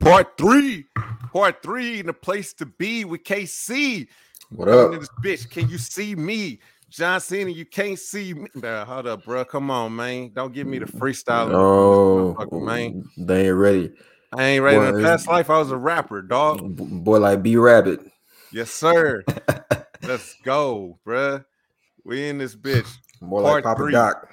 Part 0.00 0.36
three, 0.38 0.86
part 1.32 1.62
three, 1.62 2.00
in 2.00 2.06
the 2.06 2.12
place 2.12 2.52
to 2.54 2.66
be 2.66 3.04
with 3.04 3.24
KC. 3.24 4.06
What 4.50 4.68
up? 4.68 4.92
This 4.92 5.08
bitch, 5.22 5.50
can 5.50 5.68
you 5.68 5.76
see 5.76 6.14
me? 6.14 6.60
John 6.88 7.20
Cena, 7.20 7.50
you 7.50 7.66
can't 7.66 7.98
see 7.98 8.32
me. 8.32 8.48
Nah, 8.54 8.84
hold 8.84 9.06
up, 9.06 9.24
bro. 9.24 9.44
Come 9.44 9.70
on, 9.70 9.94
man. 9.94 10.30
Don't 10.34 10.54
give 10.54 10.66
me 10.66 10.78
the 10.78 10.86
freestyle. 10.86 11.50
Oh, 11.52 12.60
man. 12.60 13.04
They 13.18 13.48
ain't 13.48 13.56
ready. 13.56 13.92
I 14.32 14.42
ain't 14.44 14.62
ready. 14.62 14.78
Boy, 14.78 14.88
In 14.88 14.94
the 14.94 15.02
past 15.02 15.28
life, 15.28 15.50
I 15.50 15.58
was 15.58 15.70
a 15.70 15.76
rapper, 15.76 16.22
dog. 16.22 16.76
Boy, 16.76 17.18
like 17.18 17.42
B 17.42 17.56
Rabbit. 17.56 18.00
Yes, 18.52 18.70
sir. 18.70 19.22
Let's 20.02 20.36
go, 20.44 20.98
bruh. 21.04 21.44
We 22.04 22.28
in 22.28 22.38
this 22.38 22.54
bitch. 22.54 22.88
More 23.20 23.42
Part 23.42 23.54
like 23.56 23.64
Papa 23.64 23.82
three. 23.82 23.92
Doc. 23.92 24.28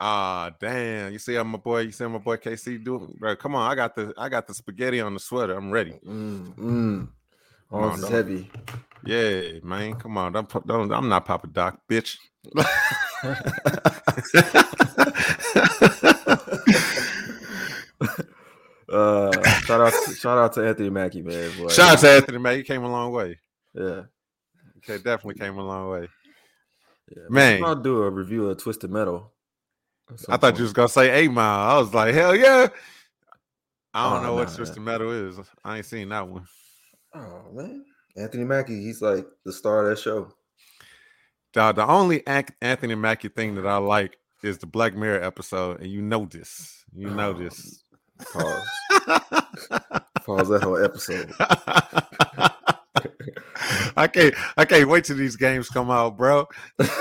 Ah, 0.00 0.50
damn. 0.58 1.12
You 1.12 1.18
see 1.18 1.34
how 1.34 1.44
my 1.44 1.58
boy, 1.58 1.80
you 1.80 1.92
see 1.92 2.06
my 2.06 2.18
boy 2.18 2.36
KC 2.36 2.82
doing? 2.82 3.14
Bro, 3.18 3.36
come 3.36 3.54
on. 3.54 3.70
I 3.70 3.74
got 3.74 3.94
the 3.94 4.14
I 4.16 4.28
got 4.28 4.46
the 4.46 4.54
spaghetti 4.54 5.00
on 5.00 5.14
the 5.14 5.20
sweater. 5.20 5.56
I'm 5.56 5.70
ready. 5.70 5.92
Mm, 6.06 6.54
mm. 6.56 7.08
Arms 7.70 8.02
is 8.02 8.08
heavy. 8.08 8.50
Yeah, 9.04 9.60
man. 9.62 9.94
Come 9.94 10.16
on. 10.18 10.32
Don't, 10.32 10.66
don't 10.66 10.92
I'm 10.92 11.08
not 11.08 11.24
Papa 11.24 11.46
Doc, 11.48 11.80
bitch. 11.88 12.16
Uh, 18.88 19.30
shout 19.60 19.80
out, 19.80 19.92
shout 20.16 20.38
out 20.38 20.52
to 20.54 20.66
Anthony 20.66 20.90
Mackie, 20.90 21.22
man. 21.22 21.50
Boy. 21.56 21.68
Shout 21.68 21.92
out 21.92 21.98
to 22.00 22.10
Anthony, 22.10 22.38
man. 22.38 22.56
He 22.56 22.62
came 22.64 22.82
a 22.82 22.90
long 22.90 23.12
way. 23.12 23.38
yeah, 23.74 24.02
Okay, 24.78 24.96
definitely 24.96 25.34
came 25.34 25.56
a 25.58 25.64
long 25.64 25.90
way. 25.90 26.08
yeah. 27.16 27.22
Man. 27.28 27.62
I'll 27.64 27.76
do 27.76 28.02
a 28.02 28.10
review 28.10 28.48
of 28.48 28.56
Twisted 28.58 28.90
Metal. 28.90 29.30
I 30.28 30.36
thought 30.36 30.40
point. 30.40 30.58
you 30.58 30.62
was 30.64 30.72
gonna 30.72 30.88
say 30.88 31.10
eight 31.10 31.30
mile. 31.30 31.76
I 31.76 31.78
was 31.78 31.92
like, 31.94 32.14
hell 32.14 32.34
yeah. 32.34 32.68
I 33.94 34.10
don't 34.10 34.20
Oh, 34.20 34.22
know 34.26 34.34
what 34.34 34.48
nah, 34.48 34.54
Twisted 34.56 34.82
Metal 34.82 35.10
is. 35.10 35.38
I 35.64 35.78
ain't 35.78 35.86
seen 35.86 36.08
that 36.10 36.26
one. 36.28 36.46
Oh 37.14 37.42
man, 37.52 37.84
Anthony 38.16 38.44
Mackie, 38.44 38.82
he's 38.82 39.02
like 39.02 39.26
the 39.44 39.52
star 39.52 39.82
of 39.84 39.90
that 39.90 39.98
show. 40.02 40.32
The, 41.54 41.72
the 41.72 41.86
only 41.86 42.24
Anthony 42.26 42.94
Mackie 42.94 43.28
thing 43.28 43.56
that 43.56 43.66
I 43.66 43.78
like 43.78 44.16
is 44.44 44.58
the 44.58 44.66
Black 44.66 44.94
Mirror 44.94 45.22
episode, 45.24 45.80
and 45.80 45.90
you 45.90 46.02
know 46.02 46.24
this. 46.26 46.84
You 46.94 47.08
oh, 47.10 47.14
know 47.14 47.30
Oh, 47.30 47.32
this. 47.34 47.82
Pause. 48.32 48.68
Pause 50.24 50.48
that 50.50 50.62
whole 50.62 50.82
episode. 50.84 51.32
I 53.96 54.06
can't 54.06 54.34
I 54.56 54.64
can't 54.64 54.88
wait 54.88 55.04
till 55.04 55.16
these 55.16 55.36
games 55.36 55.68
come 55.68 55.90
out, 55.90 56.16
bro. 56.16 56.46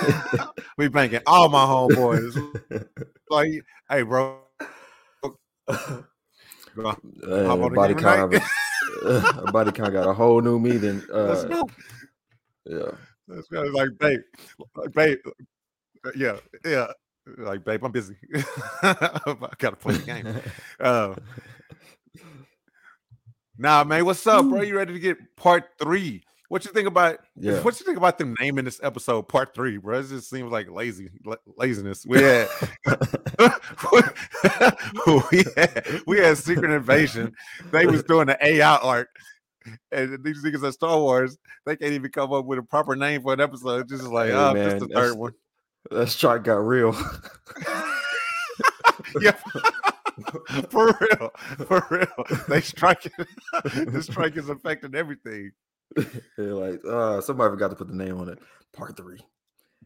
we 0.78 0.88
banking 0.88 1.22
all 1.26 1.50
my 1.50 1.64
homeboys. 1.66 2.36
Like, 3.30 3.52
hey, 3.90 4.02
bro. 4.04 4.40
Uh, 5.68 6.94
hop 7.46 7.60
on 7.60 7.62
the 7.62 7.76
body 7.76 7.94
count, 7.94 8.34
uh, 9.04 9.52
body 9.52 9.72
count 9.72 9.94
got 9.94 10.08
a 10.08 10.14
whole 10.14 10.42
new. 10.42 10.60
Let's 10.60 11.10
Uh, 11.10 11.48
go. 11.48 11.70
yeah, 12.66 12.92
Let's 13.28 13.48
go. 13.48 13.62
Like, 13.64 13.90
babe, 14.00 14.20
like, 14.76 14.94
babe, 14.94 15.18
uh, 16.06 16.12
yeah, 16.16 16.38
yeah. 16.66 16.88
Like, 17.38 17.64
babe, 17.64 17.84
I'm 17.84 17.92
busy. 17.92 18.16
I 18.82 19.36
gotta 19.58 19.76
play 19.76 19.96
the 19.96 20.06
game. 20.06 20.42
Uh, 20.80 21.16
nah, 23.60 23.84
man, 23.84 24.06
what's 24.06 24.26
up, 24.26 24.48
bro? 24.48 24.62
You 24.62 24.78
ready 24.78 24.94
to 24.94 25.00
get 25.00 25.18
part 25.36 25.66
three? 25.78 26.24
What 26.48 26.66
you 26.66 26.72
think 26.72 26.88
about? 26.88 27.20
yeah. 27.36 27.62
What 27.62 27.80
you 27.80 27.86
think 27.86 27.98
about 27.98 28.18
them 28.18 28.36
naming 28.40 28.66
this 28.66 28.80
episode 28.82 29.28
part 29.28 29.54
three, 29.54 29.78
bro? 29.78 30.00
It 30.00 30.08
just 30.08 30.32
seems 30.32 30.52
like 30.52 30.68
lazy 30.68 31.12
la- 31.24 31.36
laziness. 31.58 32.08
We 32.08 32.24
had, 32.24 32.48
we 35.32 35.44
had 35.56 36.02
we 36.08 36.18
had 36.18 36.40
Secret 36.40 36.72
Invasion. 36.72 37.36
They 37.72 37.86
was 37.86 38.02
doing 38.02 38.26
the 38.26 38.38
AI 38.44 38.78
art, 38.78 39.10
and 39.92 40.24
these 40.24 40.44
niggas 40.44 40.68
at 40.68 40.74
Star 40.74 40.98
Wars, 40.98 41.38
they 41.68 41.76
can't 41.76 41.94
even 41.94 42.10
come 42.12 42.34
up 42.34 42.46
with 42.46 42.58
a 42.58 42.64
proper 42.64 42.96
name 42.96 43.22
for 43.22 43.34
an 43.34 43.42
episode. 43.42 43.82
It's 43.82 43.92
just 43.92 44.06
like, 44.06 44.30
Hey, 44.30 44.36
oh, 44.36 44.54
man, 44.56 44.72
just 44.72 44.88
the 44.88 44.94
third 44.94 45.16
one. 45.18 45.34
that 45.92 46.10
strike 46.10 46.44
got 46.46 46.66
real. 46.66 46.96
yeah. 49.22 49.36
for 50.70 50.98
real, 51.02 51.30
for 51.68 51.86
real. 51.90 52.40
They 52.48 52.62
strike 52.62 53.06
it. 53.06 53.14
the 53.92 54.02
strike 54.04 54.38
is 54.38 54.50
affecting 54.50 54.96
everything. 54.96 55.52
They're 56.38 56.54
like, 56.54 56.82
uh, 56.86 57.22
somebody 57.22 57.52
forgot 57.52 57.70
to 57.70 57.76
put 57.76 57.88
the 57.88 57.96
name 57.96 58.18
on 58.20 58.30
it. 58.30 58.40
Part 58.74 58.96
three, 58.98 59.20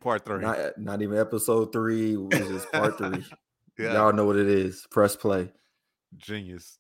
Part 0.01 0.25
three. 0.25 0.41
not 0.41 0.77
not 0.77 1.01
even 1.01 1.17
episode 1.17 1.71
three. 1.71 2.13
It 2.13 2.17
was 2.19 2.49
just 2.49 2.71
part 2.71 2.97
three. 2.97 3.23
yeah, 3.79 3.93
Y'all 3.93 4.13
know 4.13 4.25
what 4.25 4.35
it 4.37 4.47
is. 4.47 4.85
Press 4.91 5.15
play. 5.15 5.51
genius. 6.17 6.77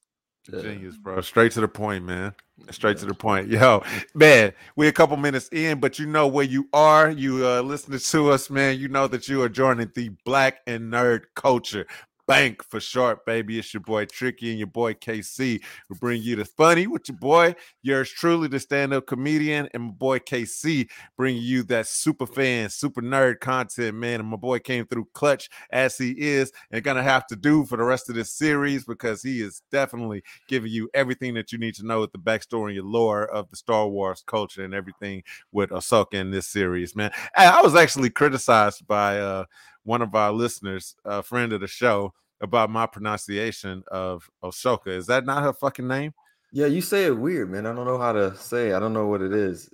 Genius, 0.51 0.97
bro. 0.97 1.21
Straight 1.21 1.53
to 1.53 1.61
the 1.61 1.69
point, 1.69 2.03
man. 2.03 2.35
Straight 2.69 2.97
to 2.97 3.05
the 3.05 3.13
point. 3.13 3.47
Yo, 3.47 3.81
man, 4.13 4.51
we're 4.75 4.89
a 4.89 4.91
couple 4.91 5.15
minutes 5.15 5.47
in, 5.53 5.79
but 5.79 5.97
you 5.99 6.05
know 6.05 6.27
where 6.27 6.43
you 6.43 6.67
are. 6.73 7.09
You 7.09 7.47
uh 7.47 7.61
listening 7.61 7.99
to 7.99 8.29
us, 8.29 8.49
man. 8.49 8.77
You 8.77 8.89
know 8.89 9.07
that 9.07 9.29
you 9.29 9.41
are 9.41 9.47
joining 9.47 9.89
the 9.95 10.09
black 10.25 10.57
and 10.67 10.91
nerd 10.91 11.21
culture. 11.37 11.85
Bank 12.25 12.63
for 12.63 12.79
short, 12.79 13.25
baby. 13.25 13.59
It's 13.59 13.73
your 13.73 13.81
boy 13.81 14.05
Tricky 14.05 14.49
and 14.49 14.57
your 14.57 14.67
boy 14.67 14.93
KC. 14.93 15.61
We 15.89 15.97
bring 15.99 16.21
you 16.21 16.37
the 16.37 16.45
funny 16.45 16.87
with 16.87 17.09
your 17.09 17.17
boy, 17.17 17.53
yours 17.81 18.09
truly, 18.09 18.47
the 18.47 18.61
stand-up 18.61 19.07
comedian, 19.07 19.67
and 19.73 19.83
my 19.83 19.91
boy 19.91 20.19
KC 20.19 20.89
bringing 21.17 21.41
you 21.41 21.63
that 21.63 21.85
super 21.85 22.25
fan, 22.25 22.69
super 22.69 23.01
nerd 23.01 23.41
content, 23.41 23.97
man. 23.97 24.21
And 24.21 24.29
my 24.29 24.37
boy 24.37 24.59
came 24.59 24.85
through 24.85 25.09
clutch 25.13 25.49
as 25.69 25.97
he 25.97 26.11
is, 26.11 26.53
and 26.71 26.81
gonna 26.81 27.03
have 27.03 27.27
to 27.27 27.35
do 27.35 27.65
for 27.65 27.75
the 27.75 27.83
rest 27.83 28.07
of 28.07 28.15
this 28.15 28.31
series 28.31 28.85
because 28.85 29.21
he 29.21 29.41
is 29.41 29.61
definitely 29.69 30.23
giving 30.47 30.71
you 30.71 30.89
everything 30.93 31.33
that 31.33 31.51
you 31.51 31.57
need 31.57 31.75
to 31.75 31.85
know 31.85 31.99
with 31.99 32.13
the 32.13 32.19
backstory 32.19 32.67
and 32.67 32.75
your 32.75 32.85
lore 32.85 33.25
of 33.25 33.49
the 33.49 33.57
Star 33.57 33.85
Wars 33.89 34.23
culture 34.25 34.63
and 34.63 34.73
everything 34.73 35.23
with 35.51 35.71
Ahsoka 35.71 36.13
in 36.13 36.31
this 36.31 36.47
series, 36.47 36.95
man. 36.95 37.11
I 37.35 37.61
was 37.61 37.75
actually 37.75 38.11
criticized 38.11 38.87
by 38.87 39.19
uh, 39.19 39.43
one 39.83 40.01
of 40.01 40.13
our 40.15 40.31
listeners, 40.31 40.95
a 41.05 41.21
friend 41.23 41.53
of 41.53 41.61
the 41.61 41.67
show, 41.67 42.13
about 42.41 42.69
my 42.69 42.85
pronunciation 42.85 43.83
of 43.89 44.29
Ahsoka. 44.43 44.87
Is 44.87 45.07
that 45.07 45.25
not 45.25 45.43
her 45.43 45.53
fucking 45.53 45.87
name? 45.87 46.13
Yeah, 46.51 46.67
you 46.67 46.81
say 46.81 47.05
it 47.05 47.17
weird, 47.17 47.49
man. 47.51 47.65
I 47.65 47.73
don't 47.73 47.85
know 47.85 47.97
how 47.97 48.11
to 48.13 48.35
say. 48.37 48.69
it. 48.69 48.75
I 48.75 48.79
don't 48.79 48.93
know 48.93 49.07
what 49.07 49.21
it 49.21 49.33
is. 49.33 49.69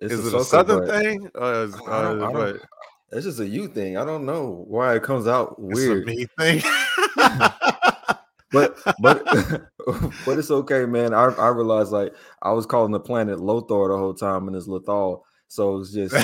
It's 0.00 0.12
is 0.14 0.26
it 0.26 0.34
a 0.34 0.42
southern 0.44 0.88
thing? 0.88 1.24
Is, 1.26 1.30
I 1.34 1.40
don't- 1.40 1.88
I 1.88 2.02
don't- 2.02 2.22
I 2.22 2.28
what? 2.28 2.34
don't- 2.46 2.62
It's 3.12 3.24
just 3.26 3.38
a 3.40 3.46
you 3.46 3.68
thing. 3.68 3.96
I 3.96 4.04
don't 4.04 4.24
know 4.26 4.64
why 4.66 4.96
it 4.96 5.02
comes 5.04 5.26
out 5.28 5.54
It's 5.58 5.80
a 5.80 5.88
weird. 5.88 6.06
me 6.06 6.26
thing. 6.38 6.62
but 8.50 8.76
but 9.00 9.24
but 10.26 10.38
it's 10.38 10.50
okay, 10.50 10.84
man. 10.86 11.14
I 11.14 11.26
I 11.26 11.48
realized 11.48 11.92
like 11.92 12.12
I 12.42 12.50
was 12.52 12.66
calling 12.66 12.90
the 12.92 13.00
planet 13.00 13.38
Lothar 13.38 13.88
the 13.88 13.98
whole 13.98 14.14
time, 14.14 14.48
and 14.48 14.56
it's 14.56 14.66
Lothal. 14.66 15.20
So 15.48 15.78
it's 15.80 15.92
just 15.92 16.14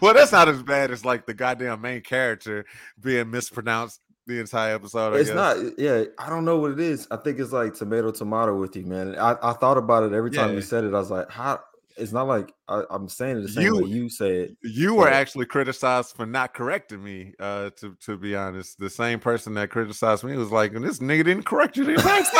well, 0.00 0.14
that's 0.14 0.32
not 0.32 0.48
as 0.48 0.62
bad 0.62 0.90
as 0.90 1.04
like 1.04 1.26
the 1.26 1.34
goddamn 1.34 1.80
main 1.80 2.00
character 2.02 2.64
being 3.00 3.30
mispronounced 3.30 4.00
the 4.26 4.40
entire 4.40 4.74
episode. 4.74 5.14
I 5.14 5.18
it's 5.18 5.28
guess. 5.30 5.36
not. 5.36 5.78
Yeah, 5.78 6.04
I 6.18 6.28
don't 6.28 6.44
know 6.44 6.58
what 6.58 6.72
it 6.72 6.80
is. 6.80 7.06
I 7.10 7.16
think 7.16 7.38
it's 7.38 7.52
like 7.52 7.74
tomato 7.74 8.10
tomato 8.10 8.58
with 8.58 8.74
you, 8.76 8.84
man. 8.84 9.16
I, 9.18 9.36
I 9.42 9.52
thought 9.52 9.78
about 9.78 10.02
it 10.02 10.12
every 10.12 10.30
time 10.30 10.50
Yeah. 10.50 10.56
you 10.56 10.62
said 10.62 10.84
it. 10.84 10.94
I 10.94 10.98
was 10.98 11.10
like, 11.10 11.30
how? 11.30 11.60
It's 11.98 12.12
not 12.12 12.26
like 12.28 12.52
I, 12.68 12.82
I'm 12.90 13.08
saying 13.08 13.38
it 13.38 13.40
the 13.42 13.48
same 13.48 13.62
You- 13.64 13.76
way 13.82 13.88
you 13.88 14.10
say 14.10 14.30
it. 14.40 14.56
You 14.62 14.94
were 14.96 15.08
actually 15.08 15.46
criticized 15.46 16.14
for 16.14 16.26
not 16.26 16.52
correcting 16.52 17.02
me. 17.02 17.32
Uh, 17.40 17.70
to 17.80 17.96
to 18.04 18.18
be 18.18 18.36
honest, 18.36 18.78
the 18.78 18.90
same 18.90 19.18
person 19.18 19.54
that 19.54 19.70
criticized 19.70 20.22
me 20.22 20.36
was 20.36 20.50
like, 20.50 20.72
"This 20.74 20.98
nigga 20.98 21.24
didn't 21.24 21.44
correct 21.46 21.76
you 21.78 21.84
the 21.84 21.94
last 21.94 22.34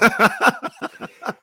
time." 1.20 1.34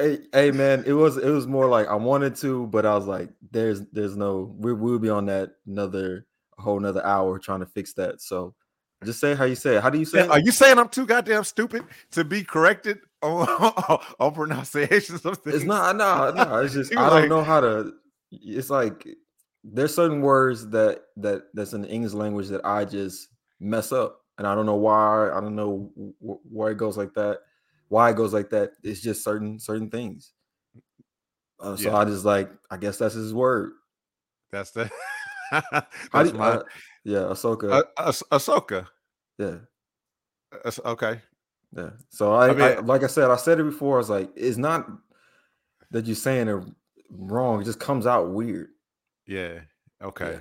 Hey, 0.00 0.18
hey, 0.32 0.50
man, 0.50 0.82
it 0.86 0.92
was 0.94 1.16
it 1.18 1.28
was 1.30 1.46
more 1.46 1.66
like 1.68 1.86
I 1.88 1.94
wanted 1.94 2.34
to, 2.36 2.66
but 2.68 2.86
I 2.86 2.94
was 2.94 3.06
like, 3.06 3.28
there's 3.50 3.82
there's 3.92 4.16
no 4.16 4.54
we 4.58 4.72
we'll 4.72 4.98
be 4.98 5.10
on 5.10 5.26
that 5.26 5.52
another 5.66 6.26
whole 6.58 6.78
another 6.78 7.04
hour 7.04 7.38
trying 7.38 7.60
to 7.60 7.66
fix 7.66 7.92
that. 7.94 8.20
So 8.20 8.54
just 9.04 9.20
say 9.20 9.34
how 9.34 9.44
you 9.44 9.54
say 9.54 9.76
it. 9.76 9.82
How 9.82 9.90
do 9.90 9.98
you 9.98 10.04
say 10.04 10.26
Are 10.26 10.38
it? 10.38 10.44
you 10.46 10.52
saying 10.52 10.78
I'm 10.78 10.88
too 10.88 11.06
goddamn 11.06 11.44
stupid 11.44 11.84
to 12.12 12.24
be 12.24 12.42
corrected 12.44 12.98
on, 13.22 13.46
on 14.20 14.32
pronunciations 14.34 15.24
of 15.24 15.38
things? 15.38 15.56
It's 15.56 15.64
not 15.64 15.96
no 15.96 16.32
no. 16.32 16.58
It's 16.58 16.74
just 16.74 16.92
I 16.96 17.08
don't 17.10 17.20
like- 17.20 17.28
know 17.28 17.42
how 17.44 17.60
to. 17.60 17.92
It's 18.32 18.70
like 18.70 19.06
there's 19.64 19.94
certain 19.94 20.22
words 20.22 20.68
that 20.70 21.02
that 21.18 21.42
that's 21.54 21.72
in 21.74 21.82
the 21.82 21.88
English 21.88 22.12
language 22.14 22.48
that 22.48 22.64
I 22.64 22.84
just 22.84 23.28
mess 23.58 23.92
up, 23.92 24.20
and 24.38 24.46
I 24.46 24.54
don't 24.54 24.66
know 24.66 24.76
why. 24.76 25.30
I 25.30 25.40
don't 25.40 25.56
know 25.56 25.90
wh- 26.20 26.44
why 26.50 26.70
it 26.70 26.76
goes 26.78 26.96
like 26.96 27.12
that. 27.14 27.40
Why 27.90 28.10
it 28.10 28.16
goes 28.16 28.32
like 28.32 28.48
that? 28.50 28.70
It's 28.82 29.00
just 29.02 29.22
certain 29.22 29.58
certain 29.58 29.90
things. 29.90 30.32
Uh, 31.58 31.76
so 31.76 31.90
Yeah. 31.90 31.96
I 31.98 32.04
just 32.06 32.24
like 32.24 32.48
I 32.70 32.76
guess 32.78 32.96
that's 32.96 33.14
his 33.14 33.34
word. 33.34 33.72
That's 34.50 34.70
the. 34.70 34.88
That's 36.12 36.30
do 36.30 36.38
my 36.38 36.46
uh, 36.50 36.62
yeah, 37.02 37.18
Ahsoka. 37.18 37.72
uh, 37.72 37.82
Ah- 37.96 38.10
Ahsoka. 38.30 38.86
yeah, 39.36 39.56
Okay. 40.84 41.20
yeah. 41.76 41.90
So 42.10 42.32
I, 42.32 42.52
I 42.52 42.70
I, 42.74 42.78
like 42.78 43.02
I 43.02 43.08
said, 43.08 43.28
I 43.32 43.36
said 43.36 43.58
it 43.58 43.64
before. 43.64 43.96
I 43.96 43.98
was 43.98 44.10
like, 44.10 44.30
it's 44.36 44.56
not 44.58 44.86
that 45.90 46.06
you're 46.06 46.14
saying 46.14 46.46
it 46.46 46.62
wrong. 47.10 47.60
It 47.60 47.64
just 47.64 47.80
comes 47.80 48.06
out 48.06 48.30
weird. 48.30 48.68
Yeah. 49.26 49.58
Okay. 50.00 50.30
Yeah. 50.34 50.40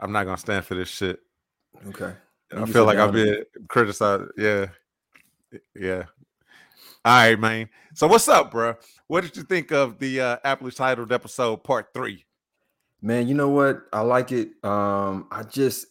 I'm 0.00 0.12
not 0.12 0.24
gonna 0.24 0.36
stand 0.36 0.66
for 0.66 0.74
this 0.74 0.88
shit. 0.90 1.20
Okay. 1.88 2.12
I 2.52 2.60
You 2.60 2.66
feel 2.66 2.84
like 2.84 2.98
I've 2.98 3.12
been 3.12 3.42
criticized. 3.68 4.32
Yeah. 4.36 4.66
Yeah. 5.74 6.04
All 7.06 7.12
right, 7.12 7.38
man. 7.38 7.68
So 7.92 8.06
what's 8.06 8.28
up, 8.28 8.50
bro? 8.50 8.76
What 9.08 9.20
did 9.22 9.36
you 9.36 9.42
think 9.42 9.72
of 9.72 9.98
the 9.98 10.20
uh 10.20 10.36
aptly 10.42 10.70
titled 10.70 11.12
episode 11.12 11.62
part 11.62 11.88
three? 11.92 12.24
Man, 13.02 13.28
you 13.28 13.34
know 13.34 13.50
what? 13.50 13.82
I 13.92 14.00
like 14.00 14.32
it. 14.32 14.52
Um, 14.64 15.28
I 15.30 15.42
just 15.42 15.86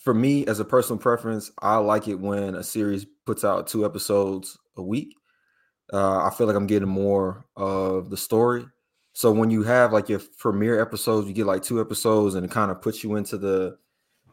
for 0.00 0.14
me 0.14 0.46
as 0.46 0.60
a 0.60 0.64
personal 0.64 0.98
preference, 0.98 1.50
I 1.60 1.76
like 1.76 2.08
it 2.08 2.14
when 2.14 2.54
a 2.54 2.62
series 2.62 3.04
puts 3.26 3.44
out 3.44 3.66
two 3.66 3.84
episodes 3.84 4.56
a 4.78 4.82
week. 4.82 5.14
Uh, 5.92 6.24
I 6.24 6.30
feel 6.30 6.46
like 6.46 6.56
I'm 6.56 6.66
getting 6.66 6.88
more 6.88 7.44
of 7.56 8.08
the 8.08 8.16
story. 8.16 8.64
So 9.12 9.30
when 9.30 9.50
you 9.50 9.62
have 9.62 9.92
like 9.92 10.08
your 10.08 10.22
premiere 10.38 10.80
episodes, 10.80 11.28
you 11.28 11.34
get 11.34 11.44
like 11.46 11.62
two 11.62 11.82
episodes, 11.82 12.34
and 12.34 12.46
it 12.46 12.50
kind 12.50 12.70
of 12.70 12.80
puts 12.80 13.04
you 13.04 13.16
into 13.16 13.36
the 13.36 13.76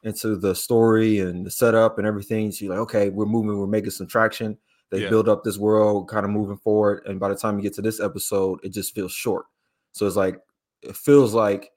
into 0.04 0.38
the 0.38 0.56
story 0.56 1.20
and 1.20 1.46
the 1.46 1.52
setup 1.52 1.98
and 1.98 2.08
everything. 2.08 2.50
So 2.54 2.64
you're 2.64 2.76
like, 2.76 2.84
okay, 2.84 3.10
we're 3.10 3.26
moving, 3.26 3.60
we're 3.60 3.68
making 3.68 3.92
some 3.92 4.08
traction. 4.08 4.58
They 4.92 5.04
Yeah. 5.04 5.10
build 5.10 5.30
up 5.30 5.44
this 5.44 5.58
world, 5.58 6.10
kind 6.10 6.26
of 6.26 6.32
moving 6.32 6.58
forward, 6.58 7.04
and 7.06 7.20
by 7.20 7.30
the 7.30 7.36
time 7.36 7.58
you 7.58 7.64
get 7.64 7.74
to 7.76 7.82
this 7.82 8.00
episode, 8.02 8.60
it 8.64 8.70
just 8.70 8.94
feels 8.94 9.12
short. 9.14 9.46
So 9.94 10.06
it's 10.06 10.16
like 10.18 10.40
it 10.82 10.96
feels 10.96 11.34
like 11.34 11.72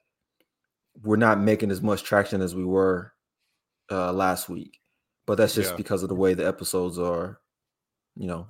we're 1.03 1.15
not 1.15 1.39
making 1.39 1.71
as 1.71 1.81
much 1.81 2.03
traction 2.03 2.41
as 2.41 2.55
we 2.55 2.65
were 2.65 3.13
uh 3.91 4.11
last 4.13 4.49
week. 4.49 4.79
But 5.25 5.37
that's 5.37 5.55
just 5.55 5.71
Yeah. 5.71 5.77
because 5.77 6.03
of 6.03 6.09
the 6.09 6.15
way 6.15 6.33
the 6.33 6.45
episodes 6.47 6.99
are, 6.99 7.39
you 8.15 8.27
know, 8.27 8.47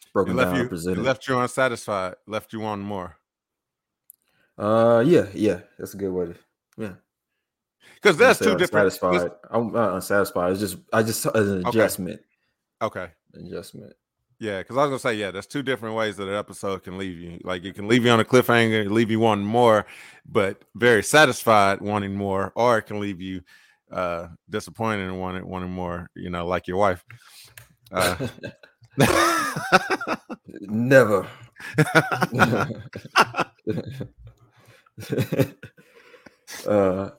It 0.00 0.12
broken 0.12 0.36
left 0.36 0.48
down 0.50 0.54
you 0.56 0.60
and 0.62 0.66
it 0.66 0.70
presented. 0.70 1.02
left 1.02 1.26
you 1.28 1.38
unsatisfied, 1.38 2.14
left 2.26 2.52
you 2.52 2.60
wanting 2.60 2.86
more. 2.86 3.16
Uh, 4.56 5.02
yeah, 5.06 5.28
yeah, 5.34 5.60
that's 5.78 5.94
a 5.94 5.96
good 5.96 6.10
way 6.12 6.26
to. 6.26 6.34
Yeah, 6.76 6.94
Because 7.94 8.16
there's 8.16 8.38
two 8.38 8.56
different 8.56 8.86
Unsatisfied. 8.92 9.32
I'm 9.50 9.72
not 9.72 9.94
unsatisfied. 9.94 10.52
It's 10.52 10.60
just 10.60 10.76
I 10.92 11.02
just 11.02 11.26
as 11.26 11.48
an 11.48 11.66
Okay. 11.66 11.78
adjustment. 11.80 12.20
okay. 12.82 13.10
Adjustment. 13.38 13.94
Yeah, 14.40 14.58
because 14.58 14.76
I 14.76 14.82
was 14.82 14.90
gonna 14.90 14.98
say, 15.00 15.14
yeah, 15.14 15.32
there's 15.32 15.46
two 15.46 15.62
different 15.64 15.96
ways 15.96 16.16
that 16.16 16.28
an 16.28 16.34
episode 16.34 16.84
can 16.84 16.96
leave 16.96 17.18
you. 17.18 17.40
Like 17.42 17.64
it 17.64 17.74
can 17.74 17.88
leave 17.88 18.04
you 18.04 18.10
on 18.10 18.20
a 18.20 18.24
cliffhanger, 18.24 18.88
leave 18.88 19.10
you 19.10 19.18
wanting 19.18 19.46
more, 19.46 19.84
but 20.26 20.62
very 20.76 21.02
satisfied 21.02 21.80
wanting 21.80 22.14
more, 22.14 22.52
or 22.54 22.78
it 22.78 22.82
can 22.82 23.00
leave 23.00 23.20
you 23.20 23.42
uh 23.90 24.28
disappointed 24.50 25.08
and 25.08 25.18
wanting 25.18 25.46
wanting 25.46 25.70
more, 25.70 26.08
you 26.14 26.30
know, 26.30 26.46
like 26.46 26.68
your 26.68 26.76
wife. 26.76 27.04
Uh, 27.90 28.28
Never. 30.60 31.26
uh, 36.66 37.10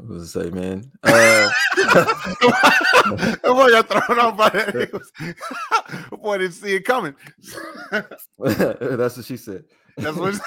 what 0.00 0.08
was 0.08 0.36
I 0.36 0.42
say, 0.44 0.50
man? 0.50 0.90
Uh, 3.08 3.32
boy 3.54 3.70
got 3.70 3.88
thrown 3.88 4.18
off 4.18 4.36
by 4.36 4.48
that. 4.50 6.10
Boy 6.22 6.38
didn't 6.38 6.52
see 6.52 6.74
it 6.74 6.84
coming. 6.84 7.14
that's 8.38 9.16
what 9.16 9.24
she 9.24 9.36
said. 9.38 9.64
That's 9.96 10.16
what. 10.16 10.38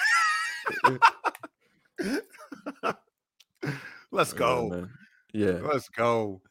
Let's 4.11 4.33
Yeah, 4.33 4.37
go. 4.39 4.69
man. 4.69 4.89
Yeah. 5.33 5.59
Let's 5.63 5.89
go. 5.89 6.41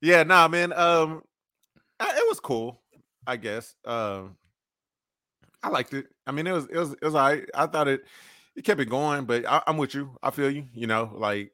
Yeah, 0.00 0.22
nah, 0.22 0.48
man. 0.48 0.72
Um, 0.72 1.22
it 2.00 2.28
was 2.28 2.40
cool. 2.40 2.80
I 3.26 3.36
guess. 3.36 3.74
Um, 3.84 4.36
I 5.62 5.68
liked 5.68 5.92
it. 5.94 6.06
I 6.26 6.32
mean, 6.32 6.46
it 6.46 6.52
was 6.52 6.66
it 6.66 6.76
was 6.78 6.92
it 6.92 7.02
was 7.04 7.14
all 7.14 7.28
right. 7.28 7.44
I 7.54 7.66
thought 7.66 7.88
it 7.88 8.02
it 8.54 8.64
kept 8.64 8.80
it 8.80 8.86
going, 8.88 9.24
but 9.24 9.44
I, 9.46 9.62
I'm 9.66 9.76
with 9.76 9.94
you. 9.94 10.16
I 10.22 10.30
feel 10.30 10.50
you. 10.50 10.66
You 10.72 10.86
know, 10.86 11.12
like 11.14 11.52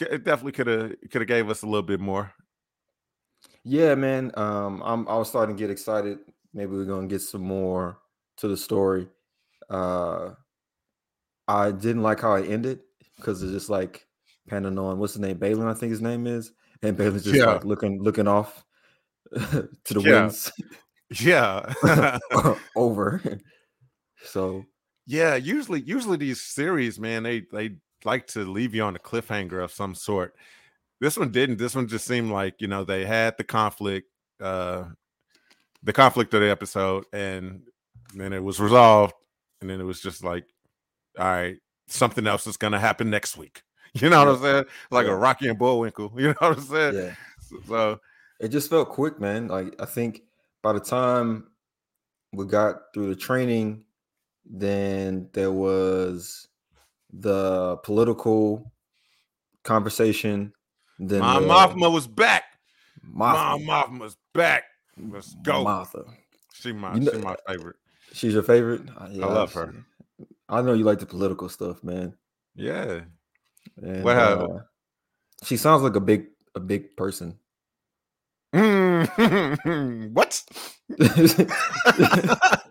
it 0.00 0.24
definitely 0.24 0.52
could 0.52 0.66
have 0.66 0.94
could 1.10 1.20
have 1.20 1.28
gave 1.28 1.48
us 1.50 1.62
a 1.62 1.66
little 1.66 1.82
bit 1.82 2.00
more. 2.00 2.32
Yeah, 3.62 3.94
man. 3.94 4.30
Um, 4.34 4.82
I'm 4.84 5.08
I 5.08 5.16
was 5.16 5.28
starting 5.28 5.56
to 5.56 5.60
get 5.60 5.70
excited. 5.70 6.18
Maybe 6.52 6.72
we're 6.72 6.84
gonna 6.84 7.06
get 7.06 7.20
some 7.22 7.42
more 7.42 7.98
to 8.38 8.48
the 8.48 8.56
story. 8.56 9.08
Uh 9.70 10.30
I 11.48 11.72
didn't 11.72 12.02
like 12.02 12.20
how 12.20 12.34
it 12.34 12.50
ended 12.50 12.80
because 13.16 13.42
it's 13.42 13.52
just 13.52 13.68
like 13.70 14.06
panning 14.48 14.78
on 14.78 14.98
what's 14.98 15.14
his 15.14 15.20
name, 15.20 15.38
Baylan, 15.38 15.68
I 15.68 15.74
think 15.74 15.90
his 15.90 16.00
name 16.02 16.26
is. 16.26 16.52
And 16.82 16.96
Baylan's 16.96 17.24
just 17.24 17.36
Yeah. 17.36 17.52
like 17.52 17.64
looking 17.64 18.02
looking 18.02 18.28
off 18.28 18.64
to 19.34 19.68
the 19.90 20.00
Yeah. 20.00 20.22
winds 20.22 20.52
Yeah. 21.20 22.18
over. 22.76 23.22
So 24.26 24.64
Yeah, 25.06 25.34
usually 25.36 25.82
usually 25.82 26.16
these 26.16 26.40
series, 26.40 26.98
man, 26.98 27.24
they 27.24 27.42
they 27.52 27.76
like 28.04 28.26
to 28.28 28.40
leave 28.40 28.74
you 28.74 28.82
on 28.82 28.96
a 28.96 28.98
cliffhanger 28.98 29.62
of 29.62 29.72
some 29.72 29.94
sort. 29.94 30.34
This 31.00 31.16
one 31.16 31.30
didn't. 31.32 31.58
This 31.58 31.74
one 31.74 31.88
just 31.88 32.06
seemed 32.06 32.30
like, 32.30 32.60
you 32.60 32.68
know, 32.68 32.84
they 32.84 33.04
had 33.04 33.36
the 33.36 33.44
conflict, 33.44 34.08
uh 34.40 34.84
the 35.82 35.92
conflict 35.92 36.32
of 36.34 36.40
the 36.40 36.50
episode, 36.50 37.04
and 37.12 37.62
then 38.14 38.32
it 38.32 38.42
was 38.42 38.58
resolved, 38.60 39.12
and 39.60 39.68
then 39.68 39.80
it 39.80 39.84
was 39.84 40.00
just 40.00 40.24
like, 40.24 40.46
all 41.18 41.26
right, 41.26 41.56
something 41.88 42.26
else 42.26 42.46
is 42.46 42.56
gonna 42.56 42.80
happen 42.80 43.10
next 43.10 43.36
week. 43.36 43.62
You 43.96 44.10
know 44.10 44.24
what 44.24 44.34
I'm 44.34 44.42
saying? 44.42 44.64
Like 44.90 45.06
Yeah. 45.06 45.12
a 45.12 45.16
Rocky 45.16 45.46
and 45.48 45.58
Bullwinkle. 45.58 46.12
You 46.16 46.28
know 46.28 46.34
what 46.40 46.56
I'm 46.58 46.64
saying? 46.64 46.94
yeah. 46.96 47.14
So 47.68 48.00
it 48.40 48.48
just 48.48 48.68
felt 48.68 48.88
quick, 48.88 49.20
man. 49.20 49.46
Like 49.46 49.80
I 49.80 49.84
think 49.84 50.22
by 50.62 50.72
the 50.72 50.80
time 50.80 51.46
we 52.32 52.44
got 52.46 52.76
through 52.92 53.08
the 53.10 53.14
training, 53.14 53.84
then 54.44 55.28
there 55.32 55.52
was 55.52 56.48
the 57.20 57.76
political 57.84 58.72
conversation. 59.62 60.52
Then 60.98 61.20
my 61.20 61.40
the 61.40 61.46
Mothma 61.46 61.92
was 61.92 62.06
back. 62.06 62.44
Martha, 63.02 63.62
Mon 63.64 64.00
Mothma's 64.00 64.16
back. 64.32 64.64
Let's 64.96 65.34
go. 65.42 65.64
Martha. 65.64 66.04
She 66.54 66.72
my 66.72 66.94
You 66.94 67.00
know- 67.00 67.12
she 67.12 67.18
my 67.18 67.36
favorite. 67.46 67.76
She's 68.12 68.32
your 68.34 68.42
favorite. 68.44 68.82
Uh, 68.96 69.08
yeah, 69.10 69.26
love 69.26 69.52
her. 69.54 69.74
I 70.48 70.62
know 70.62 70.72
you 70.74 70.84
like 70.84 71.00
the 71.00 71.06
political 71.06 71.48
stuff, 71.48 71.82
man. 71.82 72.14
Yeah. 72.54 73.00
And, 73.82 74.04
What 74.04 74.14
happened? 74.16 74.60
uh, 74.60 74.62
she 75.42 75.56
sounds 75.56 75.82
like 75.82 75.96
a 75.96 76.00
big 76.00 76.26
a 76.54 76.60
big 76.60 76.96
person. 76.96 77.38
Mm, 78.54 80.12
what? 80.12 80.42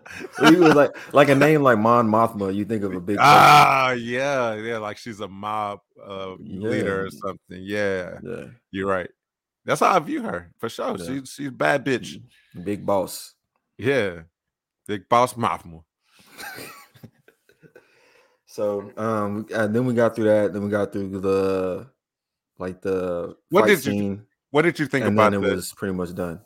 he 0.48 0.56
was 0.56 0.74
like 0.74 0.90
like 1.12 1.28
a 1.28 1.34
name 1.34 1.62
like 1.62 1.78
Mon 1.78 2.08
Mothma. 2.08 2.54
You 2.54 2.64
think 2.64 2.82
of 2.82 2.94
a 2.94 3.00
big 3.00 3.16
person. 3.16 3.30
ah, 3.30 3.92
yeah, 3.92 4.54
yeah, 4.54 4.78
like 4.78 4.98
she's 4.98 5.20
a 5.20 5.28
mob 5.28 5.80
uh, 6.04 6.34
leader 6.38 7.06
or 7.06 7.10
something. 7.10 7.60
Yeah, 7.62 8.18
Yeah, 8.22 8.44
you're 8.70 8.88
right. 8.88 9.10
That's 9.64 9.80
how 9.80 9.94
I 9.94 9.98
view 9.98 10.22
her 10.22 10.52
for 10.58 10.68
sure. 10.68 10.96
Yeah. 10.98 11.06
She's 11.06 11.32
she's 11.32 11.48
a 11.48 11.52
bad 11.52 11.84
bitch. 11.84 12.22
big 12.62 12.84
boss. 12.84 13.34
Yeah, 13.78 14.22
big 14.86 15.08
boss 15.08 15.34
Mothma. 15.34 15.82
So 18.54 18.92
um 18.96 19.46
and 19.52 19.74
then 19.74 19.84
we 19.84 19.94
got 19.94 20.14
through 20.14 20.26
that, 20.26 20.52
then 20.52 20.62
we 20.62 20.70
got 20.70 20.92
through 20.92 21.18
the 21.18 21.88
like 22.56 22.80
the 22.82 23.36
What 23.50 23.66
did 23.66 23.84
you 23.84 23.92
scene, 23.92 24.26
What 24.52 24.62
did 24.62 24.78
you 24.78 24.86
think 24.86 25.06
about 25.06 25.32
then 25.32 25.42
it 25.42 25.54
was 25.56 25.72
pretty 25.72 25.92
much 25.92 26.14
done. 26.14 26.40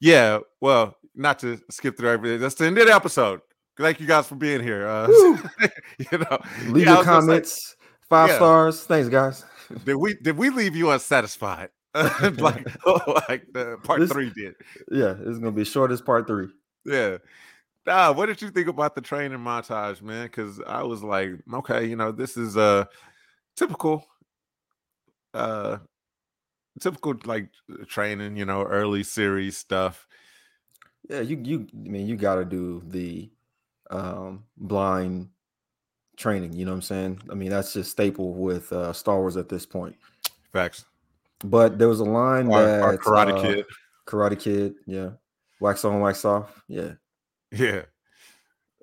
Yeah, 0.00 0.40
well, 0.60 0.96
not 1.14 1.38
to 1.40 1.60
skip 1.70 1.96
through 1.96 2.10
everything. 2.10 2.40
That's 2.40 2.54
the 2.54 2.66
end 2.66 2.78
of 2.78 2.86
the 2.86 2.94
episode. 2.94 3.40
Thank 3.78 4.00
you 4.00 4.06
guys 4.06 4.26
for 4.26 4.34
being 4.34 4.62
here. 4.62 4.86
Uh, 4.86 5.08
you 5.98 6.18
know, 6.18 6.38
Leave 6.66 6.84
yeah, 6.86 6.90
your 6.92 6.98
was 6.98 7.06
gonna 7.06 7.20
say, 7.22 7.26
comments, 7.26 7.76
five 8.08 8.28
Yeah. 8.30 8.36
stars. 8.36 8.84
Thanks, 8.84 9.08
guys. 9.08 9.44
did 9.84 9.94
we 9.96 10.14
did 10.14 10.36
we 10.36 10.50
leave 10.50 10.76
you 10.76 10.90
unsatisfied? 10.90 11.70
like 11.94 12.66
like 13.28 13.44
the 13.52 13.78
part 13.82 14.00
This- 14.00 14.12
three 14.12 14.30
did. 14.30 14.54
Yeah, 14.90 15.14
it's 15.18 15.38
gonna 15.38 15.52
be 15.52 15.64
short 15.64 15.90
as 15.92 16.00
part 16.00 16.26
three. 16.26 16.48
Yeah. 16.84 17.18
Nah, 17.86 18.12
what 18.12 18.26
did 18.26 18.42
you 18.42 18.50
think 18.50 18.68
about 18.68 18.94
the 18.94 19.00
training 19.00 19.38
montage, 19.38 20.02
man? 20.02 20.26
Because 20.26 20.60
I 20.66 20.82
was 20.82 21.02
like, 21.02 21.30
okay, 21.54 21.86
you 21.86 21.96
know, 21.96 22.12
this 22.12 22.36
is 22.36 22.56
uh 22.56 22.84
typical 23.56 24.04
uh 25.34 25.78
typical 26.80 27.14
like 27.24 27.48
training, 27.88 28.36
you 28.36 28.44
know, 28.44 28.62
early 28.62 29.02
series 29.02 29.56
stuff. 29.56 30.06
Yeah, 31.08 31.20
you 31.20 31.36
you 31.42 31.66
I 31.72 31.88
mean 31.88 32.06
you 32.06 32.16
gotta 32.16 32.44
do 32.44 32.82
the 32.86 33.30
um 33.90 34.44
blind 34.56 35.28
training, 36.16 36.52
you 36.52 36.64
know 36.64 36.72
what 36.72 36.76
I'm 36.76 36.82
saying? 36.82 37.20
I 37.30 37.34
mean, 37.34 37.50
that's 37.50 37.72
just 37.72 37.90
staple 37.90 38.34
with 38.34 38.72
uh 38.72 38.92
Star 38.92 39.18
Wars 39.18 39.36
at 39.36 39.48
this 39.48 39.66
point. 39.66 39.96
Facts. 40.52 40.84
But 41.44 41.78
there 41.78 41.88
was 41.88 42.00
a 42.00 42.04
line 42.04 42.52
Our, 42.52 42.62
that 42.62 42.82
our 42.82 42.96
karate 42.98 43.38
uh, 43.38 43.42
kid. 43.42 43.66
Karate 44.06 44.38
Kid, 44.38 44.74
yeah. 44.86 45.10
Wax 45.60 45.84
on, 45.84 46.00
wax 46.00 46.24
off. 46.24 46.62
Yeah. 46.68 46.94
Yeah. 47.52 47.82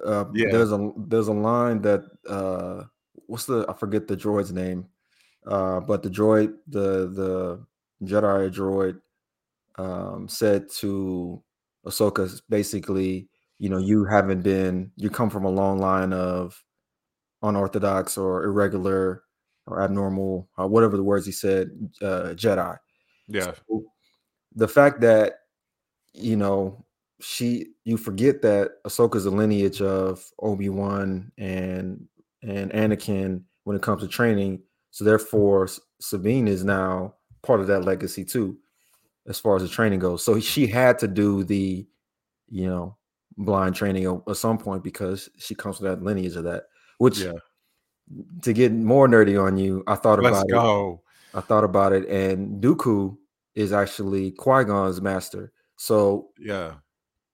Uh, 0.03 0.25
Yeah. 0.33 0.51
There's 0.51 0.71
a 0.71 0.91
there's 0.97 1.27
a 1.27 1.33
line 1.33 1.81
that 1.81 2.03
uh, 2.27 2.83
what's 3.25 3.45
the 3.45 3.65
I 3.67 3.73
forget 3.73 4.07
the 4.07 4.15
droid's 4.15 4.51
name, 4.51 4.87
uh, 5.45 5.81
but 5.81 6.01
the 6.01 6.09
droid 6.09 6.53
the 6.67 7.07
the 7.07 7.65
Jedi 8.03 8.51
droid 8.53 9.01
um, 9.77 10.27
said 10.27 10.69
to 10.79 11.43
Ahsoka 11.87 12.41
basically, 12.49 13.27
you 13.59 13.69
know, 13.69 13.77
you 13.77 14.05
haven't 14.05 14.41
been 14.41 14.91
you 14.95 15.09
come 15.09 15.29
from 15.29 15.45
a 15.45 15.49
long 15.49 15.79
line 15.79 16.13
of 16.13 16.61
unorthodox 17.41 18.17
or 18.17 18.43
irregular 18.43 19.23
or 19.65 19.81
abnormal 19.81 20.49
or 20.57 20.67
whatever 20.67 20.97
the 20.97 21.03
words 21.03 21.25
he 21.25 21.31
said 21.31 21.69
uh, 22.01 22.33
Jedi. 22.35 22.77
Yeah. 23.27 23.53
So, 23.67 23.85
the 24.55 24.67
fact 24.67 25.01
that 25.01 25.39
you 26.13 26.35
know, 26.35 26.85
she 27.19 27.67
you 27.85 27.97
forget 27.97 28.41
that 28.41 28.83
Ahsoka's 28.85 29.25
a 29.25 29.31
lineage 29.31 29.81
of 29.81 30.23
Obi 30.39 30.69
Wan 30.69 31.31
and 31.37 32.07
and 32.41 32.71
Anakin 32.71 33.43
when 33.63 33.75
it 33.75 33.81
comes 33.81 34.01
to 34.01 34.07
training. 34.07 34.61
So 34.91 35.03
therefore, 35.03 35.67
Sabine 35.99 36.47
is 36.47 36.63
now 36.63 37.15
part 37.43 37.59
of 37.59 37.67
that 37.67 37.85
legacy 37.85 38.25
too, 38.25 38.57
as 39.27 39.39
far 39.39 39.55
as 39.55 39.61
the 39.61 39.69
training 39.69 39.99
goes. 39.99 40.23
So 40.23 40.39
she 40.39 40.67
had 40.67 40.99
to 40.99 41.07
do 41.07 41.43
the, 41.43 41.85
you 42.49 42.67
know, 42.67 42.97
blind 43.37 43.75
training 43.75 44.21
at, 44.27 44.37
some 44.37 44.57
point 44.57 44.83
because 44.83 45.29
she 45.37 45.55
comes 45.55 45.77
from 45.77 45.87
that 45.87 46.03
lineage 46.03 46.35
of 46.35 46.45
that. 46.45 46.63
Which, 46.97 47.19
yeah. 47.19 47.33
to 48.41 48.53
get 48.53 48.71
more 48.71 49.07
nerdy 49.07 49.41
on 49.41 49.57
you, 49.57 49.83
I 49.87 49.95
thought 49.95 50.21
Let's 50.21 50.37
about 50.37 50.49
go. 50.49 51.01
it. 51.33 51.37
I 51.37 51.41
thought 51.41 51.63
about 51.63 51.93
it, 51.93 52.07
and 52.07 52.63
Dooku 52.63 53.15
is 53.53 53.73
actually 53.73 54.31
Qui 54.31 54.63
Gon's 54.63 55.01
master. 55.01 55.51
So 55.75 56.29
yeah, 56.39 56.75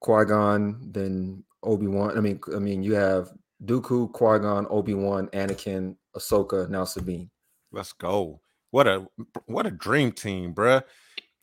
Qui 0.02 0.26
Gon, 0.26 0.92
then 0.92 1.44
Obi 1.62 1.88
Wan. 1.88 2.18
I 2.18 2.20
mean, 2.20 2.40
I 2.54 2.60
mean, 2.60 2.84
you 2.84 2.96
have 2.96 3.32
Dooku, 3.64 4.12
Qui 4.12 4.40
Gon, 4.40 4.68
Obi 4.70 4.94
Wan, 4.94 5.28
Anakin, 5.28 5.96
Ahsoka, 6.18 6.70
now 6.70 6.84
Sabine. 6.84 7.30
Let's 7.72 7.94
go. 7.94 8.42
What 8.72 8.88
a 8.88 9.08
what 9.46 9.66
a 9.66 9.72
dream 9.72 10.12
team, 10.12 10.54
bruh. 10.54 10.84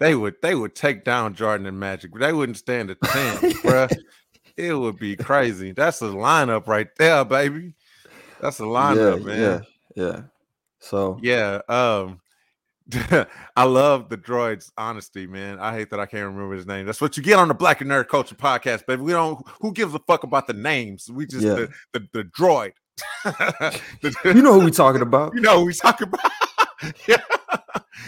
They 0.01 0.15
would 0.15 0.37
they 0.41 0.55
would 0.55 0.75
take 0.75 1.05
down 1.05 1.35
Jordan 1.35 1.67
and 1.67 1.79
Magic. 1.79 2.13
They 2.15 2.33
wouldn't 2.33 2.57
stand 2.57 2.91
a 2.91 2.97
chance, 3.07 3.41
bruh. 3.61 3.95
It 4.57 4.75
would 4.75 4.99
be 4.99 5.15
crazy. 5.15 5.73
That's 5.73 6.01
a 6.03 6.07
lineup 6.07 6.67
right 6.67 6.89
there, 6.99 7.25
baby. 7.25 7.75
That's 8.41 8.61
a 8.61 8.65
lineup, 8.65 9.21
yeah, 9.21 9.25
man. 9.25 9.65
Yeah, 9.95 10.05
yeah. 10.05 10.21
So 10.81 11.19
yeah, 11.23 11.61
um, 11.69 12.21
I 13.57 13.65
love 13.65 14.09
the 14.09 14.17
droid's 14.17 14.73
honesty, 14.79 15.27
man. 15.27 15.59
I 15.59 15.75
hate 15.75 15.91
that 15.91 16.01
I 16.01 16.07
can't 16.07 16.27
remember 16.27 16.57
his 16.57 16.67
name. 16.67 16.87
That's 16.87 17.03
what 17.03 17.19
you 17.19 17.23
get 17.23 17.39
on 17.39 17.49
the 17.49 17.55
Black 17.55 17.83
and 17.83 17.91
Nerd 17.91 18.09
Culture 18.09 18.35
podcast, 18.35 18.87
baby. 18.87 19.03
We 19.03 19.13
don't 19.13 19.47
who 19.61 19.73
gives 19.73 19.95
a 19.95 19.99
fuck 20.01 20.25
about 20.25 20.47
the 20.47 20.55
names. 20.55 21.11
We 21.11 21.27
just 21.27 21.45
yeah. 21.45 21.55
the, 21.55 21.69
the, 21.93 22.09
the 22.15 22.25
droid. 22.25 22.73
the, 23.25 24.15
you 24.35 24.43
know 24.43 24.59
who 24.59 24.65
we 24.65 24.71
talking 24.71 25.03
about. 25.03 25.35
You 25.35 25.43
know 25.43 25.61
who 25.61 25.67
we 25.67 25.75
talking 25.75 26.09
about. 26.09 26.33
yeah. 27.07 27.19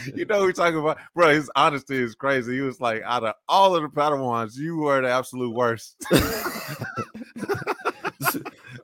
You 0.15 0.25
know 0.25 0.41
who 0.41 0.47
we 0.47 0.53
talking 0.53 0.79
about. 0.79 0.99
Bro, 1.15 1.31
his 1.31 1.51
honesty 1.55 2.03
is 2.03 2.15
crazy. 2.15 2.55
He 2.55 2.61
was 2.61 2.81
like, 2.81 3.03
out 3.03 3.25
of 3.25 3.35
all 3.49 3.77
of 3.77 3.83
the 3.83 3.89
Padawans, 3.89 4.57
you 4.57 4.79
were 4.79 5.01
the 5.01 5.09
absolute 5.09 5.55
worst. 5.55 6.05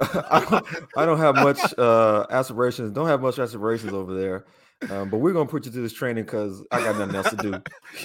I, 0.01 0.47
don't, 0.49 0.67
I 0.97 1.07
don't 1.07 1.19
have 1.19 1.35
much 1.35 1.59
uh 1.79 2.27
aspirations. 2.31 2.93
Don't 2.93 3.09
have 3.09 3.21
much 3.21 3.39
aspirations 3.39 3.93
over 3.93 4.15
there. 4.15 4.45
Um, 4.91 5.11
but 5.11 5.19
we're 5.19 5.33
gonna 5.33 5.49
put 5.49 5.67
you 5.67 5.73
through 5.73 5.83
this 5.83 5.93
training 5.93 6.25
because 6.25 6.63
I 6.71 6.81
got 6.81 6.99
nothing 6.99 7.17
else 7.17 7.31
to 7.31 7.37
do. 7.37 7.63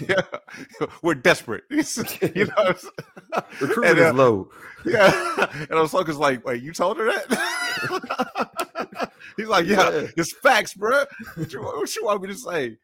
yeah, 0.08 0.22
we're 1.04 1.14
desperate. 1.14 1.66
you 1.70 2.46
know, 2.46 2.74
recruitment 3.62 4.00
uh, 4.00 4.08
is 4.08 4.14
low. 4.14 4.50
Yeah, 4.84 5.48
and 5.70 5.72
I 5.72 5.82
was 5.82 5.94
like, 5.94 6.44
"Wait, 6.46 6.64
you 6.64 6.74
told 6.74 6.98
her 6.98 7.06
that?" 7.06 9.12
He's 9.38 9.48
like, 9.48 9.68
"Yeah, 9.68 9.90
yeah. 9.90 10.08
it's 10.18 10.34
facts, 10.34 10.74
bro. 10.74 11.06
What 11.36 11.54
you, 11.54 11.62
what 11.62 11.96
you, 11.96 12.06
want 12.06 12.22
me 12.24 12.30
to 12.30 12.36
say?" 12.36 12.78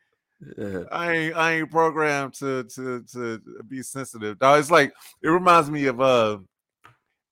Yeah. 0.58 0.84
I 0.92 1.12
ain't 1.12 1.36
I 1.36 1.52
ain't 1.54 1.72
programmed 1.72 2.34
to 2.36 2.64
to 2.64 3.04
to 3.14 3.42
be 3.68 3.84
sensitive. 3.84 4.40
Dog, 4.40 4.60
it's 4.60 4.72
like 4.72 4.94
it 5.22 5.30
reminds 5.30 5.70
me 5.70 5.86
of 5.88 6.00
uh 6.00 6.38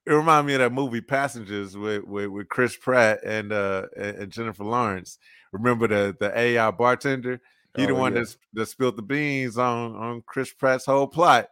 it 0.05 0.13
reminds 0.13 0.47
me 0.47 0.53
of 0.53 0.59
that 0.59 0.73
movie 0.73 1.01
Passengers 1.01 1.77
with 1.77 2.03
with, 2.03 2.27
with 2.27 2.49
Chris 2.49 2.75
Pratt 2.75 3.19
and 3.23 3.53
uh 3.53 3.85
and 3.95 4.29
Jennifer 4.29 4.63
Lawrence 4.63 5.19
remember 5.51 5.87
the 5.87 6.15
the 6.19 6.37
AI 6.37 6.71
bartender? 6.71 7.41
He 7.75 7.83
oh, 7.83 7.87
the 7.87 7.95
one 7.95 8.15
yeah. 8.15 8.21
that 8.21 8.37
that 8.53 8.65
spilled 8.67 8.95
the 8.95 9.01
beans 9.01 9.57
on 9.57 9.95
on 9.95 10.23
Chris 10.25 10.51
Pratt's 10.51 10.85
whole 10.85 11.07
plot, 11.07 11.49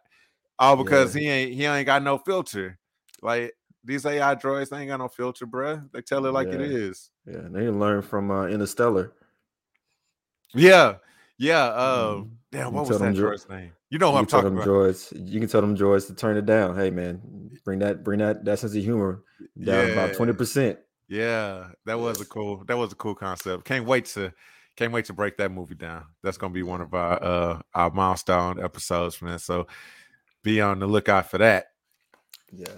all 0.58 0.76
because 0.76 1.14
yeah. 1.14 1.20
he 1.20 1.28
ain't 1.28 1.54
he 1.54 1.64
ain't 1.64 1.86
got 1.86 2.02
no 2.02 2.18
filter. 2.18 2.78
Like 3.22 3.54
these 3.84 4.04
AI 4.04 4.34
droids, 4.34 4.70
they 4.70 4.78
ain't 4.78 4.88
got 4.88 4.98
no 4.98 5.08
filter, 5.08 5.46
bro. 5.46 5.82
They 5.92 6.00
tell 6.00 6.26
it 6.26 6.32
like 6.32 6.48
yeah. 6.48 6.54
it 6.54 6.60
is. 6.62 7.10
Yeah, 7.26 7.42
they 7.50 7.68
learn 7.68 8.02
from 8.02 8.30
uh, 8.30 8.46
Interstellar. 8.46 9.12
Yeah, 10.54 10.96
yeah. 11.38 11.66
Um, 11.66 12.38
damn, 12.52 12.72
what 12.72 12.88
was 12.88 12.98
that 12.98 13.14
droid's 13.14 13.48
name? 13.48 13.72
You 13.90 13.98
know 13.98 14.10
what 14.10 14.18
I'm 14.18 14.26
talking 14.26 14.52
about. 14.52 14.66
Droids, 14.66 15.12
you 15.14 15.38
can 15.38 15.48
tell 15.48 15.60
them 15.60 15.76
droids 15.76 16.06
to 16.08 16.14
turn 16.14 16.36
it 16.36 16.46
down. 16.46 16.76
Hey, 16.76 16.90
man, 16.90 17.50
bring 17.64 17.78
that 17.80 18.02
bring 18.02 18.18
that 18.18 18.44
that 18.44 18.58
sense 18.58 18.74
of 18.74 18.82
humor 18.82 19.22
down 19.62 19.90
about 19.90 20.14
twenty 20.14 20.32
percent. 20.32 20.78
Yeah, 21.08 21.68
that 21.84 21.98
was 21.98 22.20
a 22.20 22.24
cool 22.24 22.64
that 22.64 22.76
was 22.76 22.92
a 22.92 22.96
cool 22.96 23.14
concept. 23.14 23.64
Can't 23.64 23.86
wait 23.86 24.06
to 24.06 24.32
can't 24.76 24.92
wait 24.92 25.04
to 25.06 25.12
break 25.12 25.36
that 25.36 25.52
movie 25.52 25.74
down. 25.74 26.04
That's 26.22 26.36
gonna 26.36 26.52
be 26.52 26.62
one 26.62 26.80
of 26.80 26.94
our 26.94 27.22
uh 27.22 27.60
our 27.74 27.90
milestone 27.90 28.62
episodes, 28.62 29.22
man. 29.22 29.38
So 29.38 29.68
be 30.42 30.60
on 30.60 30.80
the 30.80 30.86
lookout 30.86 31.30
for 31.30 31.38
that. 31.38 31.68
Yeah. 32.52 32.68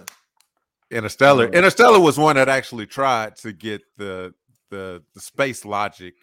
Interstellar. 0.91 1.45
Um, 1.45 1.53
Interstellar 1.53 1.99
was 1.99 2.17
one 2.17 2.35
that 2.35 2.49
actually 2.49 2.85
tried 2.85 3.35
to 3.37 3.51
get 3.51 3.81
the 3.97 4.33
the 4.69 5.03
the 5.13 5.21
space 5.21 5.65
logic 5.65 6.15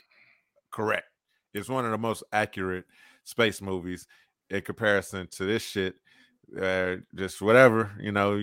correct. 0.70 1.06
It's 1.56 1.68
one 1.68 1.84
of 1.84 1.90
the 1.90 1.98
most 1.98 2.22
accurate 2.32 2.84
space 3.24 3.60
movies 3.60 4.06
in 4.50 4.60
comparison 4.62 5.26
to 5.32 5.44
this 5.44 5.62
shit. 5.62 5.96
Uh, 6.60 6.96
just 7.14 7.42
whatever, 7.42 7.90
you 8.00 8.12
know, 8.12 8.40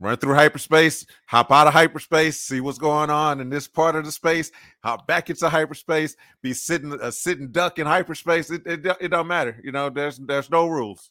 run 0.00 0.16
through 0.16 0.34
hyperspace, 0.34 1.06
hop 1.26 1.52
out 1.52 1.68
of 1.68 1.72
hyperspace, 1.72 2.40
see 2.40 2.60
what's 2.60 2.78
going 2.78 3.10
on 3.10 3.40
in 3.40 3.50
this 3.50 3.68
part 3.68 3.94
of 3.94 4.04
the 4.04 4.10
space, 4.10 4.50
hop 4.82 5.06
back 5.06 5.30
into 5.30 5.48
hyperspace, 5.48 6.16
be 6.42 6.52
sitting 6.52 6.92
a 7.00 7.12
sitting 7.12 7.52
duck 7.52 7.78
in 7.78 7.86
hyperspace. 7.86 8.50
It, 8.50 8.66
it, 8.66 8.84
it 9.00 9.08
don't 9.08 9.28
matter. 9.28 9.60
You 9.62 9.70
know, 9.70 9.90
there's 9.90 10.18
there's 10.18 10.50
no 10.50 10.66
rules. 10.66 11.10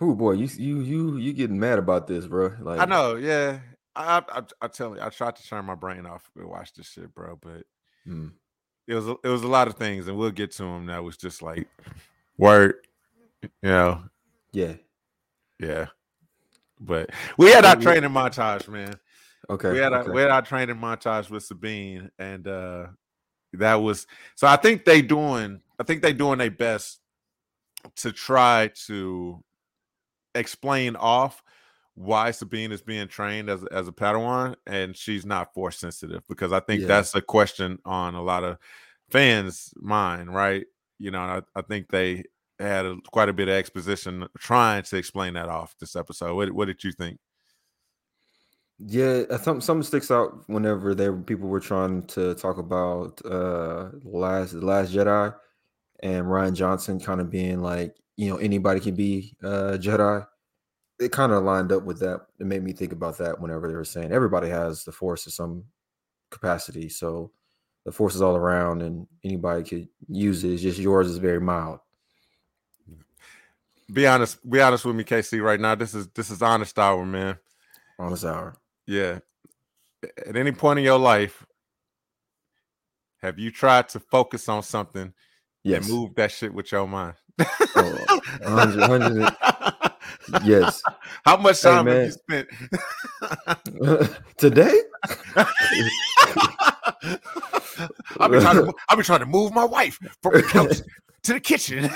Oh 0.00 0.14
boy, 0.14 0.32
you 0.32 0.48
you 0.56 0.80
you 0.80 1.16
you 1.16 1.32
getting 1.32 1.58
mad 1.58 1.78
about 1.78 2.06
this, 2.06 2.26
bro? 2.26 2.52
Like 2.60 2.80
I 2.80 2.84
know, 2.84 3.16
yeah. 3.16 3.60
I 3.96 4.22
I, 4.28 4.42
I 4.60 4.68
tell 4.68 4.94
you, 4.94 5.00
I 5.00 5.08
tried 5.08 5.36
to 5.36 5.48
turn 5.48 5.64
my 5.64 5.74
brain 5.74 6.06
off 6.06 6.30
and 6.36 6.48
watch 6.48 6.74
this 6.74 6.90
shit, 6.90 7.14
bro, 7.14 7.38
but 7.40 7.64
hmm. 8.04 8.28
It 8.88 8.94
was 8.94 9.06
it 9.22 9.28
was 9.28 9.42
a 9.42 9.48
lot 9.48 9.68
of 9.68 9.74
things, 9.74 10.08
and 10.08 10.16
we'll 10.16 10.30
get 10.30 10.50
to 10.52 10.62
them. 10.62 10.86
That 10.86 11.04
was 11.04 11.16
just 11.16 11.42
like 11.42 11.68
word, 12.38 12.76
you 13.42 13.50
know. 13.62 14.02
Yeah, 14.52 14.74
yeah. 15.60 15.86
But 16.80 17.10
we 17.36 17.50
had 17.50 17.66
our 17.66 17.76
training 17.76 18.10
montage, 18.10 18.66
man. 18.66 18.98
Okay. 19.50 19.72
We 19.72 19.78
had 19.78 19.92
okay. 19.92 20.08
our 20.08 20.14
we 20.14 20.20
had 20.22 20.30
our 20.30 20.42
training 20.42 20.76
montage 20.76 21.28
with 21.28 21.44
Sabine, 21.44 22.10
and 22.18 22.48
uh 22.48 22.86
that 23.52 23.76
was 23.76 24.06
so 24.34 24.46
I 24.46 24.56
think 24.56 24.84
they 24.84 25.02
doing 25.02 25.60
I 25.78 25.84
think 25.84 26.00
they 26.00 26.14
doing 26.14 26.38
their 26.38 26.50
best 26.50 27.00
to 27.96 28.10
try 28.10 28.70
to 28.86 29.42
explain 30.34 30.96
off 30.96 31.42
why 31.98 32.30
Sabine 32.30 32.70
is 32.70 32.80
being 32.80 33.08
trained 33.08 33.50
as 33.50 33.64
as 33.72 33.88
a 33.88 33.92
Padawan 33.92 34.54
and 34.66 34.96
she's 34.96 35.26
not 35.26 35.52
force 35.52 35.78
sensitive 35.78 36.22
because 36.28 36.52
I 36.52 36.60
think 36.60 36.82
yeah. 36.82 36.86
that's 36.86 37.14
a 37.16 37.20
question 37.20 37.80
on 37.84 38.14
a 38.14 38.22
lot 38.22 38.44
of 38.44 38.58
fans' 39.10 39.74
mind, 39.76 40.32
right? 40.32 40.64
You 41.00 41.10
know, 41.10 41.18
I, 41.18 41.42
I 41.56 41.62
think 41.62 41.90
they 41.90 42.24
had 42.60 42.86
a, 42.86 42.96
quite 43.12 43.28
a 43.28 43.32
bit 43.32 43.48
of 43.48 43.54
exposition 43.54 44.28
trying 44.38 44.84
to 44.84 44.96
explain 44.96 45.34
that 45.34 45.48
off 45.48 45.74
this 45.80 45.96
episode. 45.96 46.36
What, 46.36 46.52
what 46.52 46.66
did 46.66 46.84
you 46.84 46.92
think? 46.92 47.18
Yeah, 48.78 49.24
uh, 49.28 49.38
some 49.38 49.60
something 49.60 49.82
sticks 49.82 50.12
out 50.12 50.48
whenever 50.48 50.94
there 50.94 51.16
people 51.16 51.48
were 51.48 51.58
trying 51.58 52.06
to 52.08 52.34
talk 52.34 52.58
about 52.58 53.20
uh 53.24 53.88
last 54.04 54.52
the 54.52 54.64
last 54.64 54.92
Jedi 54.92 55.34
and 56.04 56.26
Rian 56.26 56.54
Johnson 56.54 57.00
kind 57.00 57.20
of 57.20 57.28
being 57.28 57.60
like, 57.60 57.96
you 58.16 58.30
know, 58.30 58.36
anybody 58.36 58.78
can 58.78 58.94
be 58.94 59.34
uh 59.42 59.78
Jedi. 59.80 60.24
It 61.00 61.12
kind 61.12 61.32
of 61.32 61.44
lined 61.44 61.72
up 61.72 61.84
with 61.84 62.00
that. 62.00 62.26
It 62.40 62.46
made 62.46 62.62
me 62.62 62.72
think 62.72 62.92
about 62.92 63.18
that 63.18 63.40
whenever 63.40 63.68
they 63.68 63.74
were 63.74 63.84
saying 63.84 64.12
everybody 64.12 64.48
has 64.48 64.84
the 64.84 64.92
force 64.92 65.26
in 65.26 65.32
some 65.32 65.64
capacity. 66.30 66.88
So 66.88 67.30
the 67.84 67.92
force 67.92 68.14
is 68.14 68.22
all 68.22 68.36
around 68.36 68.82
and 68.82 69.06
anybody 69.24 69.62
could 69.62 69.88
use 70.08 70.44
it. 70.44 70.52
It's 70.52 70.62
just 70.62 70.78
yours 70.78 71.08
is 71.08 71.18
very 71.18 71.40
mild 71.40 71.80
be 73.92 74.06
honest, 74.06 74.48
be 74.48 74.60
honest 74.60 74.84
with 74.84 74.96
me, 74.96 75.04
KC. 75.04 75.42
Right 75.42 75.60
now, 75.60 75.74
this 75.74 75.94
is 75.94 76.08
this 76.08 76.30
is 76.30 76.42
honest 76.42 76.78
hour, 76.78 77.04
man. 77.04 77.38
Honest 77.98 78.24
hour. 78.24 78.56
Yeah. 78.86 79.20
At 80.26 80.36
any 80.36 80.52
point 80.52 80.78
in 80.78 80.84
your 80.84 80.98
life, 80.98 81.44
have 83.22 83.38
you 83.38 83.50
tried 83.50 83.88
to 83.90 84.00
focus 84.00 84.48
on 84.48 84.62
something 84.62 85.12
yes. 85.64 85.84
and 85.84 85.92
move 85.92 86.14
that 86.14 86.30
shit 86.30 86.54
with 86.54 86.70
your 86.70 86.86
mind? 86.86 87.14
oh, 87.40 88.20
100, 88.42 88.88
100, 88.88 89.36
yes. 90.44 90.82
How 91.24 91.36
much 91.36 91.60
time 91.62 91.86
hey, 91.86 91.94
have 91.94 92.06
you 92.06 92.12
spent 92.12 92.48
today? 94.38 94.74
I've 98.18 98.30
been 98.30 98.40
trying 98.40 98.56
to 98.56 98.72
I've 98.88 98.96
been 98.96 99.04
trying 99.04 99.20
to 99.20 99.26
move 99.26 99.52
my 99.52 99.64
wife 99.64 99.98
from 100.22 100.34
the 100.34 100.42
couch 100.42 100.78
to 101.24 101.34
the 101.34 101.40
kitchen. 101.40 101.90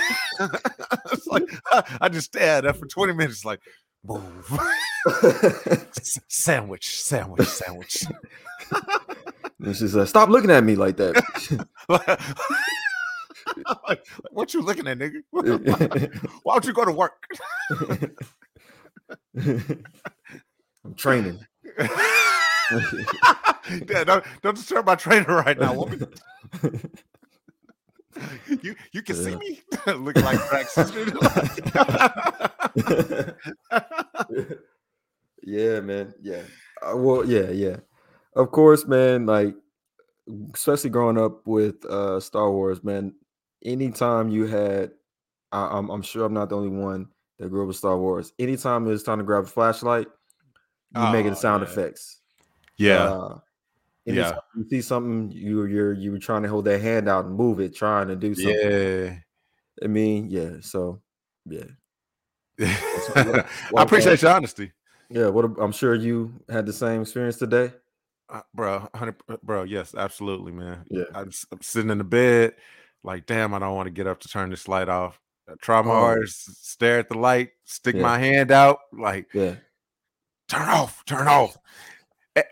it's 1.12 1.26
like 1.26 1.44
I 2.00 2.08
just 2.08 2.26
stared 2.26 2.64
at 2.64 2.74
her 2.74 2.80
for 2.80 2.86
20 2.86 3.14
minutes, 3.14 3.44
like 3.44 3.60
move. 4.04 4.58
sandwich, 6.28 7.02
sandwich, 7.02 7.48
sandwich. 7.48 8.04
and 9.60 9.76
she's 9.76 9.94
like, 9.94 10.08
stop 10.08 10.28
looking 10.28 10.50
at 10.50 10.64
me 10.64 10.76
like 10.76 10.96
that. 10.98 11.14
like, 13.88 14.06
what 14.30 14.54
you 14.54 14.62
looking 14.62 14.86
at, 14.86 14.98
nigga? 14.98 15.22
Why 16.42 16.54
don't 16.54 16.66
you 16.66 16.72
go 16.72 16.84
to 16.84 16.92
work? 16.92 17.26
I'm 20.84 20.94
training. 20.96 21.38
yeah, 21.78 21.88
don't 24.04 24.24
don't 24.42 24.56
disturb 24.56 24.86
my 24.86 24.94
trainer 24.94 25.36
right 25.36 25.58
now, 25.58 25.74
woman. 25.74 26.06
you 28.62 28.74
you 28.92 29.02
can 29.02 29.16
see 29.16 29.36
me 29.36 29.60
looking 29.86 30.24
like 30.24 30.38
Drax. 30.48 30.76
yeah, 35.42 35.80
man. 35.80 36.14
Yeah. 36.20 36.42
Uh, 36.82 36.96
well, 36.96 37.24
yeah, 37.24 37.50
yeah. 37.50 37.76
Of 38.34 38.50
course, 38.50 38.86
man. 38.86 39.26
Like, 39.26 39.54
especially 40.54 40.90
growing 40.90 41.18
up 41.18 41.46
with 41.46 41.84
uh 41.84 42.20
Star 42.20 42.50
Wars, 42.50 42.82
man. 42.82 43.14
Anytime 43.64 44.28
you 44.30 44.46
had, 44.46 44.92
I, 45.52 45.66
I'm, 45.78 45.88
I'm 45.90 46.02
sure 46.02 46.24
I'm 46.24 46.34
not 46.34 46.48
the 46.48 46.56
only 46.56 46.68
one 46.68 47.08
that 47.38 47.48
grew 47.48 47.62
up 47.62 47.68
with 47.68 47.76
Star 47.76 47.98
Wars. 47.98 48.32
Anytime 48.38 48.86
it 48.86 48.90
was 48.90 49.02
time 49.02 49.18
to 49.18 49.24
grab 49.24 49.44
a 49.44 49.46
flashlight, 49.46 50.06
you 50.94 51.02
making 51.12 51.32
Oh, 51.32 51.34
sound 51.34 51.62
yeah. 51.62 51.68
effects. 51.70 52.20
yeah, 52.76 53.04
Uh, 53.04 53.38
Yeah. 54.04 54.38
You 54.56 54.66
see 54.68 54.82
something, 54.82 55.30
you 55.30 55.64
you're 55.66 55.92
you 55.92 56.10
were 56.12 56.18
trying 56.18 56.42
to 56.42 56.48
hold 56.48 56.64
that 56.66 56.80
hand 56.80 57.08
out 57.08 57.24
and 57.26 57.34
move 57.34 57.60
it, 57.60 57.74
trying 57.74 58.08
to 58.08 58.16
do 58.16 58.34
something. 58.34 58.70
yeah. 58.70 59.16
I 59.82 59.86
mean, 59.86 60.28
yeah. 60.30 60.56
So, 60.60 61.00
yeah, 61.46 61.64
I 62.58 63.44
appreciate 63.76 64.22
your 64.22 64.32
honesty. 64.32 64.72
yeah. 65.08 65.28
What 65.28 65.44
a- 65.44 65.60
I'm 65.62 65.72
sure 65.72 65.94
you 65.94 66.32
had 66.48 66.66
the 66.66 66.72
same 66.72 67.02
experience 67.02 67.36
today. 67.38 67.72
Uh, 68.28 68.42
bro, 68.54 68.80
100 68.92 69.14
bro, 69.42 69.62
yes, 69.64 69.94
absolutely, 69.94 70.52
man. 70.52 70.84
Yeah. 70.90 71.04
I'm, 71.14 71.30
I'm 71.50 71.60
sitting 71.62 71.90
in 71.90 71.98
the 71.98 72.04
bed, 72.04 72.54
like, 73.04 73.26
damn, 73.26 73.54
I 73.54 73.58
don't 73.58 73.74
want 73.74 73.86
to 73.86 73.90
get 73.92 74.06
up 74.06 74.20
to 74.20 74.28
turn 74.28 74.50
this 74.50 74.68
light 74.68 74.88
off. 74.88 75.18
I 75.48 75.54
try 75.60 75.82
my 75.82 75.90
Oh. 75.92 76.00
hardest, 76.00 76.64
stare 76.68 76.98
at 76.98 77.08
the 77.08 77.18
light, 77.18 77.50
stick 77.64 77.96
Yeah. 77.96 78.02
my 78.02 78.18
hand 78.18 78.50
out, 78.50 78.78
like, 78.92 79.32
Yeah, 79.34 79.56
turn 80.48 80.68
off, 80.68 81.04
turn 81.04 81.26
off. 81.28 81.56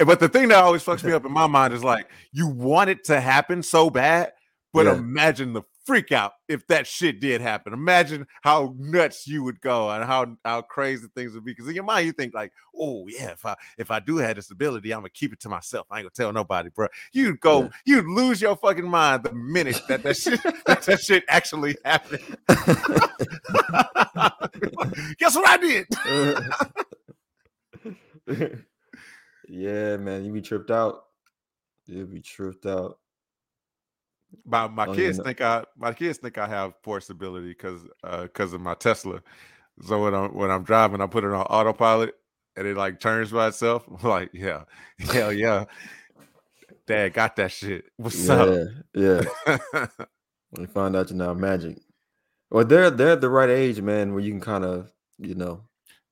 But 0.00 0.21
the 0.21 0.28
thing 0.28 0.49
that 0.49 0.62
always 0.62 0.85
fucks 0.85 1.02
me 1.04 1.12
up 1.12 1.25
in 1.25 1.33
my 1.33 1.47
mind 1.47 1.73
is 1.73 1.85
like, 1.85 2.09
you 2.33 2.49
want 2.49 2.90
it 2.90 3.04
to 3.04 3.21
happen 3.21 3.62
so 3.62 3.90
bad, 3.90 4.33
but 4.73 4.87
Yeah. 4.87 4.95
imagine 4.95 5.52
the 5.52 5.62
freak 5.84 6.12
out 6.12 6.32
if 6.49 6.66
that 6.68 6.87
shit 6.87 7.20
did 7.20 7.40
happen. 7.40 7.72
Imagine 7.72 8.26
how 8.42 8.75
nuts 8.78 9.26
you 9.26 9.42
would 9.42 9.60
go 9.60 9.90
and 9.90 10.04
how 10.04 10.37
how 10.44 10.62
crazy 10.62 11.08
things 11.14 11.34
would 11.34 11.44
be. 11.44 11.52
Because 11.52 11.68
in 11.68 11.75
your 11.75 11.84
mind, 11.84 12.06
you 12.06 12.12
think 12.12 12.34
like, 12.34 12.52
oh 12.78 13.06
yeah, 13.08 13.30
if 13.30 13.44
I 13.44 13.56
if 13.78 13.90
I 13.90 13.99
do 14.00 14.18
have 14.18 14.37
this 14.37 14.50
ability, 14.50 14.92
I'm 14.92 15.00
gonna 15.00 15.10
keep 15.10 15.32
it 15.32 15.40
to 15.40 15.49
myself. 15.49 15.87
I 15.90 15.99
ain't 15.99 16.04
gonna 16.04 16.10
tell 16.14 16.32
nobody, 16.32 16.70
bro. 16.70 16.87
You'd 17.12 17.40
go, 17.40 17.62
Yeah. 17.62 17.68
you'd 17.87 18.06
lose 18.06 18.40
your 18.40 18.56
fucking 18.56 18.88
mind 18.88 19.25
the 19.25 19.32
minute 19.32 19.80
that 19.88 20.02
that 20.04 20.16
shit 20.16 20.40
that, 20.66 20.82
that 20.82 21.00
shit 21.00 21.25
actually 21.28 21.76
happened. 21.84 22.22
Guess 25.18 25.37
what 25.37 25.49
I 25.49 25.56
did? 25.56 25.87
yeah, 29.49 29.96
man, 29.96 30.25
you 30.25 30.32
be 30.32 30.40
tripped 30.40 30.70
out. 30.70 31.04
You'd 31.87 32.12
be 32.12 32.20
tripped 32.20 32.66
out. 32.66 33.00
My 34.44 34.68
my 34.68 34.87
oh, 34.87 34.92
even 34.92 34.94
kids 34.94 35.18
know. 35.18 35.25
think 35.25 35.40
I 35.40 35.64
my 35.76 35.92
kids 35.92 36.18
think 36.18 36.38
I 36.38 36.46
have 36.46 36.75
force 36.82 37.10
ability 37.10 37.49
because 37.49 37.82
because 38.02 38.52
uh, 38.52 38.56
of 38.56 38.62
my 38.62 38.75
Tesla. 38.75 39.22
So 39.82 40.02
when 40.02 40.14
I'm 40.14 40.34
when 40.34 40.50
I'm 40.50 40.62
driving, 40.62 41.00
I 41.00 41.06
put 41.06 41.25
it 41.25 41.32
on 41.32 41.42
autopilot 41.46 42.14
and 42.56 42.66
it 42.66 42.76
like 42.76 43.00
turns 43.00 43.32
by 43.32 43.49
itself. 43.49 43.84
I'm 44.02 44.08
like, 44.08 44.30
yeah, 44.32 44.64
hell 44.99 45.32
yeah. 45.32 45.64
Dad 46.87 47.14
got 47.14 47.37
that 47.37 47.52
shit. 47.52 47.84
What's 47.96 48.26
Yeah, 48.26 48.64
yeah. 48.94 49.22
up? 49.46 49.90
We 50.58 50.66
find 50.66 50.96
out 50.96 51.10
you're 51.10 51.16
not 51.16 51.38
magic. 51.38 51.78
Well, 52.50 52.64
they're 52.64 52.90
they're 52.90 53.12
at 53.12 53.20
the 53.20 53.30
right 53.30 53.50
age, 53.50 53.80
man, 53.80 54.12
where 54.12 54.20
you 54.22 54.32
can 54.32 54.40
kind 54.40 54.64
of, 54.64 54.90
you 55.18 55.37
know, 55.37 55.62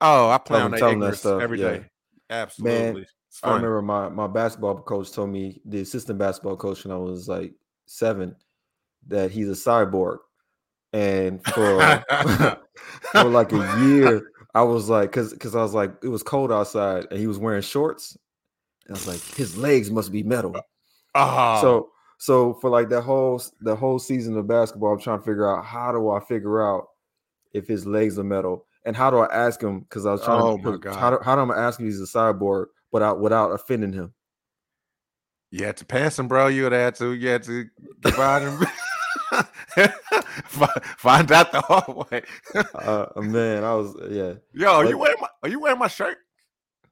oh, 0.00 0.30
I 0.30 0.38
play 0.38 0.60
on 0.60 0.70
them- 0.70 0.70
that 0.72 0.78
tell 0.78 0.90
them 0.90 1.00
that 1.00 1.16
stuff, 1.16 1.42
every 1.42 1.61
yeah. 1.61 1.68
day. 1.68 1.85
Absolutely. 2.31 3.02
It's 3.02 3.40
I 3.42 3.48
remember 3.48 3.83
my 3.83 4.09
my 4.09 4.26
basketball 4.26 4.81
coach 4.83 5.12
told 5.12 5.31
me 5.31 5.61
the 5.64 5.81
assistant 5.81 6.18
basketball 6.18 6.57
coach 6.57 6.85
when 6.85 6.92
I 6.92 6.98
was 6.98 7.28
like 7.28 7.54
seven 7.88 8.37
that 9.09 9.31
he's 9.31 9.48
a 9.48 9.53
cyborg, 9.53 10.18
and 10.92 11.44
for 11.44 12.05
for 13.12 13.24
like 13.24 13.53
a 13.53 13.81
year 13.81 14.31
I 14.55 14.62
was 14.62 14.88
like, 14.88 15.12
cause 15.12 15.35
cause 15.38 15.55
I 15.55 15.62
was 15.62 15.74
like, 15.74 15.92
it 16.03 16.09
was 16.09 16.22
cold 16.22 16.51
outside 16.51 17.07
and 17.11 17.20
he 17.20 17.27
was 17.27 17.38
wearing 17.38 17.62
shorts, 17.62 18.16
and 18.87 18.96
I 18.96 18.98
was 18.98 19.07
like, 19.07 19.20
his 19.37 19.57
legs 19.57 19.90
must 19.90 20.11
be 20.11 20.22
metal. 20.22 20.55
oh, 21.14 21.61
So 21.61 21.90
so 22.18 22.55
for 22.55 22.70
like 22.70 22.88
that 22.88 23.03
whole 23.03 23.40
the 23.61 23.77
whole 23.77 23.98
season 23.98 24.37
of 24.37 24.46
basketball, 24.48 24.94
I'm 24.94 25.01
trying 25.01 25.18
to 25.20 25.24
figure 25.24 25.48
out 25.48 25.64
how 25.64 25.92
do 25.92 26.11
I 26.11 26.20
figure 26.20 26.66
out 26.66 26.88
if 27.53 27.66
his 27.66 27.87
legs 27.87 28.18
are 28.18 28.24
metal? 28.24 28.66
And 28.85 28.96
how 28.96 29.11
do 29.11 29.18
I 29.18 29.33
ask 29.35 29.62
him? 29.62 29.81
Because 29.81 30.07
I 30.07 30.12
was 30.12 30.24
trying 30.24 30.40
Oh 30.40 30.57
to 30.57 30.62
my 30.62 30.94
how 30.94 31.11
do, 31.11 31.18
how 31.22 31.37
do 31.37 31.53
I 31.53 31.59
ask 31.59 31.79
him 31.79 31.87
if 31.87 31.92
he's 31.92 32.01
a 32.01 32.05
cyborg 32.05 32.66
without 32.90 33.20
without 33.20 33.51
offending 33.51 33.92
him? 33.92 34.14
You 35.50 35.64
had 35.64 35.76
to 35.78 35.84
pass 35.84 36.18
him, 36.18 36.28
bro. 36.28 36.48
You 36.48 36.64
would 36.64 36.72
have 36.72 36.80
had 36.80 36.94
to. 36.96 37.12
You 37.12 37.28
had 37.28 37.42
to 37.44 37.68
find 38.12 38.44
him. 38.44 38.66
Find 40.98 41.30
out 41.32 41.52
the 41.52 41.61
hard 41.61 42.11
way. 42.11 42.22
Uh, 42.74 43.06
man, 43.16 43.64
I 43.64 43.74
was 43.74 43.94
yeah 44.11 44.34
Yo, 44.52 44.72
are 44.72 44.84
you 44.84 44.98
wearing 44.98 45.16
my 45.20 45.28
are 45.42 45.48
you 45.48 45.61
wearing 45.61 45.78
my 45.78 45.88
shirt? 45.88 46.18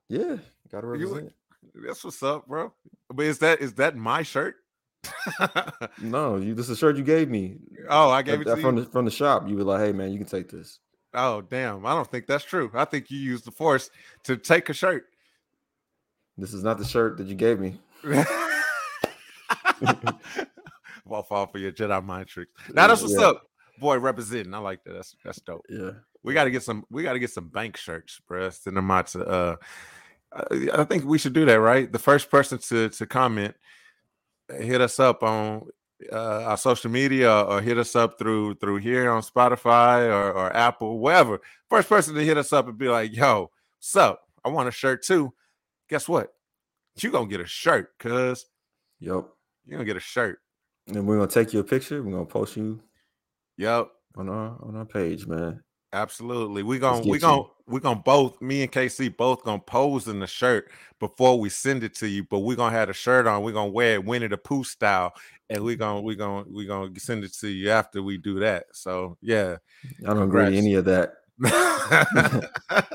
yeah 0.09 0.37
gotta 0.71 0.87
You- 0.99 1.33
That's 1.75 2.05
what's 2.05 2.23
up, 2.23 2.47
bro. 2.47 2.73
But 3.12 3.27
is 3.27 3.38
that 3.40 3.61
is 3.61 3.75
that 3.75 3.97
my 3.97 4.23
shirt? 4.23 4.57
No, 6.01 6.37
you 6.37 6.55
this 6.55 6.66
is 6.66 6.73
a 6.73 6.77
shirt 6.77 6.97
you 6.97 7.05
gave 7.05 7.29
me 7.29 7.59
oh, 7.88 8.11
I 8.11 8.23
gave 8.23 8.40
it 8.40 8.45
to 8.45 8.57
from 8.57 8.77
you. 8.77 8.85
the 8.85 8.90
from 8.90 9.05
the 9.05 9.11
shop. 9.11 9.49
You 9.49 9.57
were 9.57 9.64
like, 9.64 9.81
hey 9.81 9.92
man, 9.92 10.12
you 10.12 10.19
can 10.19 10.27
take 10.29 10.51
this. 10.51 10.79
Oh, 11.14 11.40
damn. 11.40 11.87
I 11.87 11.95
don't 11.95 12.11
think 12.11 12.27
that's 12.27 12.45
true. 12.45 12.71
I 12.75 12.85
think 12.85 13.11
you 13.11 13.19
used 13.19 13.47
the 13.47 13.51
force 13.51 13.90
to 14.25 14.37
take 14.37 14.69
a 14.69 14.75
shirt. 14.75 15.07
This 16.37 16.53
is 16.53 16.62
not 16.62 16.77
the 16.79 16.85
shirt 16.85 17.16
that 17.16 17.27
you 17.27 17.35
gave 17.35 17.59
me. 17.59 17.81
Won't 21.05 21.29
fall 21.29 21.47
for 21.47 21.59
your 21.59 21.73
Jedi 21.73 22.05
mind 22.05 22.27
tricks. 22.29 22.51
Now 22.73 22.87
that's 22.89 23.03
what's 23.03 23.15
Yeah. 23.15 23.29
up. 23.29 23.43
Boy, 23.79 23.99
representing. 23.99 24.55
I 24.55 24.59
like 24.59 24.83
that. 24.85 24.93
That's 24.95 25.15
that's 25.25 25.41
dope. 25.41 25.65
Yeah. 25.69 25.91
We 26.23 26.35
got 26.35 26.45
to 26.45 26.51
get 26.51 26.62
some. 26.62 26.85
We 26.91 27.03
got 27.03 27.12
to 27.12 27.19
get 27.19 27.31
some 27.31 27.49
bank 27.49 27.77
shirts, 27.77 28.21
bro. 28.27 28.51
Send 28.51 28.77
them 28.77 28.91
out 28.91 29.07
to. 29.09 29.25
Uh, 29.25 29.57
I 30.75 30.85
think 30.85 31.05
we 31.05 31.19
should 31.19 31.35
do 31.35 31.45
that, 31.45 31.61
right? 31.61 31.91
The 31.91 31.99
first 31.99 32.31
person 32.31 32.59
to 32.59 32.89
to 32.89 33.07
comment, 33.07 33.55
hit 34.59 34.81
us 34.81 34.99
up 34.99 35.23
on 35.23 35.69
uh, 36.12 36.43
our 36.45 36.57
social 36.57 36.91
media, 36.91 37.33
or 37.43 37.61
hit 37.61 37.79
us 37.79 37.95
up 37.95 38.19
through 38.19 38.55
through 38.55 38.77
here 38.79 39.11
on 39.11 39.23
Spotify 39.23 40.09
or, 40.09 40.33
or 40.33 40.57
Apple, 40.57 40.99
wherever. 40.99 41.41
First 41.71 41.89
person 41.89 42.15
to 42.17 42.25
hit 42.25 42.39
us 42.39 42.53
up 42.53 42.67
and 42.69 42.77
be 42.79 42.89
like, 42.89 43.15
"Yo, 43.15 43.51
what's 43.79 43.95
up? 43.95 44.23
I 44.45 44.49
want 44.49 44.69
a 44.69 44.73
shirt 44.73 45.03
too." 45.05 45.33
Guess 45.89 46.09
what? 46.09 46.33
You 46.99 47.11
gonna 47.12 47.29
get 47.29 47.41
a 47.41 47.47
shirt, 47.47 47.97
cuz 47.99 48.47
Yep. 49.01 49.27
You 49.67 49.73
gonna 49.73 49.85
get 49.85 49.97
a 49.97 50.01
shirt. 50.01 50.39
And 50.89 51.07
we're 51.07 51.17
gonna 51.17 51.29
take 51.29 51.53
you 51.53 51.61
a 51.61 51.65
picture. 51.65 52.03
We're 52.03 52.13
gonna 52.13 52.25
post 52.27 52.57
you 52.57 52.81
Yep. 53.59 53.89
on 54.17 54.29
our 54.29 54.57
on 54.63 54.77
our 54.77 54.85
page, 54.85 55.27
man. 55.27 55.63
Absolutely. 55.93 56.63
We 56.63 56.79
gonna 56.79 57.01
we 57.01 57.13
get 57.13 57.23
gonna 57.23 57.43
you. 57.43 57.51
we 57.67 57.81
gonna 57.81 58.01
both 58.05 58.41
me 58.41 58.63
and 58.63 58.71
KC 58.71 59.17
both 59.17 59.43
gonna 59.45 59.61
pose 59.61 60.09
in 60.09 60.21
the 60.21 60.27
shirt 60.27 60.71
before 61.01 61.39
we 61.41 61.49
send 61.49 61.83
it 61.85 61.95
to 61.97 62.09
you, 62.09 62.25
but 62.25 62.41
we're 62.41 62.57
gonna 62.57 62.77
have 62.77 62.89
the 62.89 62.95
shirt 62.95 63.27
on, 63.27 63.43
we're 63.43 63.53
gonna 63.53 63.71
wear 63.71 63.95
it 63.95 64.05
Winnie 64.05 64.29
the 64.29 64.37
Pooh 64.37 64.65
style, 64.65 65.13
and 65.49 65.65
we're 65.65 65.77
gonna 65.77 66.01
we 66.03 66.15
gonna 66.17 66.45
we 66.51 66.67
gonna 66.67 66.91
send 66.99 67.25
it 67.25 67.33
to 67.35 67.49
you 67.49 67.71
after 67.71 68.03
we 68.03 68.19
do 68.19 68.39
that. 68.41 68.67
So 68.73 69.17
yeah. 69.21 69.57
I 70.05 70.15
don't 70.15 70.23
agree 70.23 70.45
Congrats. 70.45 70.53
to 70.53 70.59
any 70.59 70.75
of 70.75 70.85
that. 70.85 71.15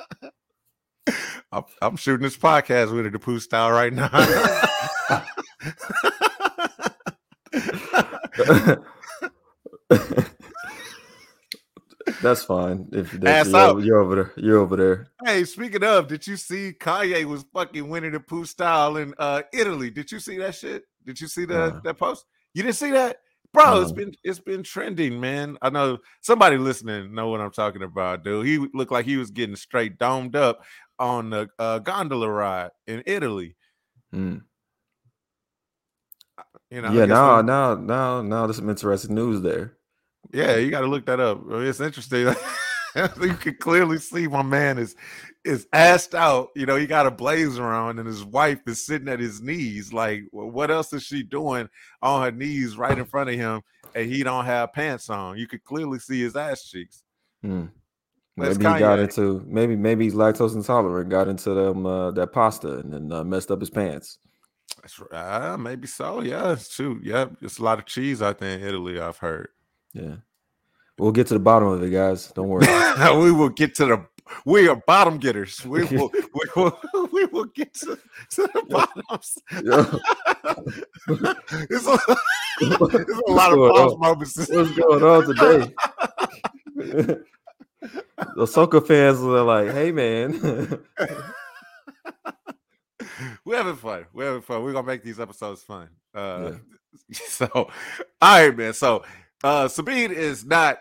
I'm, 1.53 1.63
I'm 1.81 1.97
shooting 1.97 2.23
this 2.23 2.37
podcast 2.37 2.93
Winnie 2.95 3.09
the 3.09 3.19
Pooh 3.19 3.39
style 3.39 3.71
right 3.71 3.91
now. 3.91 4.09
That's 12.21 12.43
fine. 12.43 12.87
If 12.91 13.13
Ass 13.25 13.47
you're, 13.49 13.57
out. 13.57 13.69
over- 13.71 13.79
you're 13.81 13.99
over 13.99 14.15
there, 14.15 14.33
you're 14.37 14.57
over 14.59 14.75
there. 14.75 15.07
hey, 15.25 15.43
speaking 15.43 15.83
of, 15.83 16.07
did 16.07 16.25
you 16.25 16.35
see 16.35 16.73
Kanye 16.79 17.25
was 17.25 17.45
fucking 17.53 17.87
Winnie 17.89 18.09
the 18.09 18.19
Pooh 18.19 18.45
style 18.45 18.97
in 18.97 19.13
uh 19.19 19.43
Italy? 19.53 19.91
Did 19.91 20.11
you 20.11 20.19
see 20.19 20.37
that 20.37 20.55
shit? 20.55 20.83
Did 21.05 21.19
you 21.21 21.27
see 21.27 21.45
that 21.45 21.73
Nah. 21.75 21.79
that 21.81 21.97
post? 21.97 22.25
You 22.53 22.63
didn't 22.63 22.75
see 22.75 22.91
that? 22.91 23.17
Bro, 23.53 23.81
it's 23.81 23.91
No. 23.91 23.95
been 23.97 24.13
it's 24.23 24.39
been 24.39 24.63
trending, 24.63 25.19
man. 25.19 25.57
I 25.61 25.69
know 25.69 25.99
somebody 26.21 26.57
listening 26.57 27.13
know 27.13 27.27
what 27.29 27.39
I'm 27.41 27.51
talking 27.51 27.83
about, 27.83 28.23
dude. 28.23 28.47
He 28.47 28.57
looked 28.73 28.91
like 28.91 29.05
he 29.05 29.17
was 29.17 29.29
getting 29.29 29.55
straight 29.55 29.97
domed 29.99 30.35
up 30.35 30.63
on 30.97 31.29
the 31.29 31.49
uh, 31.59 31.79
gondola 31.79 32.29
ride 32.29 32.71
in 32.87 33.03
Italy. 33.05 33.55
Mm. 34.13 34.41
You 36.71 36.81
know, 36.81 36.91
yeah, 36.91 37.05
now, 37.05 37.41
now, 37.41 37.75
now, 37.75 38.21
now, 38.21 38.47
there's 38.47 38.57
some 38.57 38.69
interesting 38.69 39.13
news 39.13 39.41
there. 39.41 39.73
Yeah, 40.33 40.55
you 40.55 40.71
got 40.71 40.81
to 40.81 40.87
look 40.87 41.05
that 41.07 41.19
up. 41.19 41.41
It's 41.49 41.81
interesting. 41.81 42.33
you 43.21 43.33
can 43.33 43.55
clearly 43.55 43.97
see 43.97 44.27
my 44.27 44.41
man 44.41 44.77
is 44.77 44.95
is 45.43 45.67
assed 45.73 46.13
out. 46.13 46.49
You 46.55 46.65
know, 46.65 46.77
he 46.77 46.87
got 46.87 47.07
a 47.07 47.11
blazer 47.11 47.65
on, 47.65 47.99
and 47.99 48.07
his 48.07 48.23
wife 48.23 48.61
is 48.67 48.85
sitting 48.85 49.09
at 49.09 49.19
his 49.19 49.41
knees. 49.41 49.91
Like, 49.91 50.23
well, 50.31 50.49
what 50.49 50.71
else 50.71 50.93
is 50.93 51.03
she 51.03 51.23
doing 51.23 51.67
on 52.01 52.23
her 52.23 52.31
knees 52.31 52.77
right 52.77 52.97
in 52.97 53.05
front 53.05 53.29
of 53.29 53.35
him? 53.35 53.61
and 53.95 54.11
he 54.11 54.23
don't 54.23 54.45
have 54.45 54.73
pants 54.73 55.09
on. 55.09 55.37
You 55.37 55.47
could 55.47 55.63
clearly 55.63 55.99
see 55.99 56.21
his 56.21 56.35
ass 56.35 56.63
cheeks. 56.69 57.03
Hmm. 57.41 57.65
Maybe 58.37 58.55
he 58.55 58.63
got 58.63 58.99
into 58.99 59.43
maybe 59.45 59.75
maybe 59.75 60.05
he's 60.05 60.13
lactose 60.13 60.55
intolerant, 60.55 61.09
got 61.09 61.27
into 61.27 61.53
them 61.53 61.85
uh, 61.85 62.11
that 62.11 62.31
pasta 62.31 62.79
and 62.79 62.93
then 62.93 63.11
uh, 63.11 63.23
messed 63.23 63.51
up 63.51 63.59
his 63.59 63.69
pants. 63.69 64.17
That's 64.81 64.99
right. 64.99 65.13
Uh, 65.13 65.57
maybe 65.57 65.87
so. 65.87 66.21
Yeah, 66.21 66.55
shoot. 66.55 67.03
Yep. 67.03 67.37
it's 67.41 67.59
a 67.59 67.63
lot 67.63 67.79
of 67.79 67.85
cheese 67.85 68.21
out 68.21 68.39
there 68.39 68.57
in 68.57 68.63
Italy. 68.63 68.99
I've 68.99 69.17
heard. 69.17 69.49
Yeah, 69.93 70.15
we'll 70.97 71.11
get 71.11 71.27
to 71.27 71.33
the 71.33 71.39
bottom 71.39 71.67
of 71.69 71.83
it, 71.83 71.89
guys. 71.89 72.31
Don't 72.31 72.47
worry. 72.47 72.65
we 73.19 73.31
will 73.31 73.49
get 73.49 73.75
to 73.75 73.85
the. 73.85 74.05
We 74.45 74.69
are 74.69 74.81
bottom 74.87 75.17
getters. 75.17 75.65
We 75.65 75.83
will. 75.91 76.11
we 76.13 76.43
will. 76.55 76.79
We 77.11 77.25
will 77.25 77.45
get 77.45 77.73
to, 77.75 77.97
to 78.31 78.49
the 78.53 78.63
bottoms. 78.69 79.37
it's, 81.69 81.87
a, 81.87 81.99
it's 82.61 83.27
a 83.27 83.31
lot 83.31 83.51
of 83.51 83.57
pause 83.57 83.97
moments. 83.97 84.37
What's 84.37 84.71
going 84.71 85.03
on 85.03 85.27
today? 85.27 85.73
the 88.35 88.47
soccer 88.47 88.81
fans 88.81 89.19
are 89.19 89.43
like, 89.43 89.71
"Hey, 89.71 89.91
man." 89.91 90.79
We're 93.45 93.57
having 93.57 93.75
fun. 93.75 94.05
We're 94.13 94.27
having 94.27 94.41
fun. 94.41 94.63
We're 94.63 94.73
gonna 94.73 94.87
make 94.87 95.03
these 95.03 95.19
episodes 95.19 95.63
fun. 95.63 95.89
Uh, 96.13 96.53
yeah. 97.09 97.19
so 97.27 97.47
all 97.53 97.69
right, 98.21 98.55
man. 98.55 98.73
So 98.73 99.03
uh 99.43 99.67
Sabine 99.67 100.11
is 100.11 100.45
not 100.45 100.79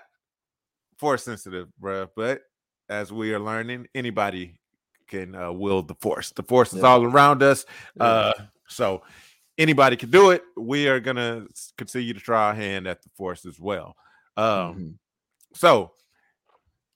force 0.99 1.25
sensitive, 1.25 1.69
bro, 1.79 2.09
but 2.15 2.43
as 2.89 3.13
we 3.13 3.33
are 3.33 3.39
learning, 3.39 3.87
anybody 3.95 4.59
can 5.09 5.35
uh, 5.35 5.53
wield 5.53 5.89
the 5.89 5.95
force. 5.97 6.31
The 6.31 6.43
force 6.43 6.73
is 6.73 6.85
all 6.85 7.05
around 7.05 7.43
us. 7.43 7.65
Uh 7.99 8.33
so 8.69 9.03
anybody 9.59 9.97
can 9.97 10.11
do 10.11 10.31
it. 10.31 10.43
We 10.57 10.89
are 10.89 11.01
gonna 11.01 11.47
continue 11.77 12.15
to 12.15 12.21
try 12.21 12.49
our 12.49 12.55
hand 12.55 12.87
at 12.87 13.03
the 13.03 13.11
force 13.17 13.45
as 13.47 13.59
well. 13.59 13.97
Um 14.37 14.47
mm-hmm. 14.47 14.91
so 15.55 15.93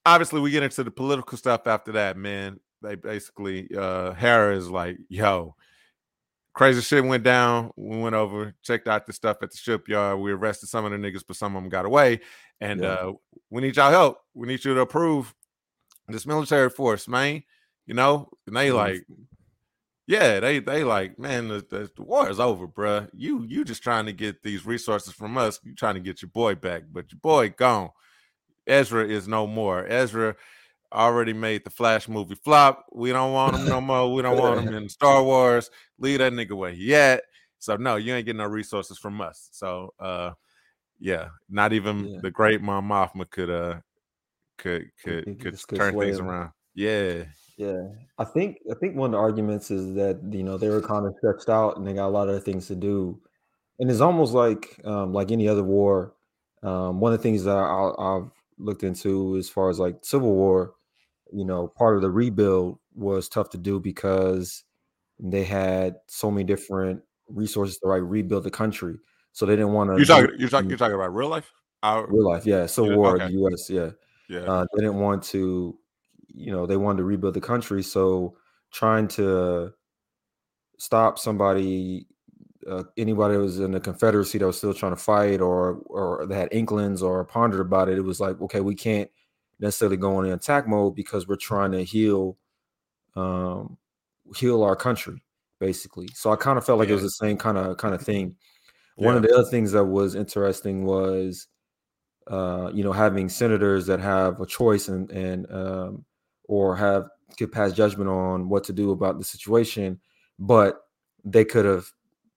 obviously 0.06 0.40
we 0.40 0.50
get 0.50 0.62
into 0.62 0.84
the 0.84 0.90
political 0.90 1.38
stuff 1.38 1.66
after 1.66 1.92
that, 1.92 2.16
man 2.16 2.60
they 2.84 2.94
basically 2.94 3.68
uh 3.76 4.12
Hera 4.12 4.56
is 4.56 4.68
like, 4.68 4.98
yo, 5.08 5.56
crazy 6.52 6.80
shit 6.80 7.04
went 7.04 7.24
down. 7.24 7.72
We 7.76 7.98
went 7.98 8.14
over, 8.14 8.54
checked 8.62 8.88
out 8.88 9.06
the 9.06 9.12
stuff 9.12 9.38
at 9.42 9.50
the 9.50 9.56
shipyard. 9.56 10.20
We 10.20 10.32
arrested 10.32 10.68
some 10.68 10.84
of 10.84 10.92
the 10.92 10.98
niggas, 10.98 11.24
but 11.26 11.36
some 11.36 11.56
of 11.56 11.62
them 11.62 11.70
got 11.70 11.84
away. 11.86 12.20
And 12.60 12.80
yeah. 12.80 12.88
uh 12.88 13.12
we 13.50 13.62
need 13.62 13.76
y'all 13.76 13.90
help. 13.90 14.18
We 14.34 14.46
need 14.46 14.64
you 14.64 14.74
to 14.74 14.80
approve 14.80 15.34
this 16.08 16.26
military 16.26 16.70
force, 16.70 17.08
man. 17.08 17.42
You 17.86 17.94
know, 17.94 18.30
and 18.46 18.56
they 18.56 18.72
like, 18.72 19.04
yeah, 20.06 20.40
they 20.40 20.58
they 20.58 20.84
like, 20.84 21.18
man, 21.18 21.48
the, 21.48 21.64
the, 21.68 21.90
the, 21.96 22.02
war 22.02 22.30
is 22.30 22.40
over, 22.40 22.66
bruh. 22.66 23.08
You 23.12 23.44
you 23.44 23.64
just 23.64 23.82
trying 23.82 24.06
to 24.06 24.12
get 24.12 24.42
these 24.42 24.64
resources 24.64 25.12
from 25.12 25.36
us. 25.36 25.60
You 25.62 25.74
trying 25.74 25.94
to 25.94 26.00
get 26.00 26.22
your 26.22 26.30
boy 26.30 26.54
back, 26.54 26.84
but 26.90 27.10
your 27.12 27.20
boy 27.20 27.50
gone. 27.50 27.90
Ezra 28.66 29.06
is 29.06 29.28
no 29.28 29.46
more. 29.46 29.86
Ezra 29.86 30.36
already 30.94 31.32
made 31.32 31.64
the 31.64 31.70
Flash 31.70 32.08
movie 32.08 32.36
flop. 32.36 32.86
We 32.92 33.10
don't 33.10 33.32
want 33.32 33.56
him 33.56 33.66
no 33.66 33.80
more. 33.80 34.12
We 34.12 34.22
don't 34.22 34.38
want 34.38 34.60
him 34.60 34.74
in 34.74 34.88
Star 34.88 35.22
Wars. 35.22 35.70
Leave 35.98 36.18
that 36.18 36.32
nigga 36.32 36.52
where 36.52 36.72
he 36.72 36.94
at. 36.94 37.24
So 37.58 37.76
no, 37.76 37.96
you 37.96 38.14
ain't 38.14 38.26
getting 38.26 38.38
no 38.38 38.46
resources 38.46 38.98
from 38.98 39.20
us. 39.20 39.48
So 39.52 39.94
uh 39.98 40.32
yeah, 40.98 41.28
not 41.48 41.72
even 41.72 42.06
yeah. 42.06 42.18
the 42.22 42.30
great 42.30 42.60
Mon 42.60 42.84
Mothma 42.84 43.28
could 43.28 43.50
uh 43.50 43.80
could 44.58 44.90
could 45.02 45.24
could, 45.40 45.66
could 45.66 45.78
turn 45.78 45.98
things 45.98 46.18
him. 46.18 46.28
around. 46.28 46.50
Yeah. 46.74 47.24
Yeah. 47.56 47.88
I 48.18 48.24
think 48.24 48.58
I 48.70 48.74
think 48.74 48.96
one 48.96 49.08
of 49.08 49.12
the 49.12 49.18
arguments 49.18 49.70
is 49.70 49.94
that 49.94 50.20
you 50.30 50.42
know 50.42 50.58
they 50.58 50.68
were 50.68 50.82
kind 50.82 51.06
of 51.06 51.14
stretched 51.18 51.48
out 51.48 51.76
and 51.76 51.86
they 51.86 51.94
got 51.94 52.08
a 52.08 52.08
lot 52.08 52.28
of 52.28 52.44
things 52.44 52.66
to 52.68 52.74
do. 52.74 53.20
And 53.78 53.90
it's 53.90 54.00
almost 54.00 54.34
like 54.34 54.80
um 54.84 55.12
like 55.12 55.30
any 55.30 55.48
other 55.48 55.64
war. 55.64 56.14
Um 56.62 57.00
one 57.00 57.12
of 57.12 57.18
the 57.18 57.22
things 57.22 57.44
that 57.44 57.56
I, 57.56 57.92
I've 57.98 58.30
looked 58.58 58.84
into 58.84 59.36
as 59.36 59.48
far 59.48 59.70
as 59.70 59.78
like 59.78 60.04
Civil 60.04 60.32
War 60.32 60.74
you 61.34 61.44
know, 61.44 61.66
part 61.66 61.96
of 61.96 62.02
the 62.02 62.10
rebuild 62.10 62.78
was 62.94 63.28
tough 63.28 63.50
to 63.50 63.58
do 63.58 63.80
because 63.80 64.62
they 65.18 65.42
had 65.42 65.96
so 66.06 66.30
many 66.30 66.44
different 66.44 67.02
resources 67.28 67.78
to 67.78 67.88
like 67.88 68.02
rebuild 68.04 68.44
the 68.44 68.50
country. 68.50 68.96
So 69.32 69.44
they 69.44 69.56
didn't 69.56 69.72
want 69.72 69.90
to. 69.90 69.96
You're 69.96 70.06
talking. 70.06 70.38
You're 70.38 70.48
talking. 70.48 70.68
You're 70.68 70.78
talking 70.78 70.94
about 70.94 71.12
real 71.12 71.28
life. 71.28 71.52
Our, 71.82 72.06
real 72.06 72.24
life, 72.24 72.46
yeah. 72.46 72.66
Civil 72.66 72.92
yeah, 72.92 72.96
War, 72.96 73.16
okay. 73.16 73.26
the 73.26 73.32
U.S. 73.32 73.68
Yeah, 73.68 73.90
yeah. 74.28 74.40
Uh, 74.40 74.66
they 74.74 74.82
didn't 74.82 75.00
want 75.00 75.24
to. 75.24 75.76
You 76.28 76.52
know, 76.52 76.66
they 76.66 76.76
wanted 76.76 76.98
to 76.98 77.04
rebuild 77.04 77.34
the 77.34 77.40
country. 77.40 77.82
So 77.82 78.36
trying 78.70 79.08
to 79.08 79.72
stop 80.78 81.18
somebody, 81.18 82.06
uh, 82.68 82.84
anybody 82.96 83.34
that 83.34 83.40
was 83.40 83.58
in 83.58 83.72
the 83.72 83.80
Confederacy 83.80 84.38
that 84.38 84.46
was 84.46 84.58
still 84.58 84.74
trying 84.74 84.92
to 84.92 85.00
fight, 85.00 85.40
or 85.40 85.82
or 85.86 86.26
they 86.26 86.36
had 86.36 86.48
inklings 86.52 87.02
or 87.02 87.24
pondered 87.24 87.60
about 87.60 87.88
it, 87.88 87.98
it 87.98 88.02
was 88.02 88.20
like, 88.20 88.40
okay, 88.40 88.60
we 88.60 88.76
can't 88.76 89.10
necessarily 89.60 89.96
going 89.96 90.26
in 90.26 90.32
attack 90.32 90.66
mode 90.66 90.94
because 90.94 91.28
we're 91.28 91.36
trying 91.36 91.72
to 91.72 91.84
heal 91.84 92.36
um 93.16 93.76
heal 94.36 94.62
our 94.62 94.76
country 94.76 95.22
basically 95.60 96.08
so 96.14 96.32
i 96.32 96.36
kind 96.36 96.58
of 96.58 96.64
felt 96.64 96.78
like 96.78 96.88
yeah. 96.88 96.92
it 96.92 97.02
was 97.02 97.04
the 97.04 97.10
same 97.26 97.36
kind 97.36 97.56
of 97.58 97.76
kind 97.76 97.94
of 97.94 98.02
thing 98.02 98.34
yeah. 98.96 99.06
one 99.06 99.16
of 99.16 99.22
the 99.22 99.32
other 99.32 99.48
things 99.48 99.72
that 99.72 99.84
was 99.84 100.14
interesting 100.14 100.84
was 100.84 101.46
uh 102.30 102.70
you 102.72 102.82
know 102.82 102.92
having 102.92 103.28
senators 103.28 103.86
that 103.86 104.00
have 104.00 104.40
a 104.40 104.46
choice 104.46 104.88
and 104.88 105.10
and 105.10 105.50
um 105.52 106.04
or 106.48 106.76
have 106.76 107.08
could 107.38 107.52
pass 107.52 107.72
judgment 107.72 108.08
on 108.08 108.48
what 108.48 108.64
to 108.64 108.72
do 108.72 108.90
about 108.90 109.18
the 109.18 109.24
situation 109.24 110.00
but 110.38 110.82
they 111.24 111.44
could 111.44 111.64
have 111.64 111.86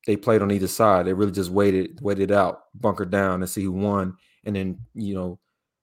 they 0.06 0.16
played 0.16 0.42
on 0.42 0.52
either 0.52 0.68
side 0.68 1.06
they 1.06 1.14
really 1.14 1.32
just 1.32 1.50
waited 1.50 2.00
waited 2.02 2.32
out 2.32 2.64
bunkered 2.76 3.10
down 3.10 3.42
and 3.42 3.50
see 3.50 3.64
who 3.64 3.72
won 3.72 4.16
and 4.46 4.56
then 4.56 4.80
you 4.94 5.14
know 5.14 5.40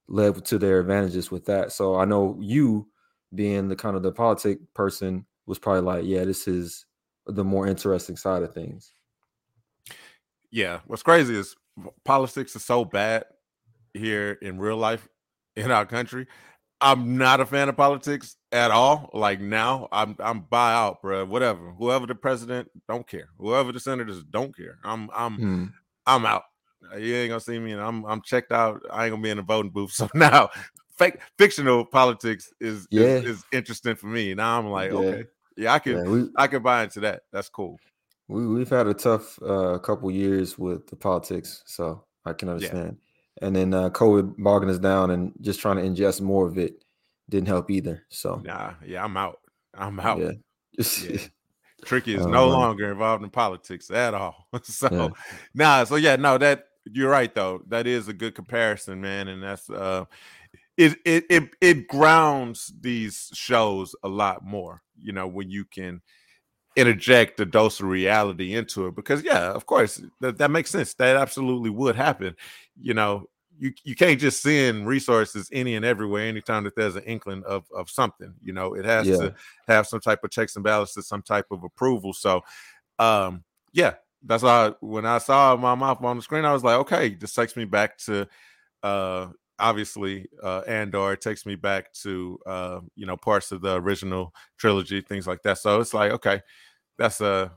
led 0.08 0.44
to 0.44 0.58
their 0.58 0.80
advantages 0.80 1.30
with 1.30 1.46
that. 1.46 1.72
So 1.72 1.96
I 1.96 2.04
know 2.04 2.38
you 2.40 2.88
being 3.34 3.68
the 3.68 3.76
kind 3.76 3.96
of 3.96 4.02
the 4.02 4.12
politic 4.12 4.58
person 4.74 5.26
was 5.46 5.58
probably 5.58 5.82
like, 5.82 6.04
yeah, 6.04 6.24
this 6.24 6.46
is 6.46 6.86
the 7.26 7.44
more 7.44 7.66
interesting 7.66 8.16
side 8.16 8.42
of 8.42 8.52
things. 8.52 8.92
Yeah, 10.50 10.80
what's 10.86 11.02
crazy 11.02 11.36
is 11.36 11.56
politics 12.04 12.54
is 12.54 12.64
so 12.64 12.84
bad 12.84 13.24
here 13.92 14.38
in 14.40 14.58
real 14.58 14.76
life 14.76 15.08
in 15.56 15.70
our 15.70 15.86
country. 15.86 16.26
I'm 16.80 17.16
not 17.16 17.40
a 17.40 17.46
fan 17.46 17.68
of 17.68 17.76
politics 17.76 18.36
at 18.52 18.70
all. 18.70 19.08
Like 19.14 19.40
now, 19.40 19.88
I'm 19.90 20.16
I'm 20.18 20.40
buy 20.40 20.74
out, 20.74 21.00
bro. 21.00 21.24
Whatever, 21.24 21.70
whoever 21.70 22.06
the 22.06 22.14
president, 22.14 22.68
don't 22.88 23.06
care. 23.06 23.28
Whoever 23.38 23.72
the 23.72 23.80
senators, 23.80 24.22
don't 24.24 24.54
care. 24.54 24.78
I'm 24.84 25.08
I'm 25.14 25.34
hmm. 25.36 25.64
I'm 26.06 26.26
out. 26.26 26.42
Uh, 26.92 26.96
you 26.96 27.14
ain't 27.14 27.30
gonna 27.30 27.40
see 27.40 27.58
me, 27.58 27.72
and 27.72 27.80
I'm 27.80 28.04
I'm 28.04 28.20
checked 28.22 28.52
out. 28.52 28.82
I 28.90 29.04
ain't 29.04 29.12
gonna 29.12 29.22
be 29.22 29.30
in 29.30 29.36
the 29.36 29.42
voting 29.42 29.70
booth. 29.70 29.92
So 29.94 30.08
now, 30.14 30.50
fake 30.96 31.18
fictional 31.38 31.84
politics 31.84 32.52
is 32.60 32.86
yeah. 32.90 33.02
is, 33.02 33.24
is 33.24 33.44
interesting 33.52 33.96
for 33.96 34.06
me. 34.06 34.34
Now 34.34 34.58
I'm 34.58 34.68
like, 34.68 34.90
yeah. 34.90 34.96
okay, 34.96 35.24
yeah, 35.56 35.74
I 35.74 35.78
can 35.78 35.96
yeah, 35.96 36.02
we, 36.02 36.28
I 36.36 36.46
can 36.46 36.62
buy 36.62 36.84
into 36.84 37.00
that. 37.00 37.22
That's 37.32 37.48
cool. 37.48 37.78
We 38.28 38.46
we've 38.46 38.70
had 38.70 38.86
a 38.86 38.94
tough 38.94 39.40
uh, 39.42 39.78
couple 39.78 40.10
years 40.10 40.58
with 40.58 40.86
the 40.86 40.96
politics, 40.96 41.62
so 41.66 42.04
I 42.24 42.32
can 42.32 42.48
understand. 42.48 42.98
And 43.42 43.54
then 43.54 43.74
uh, 43.74 43.90
COVID 43.90 44.36
bogging 44.38 44.70
us 44.70 44.78
down, 44.78 45.10
and 45.10 45.32
just 45.40 45.60
trying 45.60 45.76
to 45.76 45.82
ingest 45.82 46.20
more 46.20 46.46
of 46.46 46.56
it 46.58 46.84
didn't 47.28 47.48
help 47.48 47.70
either. 47.70 48.04
So 48.08 48.40
nah, 48.44 48.74
yeah, 48.84 49.04
I'm 49.04 49.16
out. 49.16 49.40
I'm 49.74 50.00
out. 50.00 50.20
Yeah. 50.20 51.16
Tricky 51.84 52.14
is 52.14 52.24
oh, 52.24 52.30
no 52.30 52.48
longer 52.48 52.90
involved 52.90 53.22
in 53.22 53.30
politics 53.30 53.90
at 53.90 54.14
all. 54.14 54.48
so 54.62 54.88
yeah. 54.90 55.08
nah, 55.54 55.84
so 55.84 55.96
yeah, 55.96 56.16
no, 56.16 56.38
that 56.38 56.64
you're 56.92 57.10
right 57.10 57.34
though. 57.34 57.62
That 57.68 57.86
is 57.86 58.08
a 58.08 58.12
good 58.12 58.34
comparison, 58.34 59.00
man, 59.00 59.28
and 59.28 59.42
that's 59.42 59.68
uh 59.70 60.04
it 60.76 60.96
it 61.04 61.24
it 61.30 61.50
it 61.60 61.88
grounds 61.88 62.72
these 62.80 63.30
shows 63.32 63.94
a 64.02 64.08
lot 64.08 64.44
more, 64.44 64.82
you 65.00 65.12
know, 65.12 65.26
when 65.26 65.50
you 65.50 65.64
can 65.64 66.02
interject 66.76 67.38
a 67.40 67.46
dose 67.46 67.80
of 67.80 67.86
reality 67.86 68.54
into 68.54 68.86
it 68.88 68.96
because 68.96 69.22
yeah 69.22 69.52
of 69.52 69.64
course 69.64 70.02
that, 70.20 70.38
that 70.38 70.50
makes 70.50 70.70
sense 70.70 70.92
that 70.94 71.16
absolutely 71.16 71.70
would 71.70 71.94
happen 71.94 72.34
you 72.80 72.92
know 72.92 73.28
you 73.56 73.72
you 73.84 73.94
can't 73.94 74.20
just 74.20 74.42
send 74.42 74.86
resources 74.86 75.48
any 75.52 75.76
and 75.76 75.84
everywhere 75.84 76.26
anytime 76.26 76.64
that 76.64 76.74
there's 76.74 76.96
an 76.96 77.04
inkling 77.04 77.44
of 77.44 77.64
of 77.72 77.88
something 77.88 78.34
you 78.42 78.52
know 78.52 78.74
it 78.74 78.84
has 78.84 79.06
yeah. 79.06 79.16
to 79.16 79.34
have 79.68 79.86
some 79.86 80.00
type 80.00 80.24
of 80.24 80.30
checks 80.30 80.56
and 80.56 80.64
balances 80.64 81.06
some 81.06 81.22
type 81.22 81.46
of 81.52 81.62
approval 81.62 82.12
so 82.12 82.40
um 82.98 83.44
yeah 83.72 83.94
that's 84.26 84.42
why 84.42 84.72
when 84.80 85.06
I 85.06 85.18
saw 85.18 85.56
Mon 85.56 85.78
Mothma 85.78 86.04
on 86.04 86.16
the 86.16 86.22
screen, 86.22 86.44
I 86.44 86.52
was 86.52 86.64
like, 86.64 86.78
okay, 86.80 87.14
this 87.14 87.34
takes 87.34 87.56
me 87.56 87.64
back 87.64 87.98
to 87.98 88.26
uh 88.82 89.28
obviously 89.58 90.26
uh 90.42 90.62
Andor 90.66 91.12
it 91.12 91.20
takes 91.20 91.46
me 91.46 91.54
back 91.54 91.92
to 91.92 92.38
uh 92.46 92.80
you 92.96 93.06
know 93.06 93.16
parts 93.16 93.52
of 93.52 93.60
the 93.60 93.76
original 93.76 94.34
trilogy, 94.58 95.00
things 95.00 95.26
like 95.26 95.42
that. 95.42 95.58
So 95.58 95.80
it's 95.80 95.94
like, 95.94 96.12
okay, 96.12 96.42
that's 96.98 97.20
uh 97.20 97.48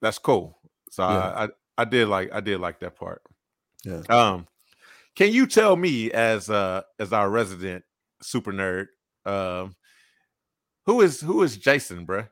that's 0.00 0.18
cool. 0.18 0.58
So 0.90 1.02
yeah. 1.08 1.28
I, 1.30 1.44
I 1.44 1.48
I 1.78 1.84
did 1.84 2.08
like 2.08 2.32
I 2.32 2.40
did 2.40 2.60
like 2.60 2.80
that 2.80 2.96
part. 2.96 3.22
Yeah. 3.84 4.02
Um 4.08 4.46
can 5.14 5.32
you 5.32 5.46
tell 5.46 5.76
me 5.76 6.10
as 6.10 6.50
uh 6.50 6.82
as 6.98 7.12
our 7.12 7.30
resident 7.30 7.84
super 8.20 8.52
nerd, 8.52 8.88
um 9.24 9.76
who 10.86 11.00
is 11.00 11.20
who 11.20 11.42
is 11.42 11.56
Jacen, 11.56 12.06
bruh? 12.06 12.28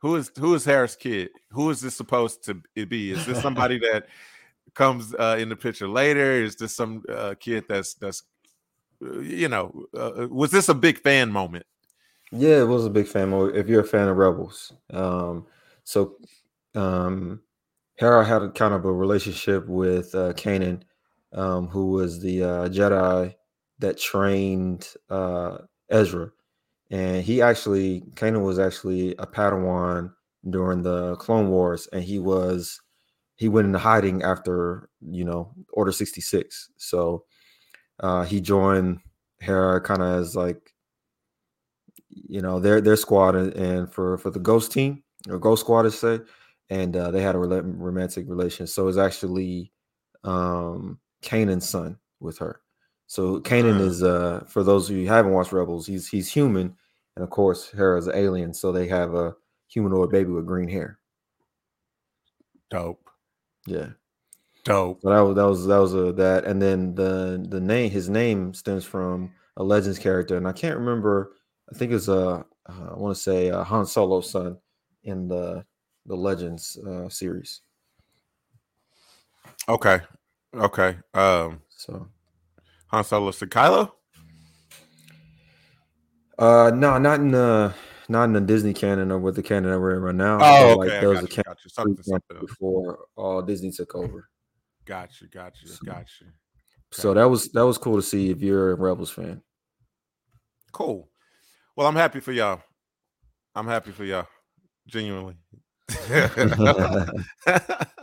Who 0.00 0.16
is 0.16 0.30
who 0.38 0.54
is 0.54 0.64
Hera's 0.64 0.96
kid? 0.96 1.30
Who 1.50 1.70
is 1.70 1.80
this 1.80 1.96
supposed 1.96 2.44
to 2.44 2.54
be? 2.86 3.12
Is 3.12 3.26
this 3.26 3.40
somebody 3.42 3.78
that 3.78 4.06
comes 4.74 5.14
uh, 5.14 5.36
in 5.38 5.48
the 5.48 5.56
picture 5.56 5.88
later? 5.88 6.42
Is 6.42 6.56
this 6.56 6.74
some 6.74 7.02
uh, 7.08 7.34
kid 7.38 7.64
that's 7.68 7.94
that's 7.94 8.22
uh, 9.04 9.20
you 9.20 9.48
know 9.48 9.84
uh, 9.96 10.26
was 10.30 10.50
this 10.50 10.68
a 10.68 10.74
big 10.74 10.98
fan 10.98 11.30
moment? 11.30 11.66
Yeah, 12.32 12.60
it 12.60 12.68
was 12.68 12.86
a 12.86 12.90
big 12.90 13.08
fan 13.08 13.30
moment. 13.30 13.56
If 13.56 13.68
you're 13.68 13.80
a 13.80 13.84
fan 13.84 14.08
of 14.08 14.16
Rebels, 14.16 14.72
um, 14.90 15.46
so 15.84 16.16
um, 16.74 17.40
Hera 17.96 18.24
had 18.24 18.42
a 18.42 18.50
kind 18.50 18.72
of 18.72 18.84
a 18.84 18.92
relationship 18.92 19.66
with 19.66 20.14
uh, 20.14 20.32
Kanan, 20.32 20.82
um, 21.32 21.66
who 21.68 21.90
was 21.90 22.20
the 22.20 22.42
uh, 22.42 22.68
Jedi 22.68 23.34
that 23.80 23.98
trained 23.98 24.88
uh, 25.08 25.58
Ezra, 25.90 26.30
and 26.90 27.22
he 27.22 27.40
actually 27.40 28.02
Kanan 28.14 28.44
was 28.44 28.58
actually 28.58 29.14
a 29.18 29.26
Padawan 29.26 30.12
during 30.48 30.82
the 30.82 31.16
Clone 31.16 31.48
Wars, 31.48 31.88
and 31.92 32.02
he 32.02 32.18
was 32.18 32.80
he 33.36 33.48
went 33.48 33.66
into 33.66 33.78
hiding 33.78 34.22
after 34.22 34.88
you 35.00 35.24
know 35.24 35.52
Order 35.72 35.92
sixty 35.92 36.20
six. 36.20 36.70
So 36.76 37.24
uh, 38.00 38.24
he 38.24 38.40
joined 38.40 39.00
Hera 39.40 39.80
kind 39.80 40.02
of 40.02 40.20
as 40.20 40.34
like 40.36 40.72
you 42.08 42.40
know 42.40 42.58
their 42.60 42.80
their 42.80 42.96
squad 42.96 43.36
and, 43.36 43.92
for 43.92 44.18
for 44.18 44.30
the 44.30 44.40
Ghost 44.40 44.72
team 44.72 45.02
or 45.28 45.38
Ghost 45.38 45.60
Squad 45.60 45.82
to 45.82 45.90
say, 45.90 46.20
and 46.70 46.96
uh, 46.96 47.10
they 47.10 47.22
had 47.22 47.34
a 47.34 47.38
romantic 47.38 48.24
relation. 48.28 48.66
So 48.66 48.88
it's 48.88 48.98
actually 48.98 49.72
um 50.24 50.98
Kanan's 51.22 51.68
son 51.68 51.98
with 52.20 52.38
her. 52.38 52.60
So 53.10 53.40
Kanan 53.40 53.80
is 53.80 54.04
uh 54.04 54.44
for 54.46 54.62
those 54.62 54.88
of 54.88 54.94
you 54.94 55.02
who 55.02 55.12
haven't 55.12 55.32
watched 55.32 55.50
Rebels, 55.50 55.84
he's 55.84 56.06
he's 56.06 56.32
human, 56.32 56.76
and 57.16 57.24
of 57.24 57.30
course 57.30 57.68
Hera's 57.68 58.06
an 58.06 58.14
alien, 58.14 58.54
so 58.54 58.70
they 58.70 58.86
have 58.86 59.14
a 59.14 59.34
humanoid 59.66 60.12
baby 60.12 60.30
with 60.30 60.46
green 60.46 60.68
hair. 60.68 61.00
Dope. 62.70 63.10
Yeah. 63.66 63.88
Dope. 64.62 65.00
So 65.02 65.10
that 65.10 65.18
was 65.22 65.34
that 65.34 65.44
was 65.44 65.66
that 65.66 65.78
was 65.78 65.94
a 65.94 66.12
that, 66.12 66.44
and 66.44 66.62
then 66.62 66.94
the 66.94 67.44
the 67.48 67.60
name 67.60 67.90
his 67.90 68.08
name 68.08 68.54
stems 68.54 68.84
from 68.84 69.32
a 69.56 69.64
Legends 69.64 69.98
character, 69.98 70.36
and 70.36 70.46
I 70.46 70.52
can't 70.52 70.78
remember. 70.78 71.32
I 71.68 71.76
think 71.76 71.90
it's 71.90 72.06
a 72.06 72.46
uh, 72.68 72.92
I 72.92 72.96
want 72.96 73.16
to 73.16 73.20
say 73.20 73.48
a 73.48 73.64
Han 73.64 73.86
Solo's 73.86 74.30
son 74.30 74.56
in 75.02 75.26
the 75.26 75.64
the 76.06 76.14
Legends 76.14 76.78
uh, 76.86 77.08
series. 77.08 77.62
Okay. 79.68 79.98
Okay. 80.54 80.96
Um. 81.12 81.60
So 81.70 82.06
Han 82.90 83.04
Solo 83.04 83.30
to 83.30 83.46
Kylo. 83.46 83.92
Uh, 86.38 86.70
no, 86.74 86.98
not 86.98 87.20
in 87.20 87.30
the 87.30 87.72
not 88.08 88.24
in 88.24 88.32
the 88.32 88.40
Disney 88.40 88.74
canon 88.74 89.12
or 89.12 89.18
with 89.18 89.36
the 89.36 89.42
canon 89.42 89.70
that 89.70 89.78
we're 89.78 89.94
in 89.94 90.02
right 90.02 90.14
now. 90.14 90.38
Oh, 90.40 90.70
okay. 90.70 90.76
Like, 90.76 90.88
there 91.00 91.10
was 91.10 91.22
a 91.22 91.28
canon 91.28 91.54
something, 91.68 92.02
something 92.02 92.40
before 92.40 93.06
all 93.14 93.42
Disney 93.42 93.70
took 93.70 93.94
over. 93.94 94.28
Gotcha, 94.84 95.26
gotcha, 95.26 95.66
gotcha. 95.84 96.24
So 96.90 97.14
that 97.14 97.28
was 97.28 97.50
that 97.52 97.64
was 97.64 97.78
cool 97.78 97.96
to 97.96 98.02
see 98.02 98.30
if 98.30 98.42
you're 98.42 98.72
a 98.72 98.74
Rebels 98.74 99.10
fan. 99.10 99.42
Cool. 100.72 101.08
Well, 101.76 101.86
I'm 101.86 101.94
happy 101.94 102.18
for 102.18 102.32
y'all. 102.32 102.60
I'm 103.54 103.66
happy 103.66 103.92
for 103.92 104.04
y'all. 104.04 104.26
Genuinely. 104.88 105.36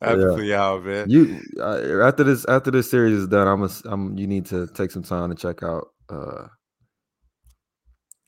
happy 0.00 0.46
yeah. 0.46 0.56
y'all, 0.56 0.80
man. 0.80 1.10
You 1.10 1.40
uh, 1.58 2.02
after 2.02 2.24
this 2.24 2.44
after 2.46 2.70
this 2.70 2.90
series 2.90 3.18
is 3.18 3.28
done, 3.28 3.48
I'm 3.48 3.62
a, 3.62 3.70
I'm 3.84 4.16
you 4.18 4.26
need 4.26 4.46
to 4.46 4.66
take 4.68 4.90
some 4.90 5.02
time 5.02 5.30
to 5.30 5.36
check 5.36 5.62
out 5.62 5.88
uh 6.08 6.46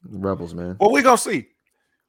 Rebels, 0.05 0.55
man. 0.55 0.77
Well, 0.81 0.93
we 0.93 1.03
gonna 1.03 1.19
see. 1.19 1.49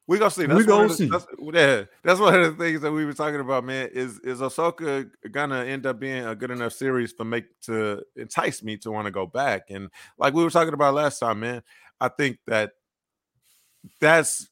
We 0.06 0.18
gonna 0.18 0.30
see. 0.30 0.46
That's 0.46 0.58
we 0.58 0.64
gonna 0.64 0.90
see. 0.90 1.06
That's, 1.06 1.26
yeah, 1.52 1.84
that's 2.02 2.18
one 2.18 2.34
of 2.34 2.56
the 2.56 2.64
things 2.64 2.80
that 2.80 2.90
we 2.90 3.04
were 3.04 3.12
talking 3.12 3.40
about, 3.40 3.64
man. 3.64 3.90
Is 3.92 4.18
is 4.20 4.40
Ahsoka 4.40 5.08
gonna 5.30 5.64
end 5.64 5.86
up 5.86 6.00
being 6.00 6.24
a 6.24 6.34
good 6.34 6.50
enough 6.50 6.72
series 6.72 7.12
for 7.12 7.24
make 7.24 7.44
to 7.62 8.02
entice 8.16 8.62
me 8.62 8.76
to 8.78 8.90
want 8.90 9.06
to 9.06 9.12
go 9.12 9.26
back? 9.26 9.70
And 9.70 9.88
like 10.18 10.34
we 10.34 10.42
were 10.42 10.50
talking 10.50 10.74
about 10.74 10.94
last 10.94 11.20
time, 11.20 11.40
man, 11.40 11.62
I 12.00 12.08
think 12.08 12.38
that 12.46 12.72
that's 14.00 14.48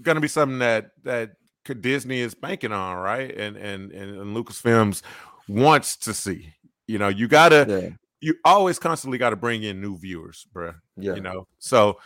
gonna 0.00 0.20
be 0.20 0.28
something 0.28 0.60
that 0.60 0.90
that 1.02 1.32
Disney 1.64 2.20
is 2.20 2.34
banking 2.34 2.72
on, 2.72 2.96
right? 2.96 3.34
And 3.36 3.56
and 3.56 3.92
and, 3.92 4.20
and 4.20 4.36
Lucasfilms 4.36 5.02
wants 5.48 5.96
to 5.98 6.14
see. 6.14 6.54
You 6.86 6.98
know, 6.98 7.08
you 7.08 7.28
gotta. 7.28 7.66
Yeah. 7.68 7.88
You 8.20 8.36
always 8.44 8.78
constantly 8.78 9.18
got 9.18 9.30
to 9.30 9.36
bring 9.36 9.64
in 9.64 9.80
new 9.80 9.98
viewers, 9.98 10.46
bro. 10.52 10.74
Yeah. 10.96 11.16
You 11.16 11.22
know, 11.22 11.48
so 11.58 11.98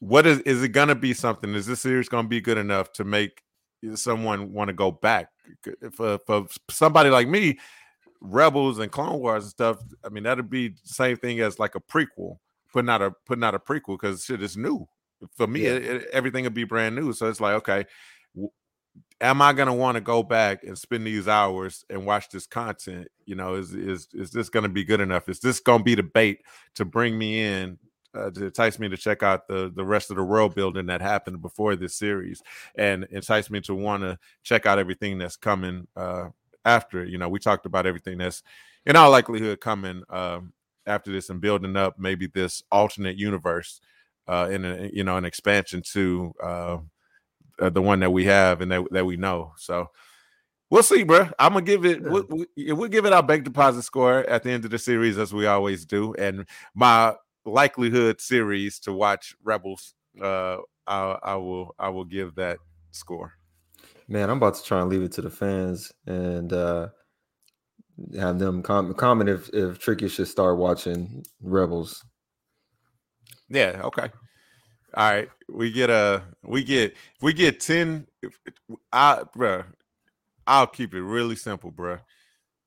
what 0.00 0.26
is 0.26 0.40
is 0.40 0.62
it 0.64 0.70
gonna 0.70 0.96
be 0.96 1.14
something? 1.14 1.54
Is 1.54 1.66
this 1.66 1.80
series 1.80 2.08
gonna 2.08 2.26
be 2.26 2.40
good 2.40 2.58
enough 2.58 2.92
to 2.94 3.04
make 3.04 3.42
someone 3.94 4.52
want 4.52 4.68
to 4.68 4.74
go 4.74 4.90
back? 4.90 5.28
For 5.92 6.18
for 6.26 6.46
somebody 6.68 7.10
like 7.10 7.28
me, 7.28 7.60
Rebels 8.20 8.78
and 8.80 8.90
Clone 8.90 9.20
Wars 9.20 9.44
and 9.44 9.50
stuff. 9.50 9.78
I 10.04 10.08
mean, 10.08 10.24
that'd 10.24 10.50
be 10.50 10.68
the 10.68 10.76
same 10.84 11.16
thing 11.16 11.40
as 11.40 11.58
like 11.58 11.74
a 11.74 11.80
prequel, 11.80 12.38
putting 12.72 12.88
out 12.88 13.02
a 13.02 13.12
putting 13.26 13.44
out 13.44 13.54
a 13.54 13.60
prequel 13.60 14.00
because 14.00 14.24
shit 14.24 14.42
is 14.42 14.56
new. 14.56 14.88
For 15.36 15.46
me, 15.46 15.62
yeah. 15.62 15.70
it, 15.70 15.84
it, 15.84 16.08
everything 16.12 16.44
would 16.44 16.54
be 16.54 16.64
brand 16.64 16.96
new. 16.96 17.12
So 17.12 17.28
it's 17.28 17.40
like, 17.40 17.54
okay, 17.54 17.84
am 19.22 19.40
I 19.40 19.52
gonna 19.52 19.74
want 19.74 19.94
to 19.94 20.00
go 20.00 20.22
back 20.22 20.64
and 20.64 20.76
spend 20.76 21.06
these 21.06 21.28
hours 21.28 21.84
and 21.88 22.04
watch 22.04 22.28
this 22.28 22.46
content? 22.46 23.08
You 23.24 23.36
know, 23.36 23.54
is 23.54 23.72
is 23.72 24.08
is 24.12 24.30
this 24.32 24.50
gonna 24.50 24.68
be 24.68 24.84
good 24.84 25.00
enough? 25.00 25.28
Is 25.28 25.40
this 25.40 25.60
gonna 25.60 25.84
be 25.84 25.94
the 25.94 26.02
bait 26.02 26.42
to 26.74 26.84
bring 26.84 27.16
me 27.16 27.40
in 27.42 27.78
uh, 28.14 28.30
to 28.30 28.46
entice 28.46 28.78
me 28.78 28.88
to 28.88 28.96
check 28.96 29.22
out 29.22 29.46
the 29.48 29.72
the 29.74 29.84
rest 29.84 30.10
of 30.10 30.16
the 30.16 30.24
world 30.24 30.54
building 30.54 30.86
that 30.86 31.00
happened 31.00 31.40
before 31.40 31.76
this 31.76 31.94
series, 31.94 32.42
and 32.74 33.04
entice 33.10 33.48
me 33.48 33.60
to 33.62 33.74
want 33.74 34.02
to 34.02 34.18
check 34.42 34.66
out 34.66 34.78
everything 34.78 35.16
that's 35.18 35.36
coming 35.36 35.86
uh, 35.96 36.28
after. 36.64 37.04
You 37.04 37.18
know, 37.18 37.28
we 37.28 37.38
talked 37.38 37.64
about 37.64 37.86
everything 37.86 38.18
that's 38.18 38.42
in 38.84 38.96
all 38.96 39.10
likelihood 39.10 39.60
coming 39.60 40.02
um, 40.10 40.52
after 40.86 41.12
this 41.12 41.30
and 41.30 41.40
building 41.40 41.76
up 41.76 41.98
maybe 41.98 42.26
this 42.26 42.62
alternate 42.72 43.16
universe 43.16 43.80
uh, 44.26 44.48
in 44.50 44.64
a, 44.64 44.90
you 44.92 45.04
know 45.04 45.16
an 45.16 45.24
expansion 45.24 45.80
to 45.92 46.34
uh, 47.60 47.70
the 47.70 47.82
one 47.82 48.00
that 48.00 48.10
we 48.10 48.24
have 48.24 48.60
and 48.60 48.70
that 48.70 48.84
that 48.90 49.06
we 49.06 49.16
know. 49.16 49.52
So. 49.56 49.90
We'll 50.70 50.82
see, 50.82 51.02
bro. 51.02 51.28
I'm 51.38 51.52
gonna 51.52 51.66
give 51.66 51.84
it. 51.84 52.02
We'll, 52.02 52.24
we'll, 52.56 52.88
give 52.88 53.04
it 53.04 53.12
our 53.12 53.22
bank 53.22 53.44
deposit 53.44 53.82
score 53.82 54.20
at 54.20 54.42
the 54.42 54.50
end 54.50 54.64
of 54.64 54.70
the 54.70 54.78
series, 54.78 55.18
as 55.18 55.30
we 55.30 55.44
always 55.44 55.84
do. 55.84 56.14
And 56.14 56.48
my 56.74 57.14
likelihood 57.44 58.22
series 58.22 58.78
to 58.80 58.94
watch 58.94 59.34
Rebels, 59.42 59.92
uh, 60.22 60.56
I, 60.86 61.18
I 61.22 61.34
will 61.34 61.74
I 61.78 61.90
will 61.90 62.06
give 62.06 62.36
that 62.36 62.56
score. 62.90 63.34
Man, 64.08 64.30
I'm 64.30 64.38
about 64.38 64.54
to 64.54 64.64
try 64.64 64.80
and 64.80 64.88
leave 64.88 65.02
it 65.02 65.12
to 65.12 65.20
the 65.20 65.30
fans 65.30 65.92
and 66.06 66.52
uh, 66.52 66.88
have 68.18 68.38
them 68.38 68.62
com- 68.62 68.94
comment 68.94 69.28
if 69.28 69.50
if 69.52 69.78
Tricky 69.78 70.08
should 70.08 70.28
start 70.28 70.58
watching 70.58 71.24
Rebels. 71.40 72.04
Yeah. 73.48 73.80
Okay. 73.84 74.08
All 74.94 75.10
right. 75.10 75.28
We 75.48 75.70
get 75.70 75.90
a 75.90 76.22
we 76.42 76.64
get 76.64 76.92
if 76.92 77.22
we 77.22 77.32
get 77.32 77.60
ten. 77.60 78.06
I 78.92 79.22
bro, 79.34 79.64
I'll 80.46 80.66
keep 80.66 80.94
it 80.94 81.02
really 81.02 81.36
simple, 81.36 81.70
bro. 81.70 81.98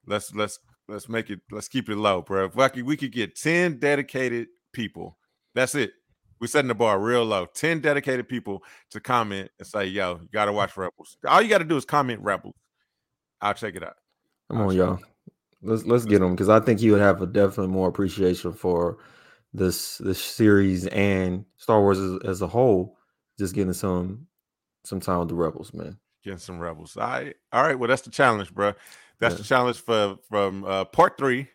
Let's 0.06 0.34
let's 0.34 0.60
let's 0.88 1.10
make 1.10 1.30
it 1.30 1.42
let's 1.52 1.68
keep 1.68 1.90
it 1.90 1.98
low, 1.98 2.22
bro. 2.22 2.46
If 2.46 2.58
I 2.58 2.70
could, 2.70 2.86
we 2.86 2.98
could 2.98 3.12
get 3.12 3.36
ten 3.36 3.80
dedicated 3.80 4.48
people. 4.74 5.18
That's 5.54 5.76
it. 5.76 5.92
We're 6.40 6.48
setting 6.48 6.68
the 6.68 6.76
bar 6.76 7.00
real 7.00 7.24
low. 7.24 7.46
10 7.46 7.80
dedicated 7.80 8.28
people 8.28 8.62
to 8.92 9.00
comment 9.00 9.50
and 9.58 9.68
say, 9.68 9.86
yo, 9.86 10.20
you 10.22 10.28
got 10.34 10.46
to 10.46 10.52
watch 10.52 10.76
Rebels. 10.76 11.18
All 11.26 11.42
you 11.42 11.50
got 11.50 11.60
to 11.60 11.64
do 11.64 11.78
is 11.78 11.86
comment 11.86 12.22
Rebels. 12.22 12.56
I'll 13.42 13.54
check 13.54 13.76
it 13.76 13.84
out. 13.84 13.96
Come 14.52 14.62
on, 14.62 14.76
y'all. 14.76 15.00
Let's 15.62 15.86
let's 15.86 16.06
get 16.06 16.22
him 16.22 16.32
because 16.32 16.50
I 16.50 16.60
think 16.60 16.80
he 16.80 16.92
would 16.92 17.02
have 17.02 17.22
a 17.22 17.26
definitely 17.26 17.74
more 17.74 17.88
appreciation 17.88 18.54
for 18.54 18.98
this 19.56 19.98
this 20.00 20.22
series 20.22 20.88
and 20.88 21.46
Star 21.58 21.80
Wars 21.80 22.00
as, 22.00 22.20
as 22.26 22.42
a 22.42 22.48
whole. 22.48 22.98
Just 23.40 23.56
getting 23.56 23.74
some 23.74 24.28
some 24.84 25.00
time 25.00 25.20
with 25.20 25.30
the 25.30 25.36
Rebels, 25.36 25.74
man. 25.74 25.98
Getting 26.24 26.40
some 26.40 26.60
Rebels. 26.60 26.98
All 26.98 27.08
right, 27.08 27.36
all 27.52 27.64
right. 27.64 27.78
Well, 27.78 27.90
that's 27.90 28.04
the 28.04 28.12
challenge, 28.12 28.54
bro. 28.54 28.74
That's 29.20 29.34
yeah. 29.34 29.38
the 29.38 29.44
challenge 29.44 29.78
for 29.80 30.18
from 30.30 30.64
uh, 30.66 30.86
part 30.86 31.18
three 31.18 31.48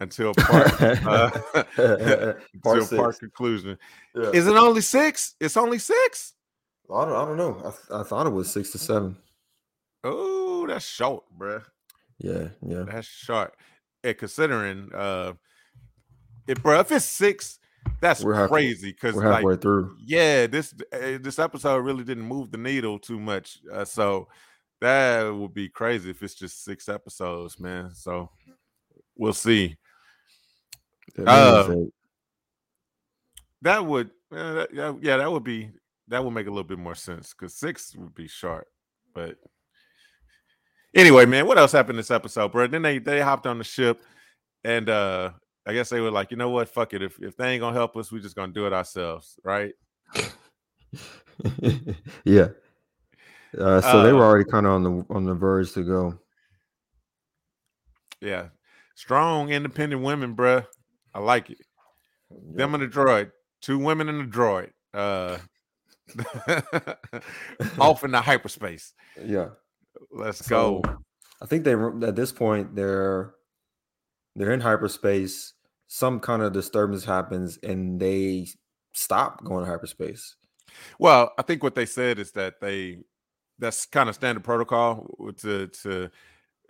until 0.00 0.34
part 0.38 0.82
uh, 0.82 1.30
part 2.62 2.78
until 2.78 2.98
part 2.98 3.18
conclusion. 3.18 3.78
Yeah. 4.14 4.30
Is 4.30 4.46
it 4.46 4.56
only 4.56 4.80
six? 4.80 5.34
It's 5.40 5.56
only 5.56 5.78
six. 5.78 6.34
I 6.92 7.04
don't, 7.04 7.14
I 7.14 7.24
don't 7.24 7.36
know. 7.36 7.58
I, 7.58 7.70
th- 7.70 7.90
I 7.90 8.02
thought 8.02 8.26
it 8.26 8.30
was 8.30 8.50
six 8.50 8.70
to 8.72 8.78
seven. 8.78 9.16
Oh, 10.04 10.66
that's 10.66 10.84
short, 10.84 11.24
bro. 11.30 11.62
Yeah, 12.18 12.48
yeah, 12.60 12.84
that's 12.86 13.06
short. 13.06 13.54
And 14.04 14.18
considering, 14.18 14.90
uh, 14.92 15.34
if 16.46 16.62
bro, 16.62 16.80
if 16.80 16.92
it's 16.92 17.04
six, 17.04 17.58
that's 18.00 18.22
we're 18.22 18.48
crazy 18.48 18.92
because 18.92 19.14
we're 19.14 19.30
halfway 19.30 19.52
like, 19.52 19.62
through. 19.62 19.96
Yeah, 20.04 20.46
this 20.46 20.74
uh, 20.92 21.18
this 21.20 21.38
episode 21.38 21.78
really 21.78 22.04
didn't 22.04 22.24
move 22.24 22.50
the 22.50 22.58
needle 22.58 22.98
too 22.98 23.18
much, 23.18 23.58
uh, 23.72 23.84
so 23.84 24.28
that 24.80 25.28
would 25.28 25.54
be 25.54 25.68
crazy 25.68 26.10
if 26.10 26.22
it's 26.22 26.34
just 26.34 26.64
six 26.64 26.88
episodes, 26.88 27.58
man. 27.60 27.94
So 27.94 28.30
we'll 29.16 29.32
see. 29.32 29.76
Uh, 31.26 31.74
that 33.60 33.84
would, 33.84 34.10
uh, 34.34 34.54
that, 34.54 34.98
yeah, 35.02 35.16
that 35.18 35.30
would 35.30 35.44
be 35.44 35.70
that 36.08 36.24
would 36.24 36.32
make 36.32 36.46
a 36.46 36.50
little 36.50 36.64
bit 36.64 36.78
more 36.78 36.94
sense 36.94 37.32
because 37.32 37.54
six 37.54 37.94
would 37.96 38.14
be 38.14 38.28
short, 38.28 38.66
but 39.14 39.36
Anyway, 40.94 41.24
man, 41.24 41.46
what 41.46 41.58
else 41.58 41.72
happened 41.72 41.98
this 41.98 42.10
episode, 42.10 42.52
bro? 42.52 42.66
Then 42.66 42.82
they 42.82 42.98
they 42.98 43.20
hopped 43.20 43.46
on 43.46 43.58
the 43.58 43.64
ship, 43.64 44.02
and 44.62 44.90
uh 44.90 45.30
I 45.66 45.72
guess 45.72 45.90
they 45.90 46.00
were 46.00 46.10
like, 46.10 46.30
you 46.30 46.36
know 46.36 46.50
what, 46.50 46.68
fuck 46.68 46.92
it. 46.94 47.02
If 47.02 47.18
if 47.20 47.36
they 47.36 47.50
ain't 47.50 47.60
gonna 47.60 47.76
help 47.76 47.96
us, 47.96 48.10
we're 48.10 48.20
just 48.20 48.36
gonna 48.36 48.52
do 48.52 48.66
it 48.66 48.72
ourselves, 48.72 49.38
right? 49.44 49.72
yeah. 52.24 52.48
Uh, 53.58 53.80
so 53.80 54.02
they 54.02 54.12
were 54.12 54.24
Uh, 54.24 54.28
already 54.28 54.50
kind 54.50 54.66
of 54.66 54.72
on 54.72 54.82
the 54.82 55.06
on 55.10 55.24
the 55.24 55.34
verge 55.34 55.72
to 55.72 55.82
go. 55.82 56.18
Yeah, 58.20 58.48
strong, 58.94 59.50
independent 59.50 60.02
women, 60.02 60.34
bruh. 60.34 60.66
I 61.14 61.20
like 61.20 61.50
it. 61.50 61.58
Them 62.30 62.74
and 62.74 62.82
the 62.82 62.88
droid, 62.88 63.30
two 63.60 63.78
women 63.78 64.08
and 64.08 64.22
a 64.22 64.26
droid. 64.26 64.70
Uh, 64.94 65.38
off 67.78 68.00
the 68.00 68.20
hyperspace. 68.20 68.92
Yeah. 69.22 69.50
Let's 70.10 70.46
go. 70.46 70.82
I 71.40 71.46
think 71.46 71.64
they 71.64 71.72
at 71.72 72.16
this 72.16 72.32
point 72.32 72.74
they're 72.74 73.34
they're 74.36 74.52
in 74.52 74.60
hyperspace. 74.60 75.54
Some 75.88 76.20
kind 76.20 76.42
of 76.42 76.52
disturbance 76.52 77.04
happens 77.04 77.58
and 77.62 78.00
they 78.00 78.48
stop 78.92 79.44
going 79.44 79.64
to 79.64 79.70
hyperspace. 79.70 80.36
Well, 80.98 81.32
I 81.38 81.42
think 81.42 81.62
what 81.62 81.74
they 81.74 81.86
said 81.86 82.18
is 82.18 82.32
that 82.32 82.60
they 82.60 82.98
that's 83.58 83.86
kind 83.86 84.08
of 84.08 84.14
standard 84.14 84.42
protocol 84.44 85.06
to 85.38 85.68
to 85.68 86.10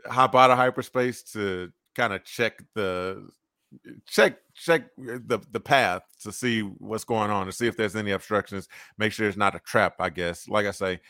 hop 0.06 0.34
out 0.34 0.50
of 0.50 0.58
hyperspace 0.58 1.22
to 1.32 1.72
kind 1.94 2.12
of 2.12 2.24
check 2.24 2.62
the 2.74 3.28
check 4.06 4.38
check 4.54 4.82
uh, 5.08 5.18
the 5.26 5.38
the 5.52 5.60
path 5.60 6.02
to 6.22 6.32
see 6.32 6.60
what's 6.60 7.04
going 7.04 7.30
on 7.30 7.46
to 7.46 7.52
see 7.52 7.66
if 7.66 7.76
there's 7.76 7.96
any 7.96 8.10
obstructions 8.10 8.68
make 8.98 9.12
sure 9.12 9.26
it's 9.26 9.36
not 9.36 9.54
a 9.54 9.60
trap 9.60 9.94
i 9.98 10.10
guess 10.10 10.46
like 10.48 10.66
i 10.66 10.70
say 10.70 11.00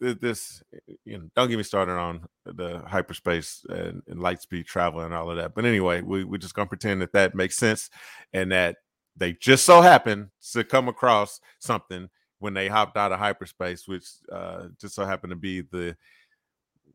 this 0.00 0.62
you 1.04 1.18
know 1.18 1.28
don't 1.34 1.48
get 1.48 1.56
me 1.56 1.62
started 1.62 1.92
on 1.92 2.24
the 2.44 2.78
hyperspace 2.86 3.64
and, 3.68 4.02
and 4.06 4.20
light 4.20 4.40
speed 4.40 4.64
travel 4.66 5.00
and 5.00 5.12
all 5.12 5.30
of 5.30 5.36
that 5.36 5.54
but 5.54 5.64
anyway 5.64 6.00
we, 6.00 6.24
we're 6.24 6.38
just 6.38 6.54
gonna 6.54 6.68
pretend 6.68 7.02
that 7.02 7.12
that 7.12 7.34
makes 7.34 7.56
sense 7.56 7.90
and 8.32 8.52
that 8.52 8.76
they 9.16 9.32
just 9.32 9.66
so 9.66 9.80
happen 9.80 10.30
to 10.52 10.62
come 10.62 10.88
across 10.88 11.40
something 11.58 12.08
when 12.38 12.54
they 12.54 12.68
hopped 12.68 12.96
out 12.96 13.12
of 13.12 13.18
hyperspace 13.18 13.88
which 13.88 14.06
uh 14.30 14.68
just 14.80 14.94
so 14.94 15.04
happened 15.04 15.30
to 15.30 15.36
be 15.36 15.62
the 15.62 15.96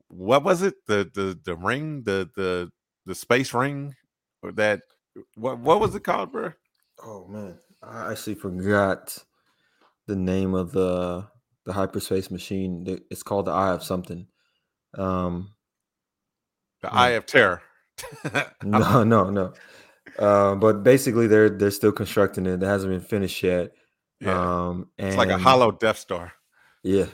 what 0.09 0.43
was 0.43 0.61
it? 0.61 0.75
The 0.85 1.09
the 1.13 1.39
the 1.43 1.55
ring 1.55 2.03
the 2.03 2.29
the 2.35 2.71
the 3.05 3.15
space 3.15 3.53
ring 3.53 3.95
or 4.41 4.51
that 4.53 4.81
what 5.35 5.59
what 5.59 5.79
was 5.79 5.95
it 5.95 6.03
called 6.03 6.31
bro 6.31 6.53
Oh 7.03 7.27
man, 7.27 7.57
I 7.83 8.11
actually 8.11 8.35
forgot 8.35 9.17
the 10.07 10.15
name 10.15 10.53
of 10.53 10.71
the 10.71 11.27
the 11.67 11.73
hyperspace 11.73 12.31
machine. 12.31 12.99
It's 13.11 13.21
called 13.21 13.45
the 13.45 13.51
Eye 13.51 13.73
of 13.73 13.83
something. 13.83 14.25
Um, 14.97 15.53
the 16.81 16.93
eye 16.93 17.09
of 17.09 17.25
terror 17.25 17.61
no, 18.63 19.03
no, 19.03 19.29
no. 19.29 19.53
Uh, 20.17 20.55
but 20.55 20.83
basically, 20.83 21.27
they're 21.27 21.49
they're 21.49 21.71
still 21.71 21.91
constructing 21.91 22.45
it. 22.45 22.61
It 22.63 22.65
hasn't 22.65 22.91
been 22.91 23.01
finished 23.01 23.41
yet. 23.43 23.73
yeah 24.19 24.67
Um, 24.67 24.89
and 24.97 25.09
it's 25.09 25.17
like 25.17 25.29
a 25.29 25.37
hollow 25.37 25.71
death 25.71 25.97
star 25.97 26.33
Yeah, 26.83 27.07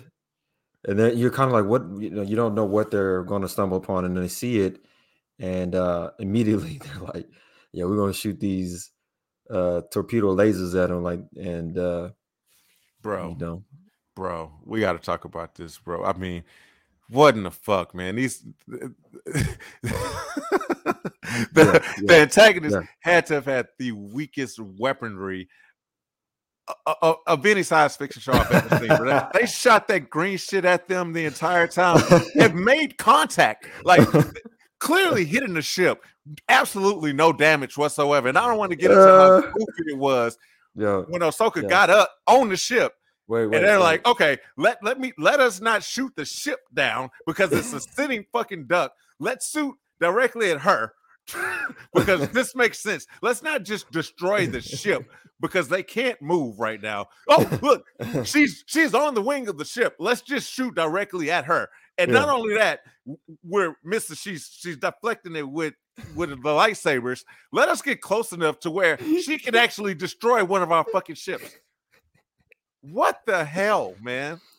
and 0.85 0.99
then 0.99 1.17
you're 1.17 1.31
kind 1.31 1.49
of 1.49 1.53
like, 1.53 1.65
what 1.65 2.01
you 2.01 2.09
know, 2.09 2.21
you 2.21 2.35
don't 2.35 2.55
know 2.55 2.65
what 2.65 2.91
they're 2.91 3.23
going 3.23 3.41
to 3.41 3.49
stumble 3.49 3.77
upon, 3.77 4.05
and 4.05 4.15
then 4.15 4.23
they 4.23 4.29
see 4.29 4.59
it, 4.59 4.79
and 5.39 5.75
uh, 5.75 6.11
immediately 6.19 6.77
they're 6.83 7.01
like, 7.13 7.27
yeah, 7.71 7.85
we're 7.85 7.95
going 7.95 8.13
to 8.13 8.17
shoot 8.17 8.39
these 8.39 8.91
uh 9.49 9.81
torpedo 9.91 10.33
lasers 10.35 10.81
at 10.81 10.89
them, 10.89 11.03
like, 11.03 11.21
and 11.35 11.77
uh, 11.77 12.09
bro 13.01 13.29
you 13.29 13.45
know, 13.45 13.63
bro 14.15 14.51
we 14.65 14.79
got 14.79 14.93
to 14.93 14.99
talk 14.99 15.25
about 15.25 15.55
this 15.55 15.77
bro 15.79 16.03
i 16.03 16.13
mean 16.13 16.43
what 17.09 17.35
in 17.35 17.43
the 17.43 17.51
fuck 17.51 17.93
man 17.95 18.15
these 18.15 18.45
the, 18.67 19.45
Yeah, 21.53 21.79
the 22.05 22.15
antagonist 22.21 22.75
yeah. 22.75 22.85
had 22.99 23.25
to 23.27 23.35
have 23.35 23.45
had 23.45 23.67
the 23.79 23.91
weakest 23.91 24.59
weaponry 24.59 25.47
o- 26.87 26.95
o- 27.01 27.19
of 27.27 27.45
any 27.45 27.63
science 27.63 27.95
fiction 27.95 28.21
show 28.21 28.33
I've 28.33 28.51
ever 28.51 28.77
seen. 28.79 28.97
bro. 28.97 29.27
They, 29.33 29.45
shot 29.45 29.87
that 29.89 30.09
green 30.09 30.37
shit 30.37 30.65
at 30.65 30.87
them 30.87 31.13
the 31.13 31.25
entire 31.25 31.67
time. 31.67 32.01
It 32.35 32.55
made 32.55 32.97
contact, 32.97 33.67
like 33.83 34.07
clearly 34.79 35.25
hitting 35.33 35.53
the 35.53 35.61
ship. 35.61 36.03
Absolutely 36.49 37.11
no 37.13 37.33
damage 37.33 37.77
whatsoever. 37.77 38.29
And 38.29 38.37
I 38.37 38.47
don't 38.47 38.57
want 38.57 38.71
to 38.71 38.77
get 38.77 38.91
into 38.91 39.03
Uh. 39.03 39.41
how 39.41 39.51
goofy 39.51 39.91
it 39.91 39.97
was 39.97 40.37
Yo, 40.75 41.03
when 41.09 41.21
Ahsoka 41.21 41.61
Yeah. 41.63 41.69
got 41.69 41.89
up 41.89 42.09
on 42.27 42.49
the 42.49 42.57
ship 42.57 42.93
wait, 43.27 43.47
wait. 43.47 43.57
and 43.57 43.65
they're 43.65 43.79
wait. 43.79 43.83
like, 43.83 44.07
okay, 44.07 44.37
let 44.57 44.83
let 44.83 44.99
me 44.99 45.13
let 45.17 45.39
us 45.39 45.61
not 45.61 45.83
shoot 45.83 46.13
the 46.15 46.25
ship 46.25 46.59
down 46.73 47.09
because 47.25 47.51
it's 47.51 47.73
a 47.73 47.79
sitting 47.95 48.25
fucking 48.31 48.67
duck. 48.67 48.93
Let's 49.19 49.49
shoot 49.49 49.75
directly 49.99 50.51
at 50.51 50.61
her 50.61 50.93
because 51.93 52.29
this 52.29 52.55
makes 52.55 52.79
sense. 52.79 53.07
Let's 53.21 53.43
not 53.43 53.63
just 53.63 53.91
destroy 53.91 54.47
the 54.47 54.61
ship 54.61 55.09
because 55.41 55.67
they 55.67 55.83
can't 55.83 56.21
move 56.21 56.59
right 56.59 56.81
now. 56.81 57.07
Oh, 57.27 57.59
look, 57.61 57.85
she's 58.25 58.63
she's 58.67 58.93
on 58.93 59.13
the 59.13 59.21
wing 59.21 59.47
of 59.47 59.57
the 59.57 59.65
ship. 59.65 59.95
Let's 59.99 60.21
just 60.21 60.51
shoot 60.51 60.75
directly 60.75 61.31
at 61.31 61.45
her. 61.45 61.69
And 61.97 62.11
not 62.11 62.29
only 62.29 62.55
that, 62.55 62.79
we're 63.43 63.75
missing. 63.83 64.15
She's 64.15 64.49
she's 64.51 64.77
deflecting 64.77 65.35
it 65.35 65.47
with 65.47 65.75
with 66.15 66.29
the 66.29 66.35
lightsabers. 66.35 67.23
Let 67.51 67.69
us 67.69 67.81
get 67.81 68.01
close 68.01 68.31
enough 68.31 68.59
to 68.61 68.71
where 68.71 68.97
she 68.97 69.37
can 69.37 69.55
actually 69.55 69.93
destroy 69.93 70.43
one 70.43 70.63
of 70.63 70.71
our 70.71 70.85
fucking 70.91 71.15
ships. 71.15 71.55
What 72.83 73.21
the 73.25 73.45
hell, 73.45 73.95
man? 74.01 74.39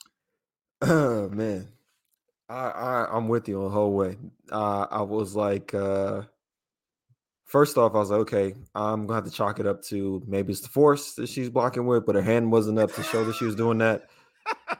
Oh 0.82 1.28
man, 1.30 1.68
I, 2.48 2.68
I 2.68 3.16
I'm 3.16 3.28
with 3.28 3.48
you 3.48 3.58
on 3.58 3.64
the 3.64 3.70
whole 3.70 3.92
way. 3.94 4.18
Uh, 4.50 4.87
I 4.90 5.00
was 5.00 5.34
like, 5.34 5.72
uh, 5.72 6.22
first 7.44 7.78
off, 7.78 7.94
I 7.94 7.98
was 7.98 8.10
like, 8.10 8.20
okay, 8.20 8.54
I'm 8.74 9.06
gonna 9.06 9.14
have 9.14 9.24
to 9.24 9.30
chalk 9.30 9.60
it 9.60 9.66
up 9.66 9.82
to 9.84 10.22
maybe 10.26 10.52
it's 10.52 10.60
the 10.60 10.68
force 10.68 11.14
that 11.14 11.28
she's 11.28 11.48
blocking 11.48 11.87
with, 11.87 12.04
but 12.04 12.16
her 12.16 12.22
hand 12.22 12.52
wasn't 12.52 12.78
up 12.78 12.92
to 12.94 13.02
show 13.02 13.24
that 13.24 13.37
she 13.37 13.46
was 13.46 13.54
doing 13.54 13.78
that. 13.78 14.10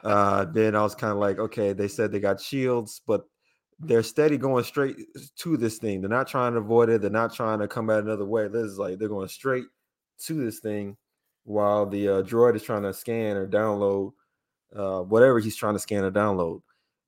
Uh, 0.03 0.45
then 0.53 0.75
I 0.75 0.83
was 0.83 0.93
kind 0.93 1.13
of 1.13 1.17
like, 1.17 1.39
okay, 1.39 1.73
they 1.73 1.87
said 1.87 2.11
they 2.11 2.19
got 2.19 2.41
shields, 2.41 3.01
but 3.07 3.25
they're 3.79 4.03
steady 4.03 4.37
going 4.37 4.63
straight 4.63 4.97
to 5.37 5.57
this 5.57 5.77
thing. 5.79 6.01
They're 6.01 6.09
not 6.09 6.27
trying 6.27 6.53
to 6.53 6.59
avoid 6.59 6.89
it. 6.89 7.01
They're 7.01 7.09
not 7.09 7.33
trying 7.33 7.59
to 7.59 7.67
come 7.67 7.89
at 7.89 7.99
another 7.99 8.25
way. 8.25 8.47
This 8.47 8.65
is 8.65 8.77
like 8.77 8.99
they're 8.99 9.07
going 9.07 9.29
straight 9.29 9.65
to 10.25 10.33
this 10.33 10.59
thing, 10.59 10.97
while 11.45 11.85
the 11.85 12.07
uh, 12.09 12.21
droid 12.21 12.55
is 12.55 12.63
trying 12.63 12.83
to 12.83 12.93
scan 12.93 13.37
or 13.37 13.47
download 13.47 14.11
uh, 14.75 14.99
whatever 15.01 15.39
he's 15.39 15.55
trying 15.55 15.73
to 15.75 15.79
scan 15.79 16.03
or 16.03 16.11
download. 16.11 16.61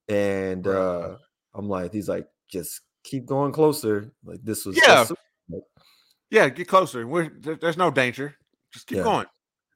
And 0.07 0.65
uh, 0.65 1.17
I'm 1.53 1.67
like, 1.67 1.91
he's 1.91 2.07
like, 2.07 2.27
just 2.47 2.81
keep 3.03 3.25
going 3.25 3.51
closer. 3.51 4.11
Like 4.23 4.39
this 4.43 4.65
was 4.65 4.77
Yeah. 4.77 5.05
Yeah, 6.29 6.49
get 6.49 6.67
closer. 6.67 7.05
We're, 7.07 7.29
there's 7.29 7.77
no 7.77 7.89
danger. 7.91 8.35
Just 8.71 8.87
keep 8.87 8.97
Yeah. 8.97 9.03
going. 9.03 9.25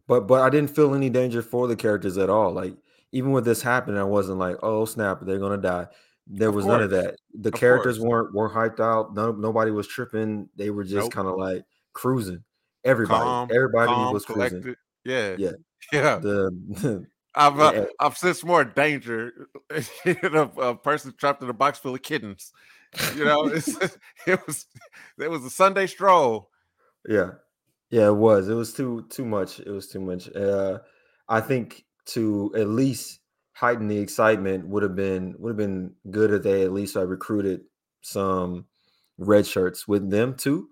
but 0.07 0.21
but 0.27 0.41
I 0.41 0.49
didn't 0.49 0.75
feel 0.75 0.93
any 0.95 1.09
danger 1.09 1.41
for 1.41 1.67
the 1.67 1.75
characters 1.75 2.17
at 2.17 2.29
all. 2.29 2.51
Like 2.51 2.75
even 3.13 3.31
with 3.31 3.45
this 3.45 3.61
happening, 3.61 3.99
I 3.99 4.03
wasn't 4.03 4.37
like, 4.39 4.57
oh 4.61 4.85
snap, 4.85 5.19
they're 5.21 5.39
gonna 5.39 5.57
die. 5.57 5.87
There 6.27 6.49
Of 6.49 6.55
was 6.55 6.65
none 6.65 6.81
of 6.83 6.89
that. 6.91 7.15
The 7.33 7.49
Of 7.49 7.55
characters 7.59 7.97
course. 7.97 8.07
weren't 8.07 8.33
weren't 8.33 8.53
hyped 8.53 8.79
out. 8.81 9.13
No, 9.15 9.31
nobody 9.31 9.71
was 9.71 9.87
tripping. 9.87 10.49
They 10.55 10.69
were 10.69 10.83
just 10.83 10.95
Nope. 11.05 11.11
kind 11.13 11.27
of 11.27 11.37
like 11.37 11.63
cruising. 11.93 12.43
Everybody, 12.83 13.23
Calm, 13.23 13.49
everybody 13.53 13.87
calm, 13.87 14.13
was 14.13 14.25
cruising. 14.25 14.61
collected. 14.61 14.75
Yeah, 15.05 15.35
Yeah. 15.37 15.51
yeah. 15.93 16.17
The 16.17 17.05
I've 17.35 17.59
uh, 17.59 17.71
Yeah. 17.73 17.85
I've 17.99 18.17
sensed 18.17 18.43
more 18.43 18.65
danger 18.65 19.47
in 20.05 20.17
a, 20.35 20.41
a 20.59 20.75
person 20.75 21.13
trapped 21.17 21.41
in 21.41 21.49
a 21.49 21.53
box 21.53 21.79
full 21.79 21.95
of 21.95 22.01
kittens. 22.01 22.51
You 23.15 23.23
know, 23.25 23.45
it's, 23.45 23.67
it 24.27 24.39
was 24.45 24.65
it 25.17 25.29
was 25.29 25.45
a 25.45 25.49
Sunday 25.49 25.87
stroll. 25.87 26.49
Yeah, 27.07 27.31
yeah, 27.89 28.07
it 28.07 28.15
was. 28.15 28.49
It 28.49 28.53
was 28.55 28.73
too 28.73 29.05
too 29.09 29.25
much. 29.25 29.59
It 29.59 29.69
was 29.69 29.87
too 29.87 30.01
much. 30.01 30.29
Uh, 30.35 30.79
I 31.29 31.39
think 31.39 31.85
to 32.07 32.51
at 32.55 32.67
least 32.67 33.19
heighten 33.53 33.87
the 33.87 33.97
excitement 33.97 34.67
would 34.67 34.83
have 34.83 34.95
been 34.95 35.35
would 35.39 35.51
have 35.51 35.57
been 35.57 35.93
good 36.09 36.33
if 36.33 36.43
they 36.43 36.63
at 36.63 36.73
least 36.73 36.97
I 36.97 37.01
recruited 37.01 37.61
some 38.01 38.65
red 39.17 39.45
shirts 39.47 39.87
with 39.87 40.09
them 40.09 40.35
too. 40.35 40.69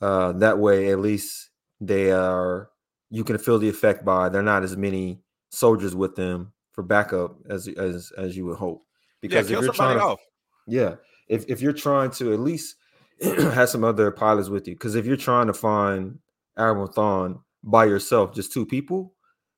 Uh, 0.00 0.32
that 0.32 0.58
way, 0.58 0.90
at 0.90 1.00
least 1.00 1.50
they 1.80 2.10
are. 2.12 2.70
You 3.10 3.24
can 3.24 3.38
feel 3.38 3.58
the 3.58 3.68
effect 3.68 4.04
by 4.04 4.28
they're 4.28 4.42
not 4.42 4.62
as 4.62 4.76
many 4.76 5.22
soldiers 5.50 5.94
with 5.94 6.14
them 6.14 6.52
for 6.72 6.82
backup 6.82 7.36
as 7.48 7.66
as 7.68 8.12
as 8.16 8.36
you 8.36 8.44
would 8.46 8.58
hope. 8.58 8.84
Yeah, 9.22 9.28
Because 9.28 9.48
kill 9.48 9.58
if 9.58 9.64
you're 9.64 9.72
trying 9.74 9.96
to 9.98 10.04
off. 10.04 10.20
yeah. 10.66 10.94
If 11.28 11.44
if 11.48 11.60
you're 11.60 11.72
trying 11.72 12.10
to 12.12 12.32
at 12.32 12.40
least 12.40 12.76
have 13.22 13.68
some 13.68 13.84
other 13.84 14.10
pilots 14.10 14.48
with 14.48 14.68
you, 14.68 14.74
because 14.74 14.94
if 14.94 15.06
you're 15.06 15.16
trying 15.16 15.46
to 15.48 15.52
find 15.54 16.18
Admiral 16.56 16.86
Thrawn 16.88 17.40
by 17.64 17.84
yourself, 17.86 18.34
just 18.34 18.52
two 18.52 18.64
people, 18.66 19.14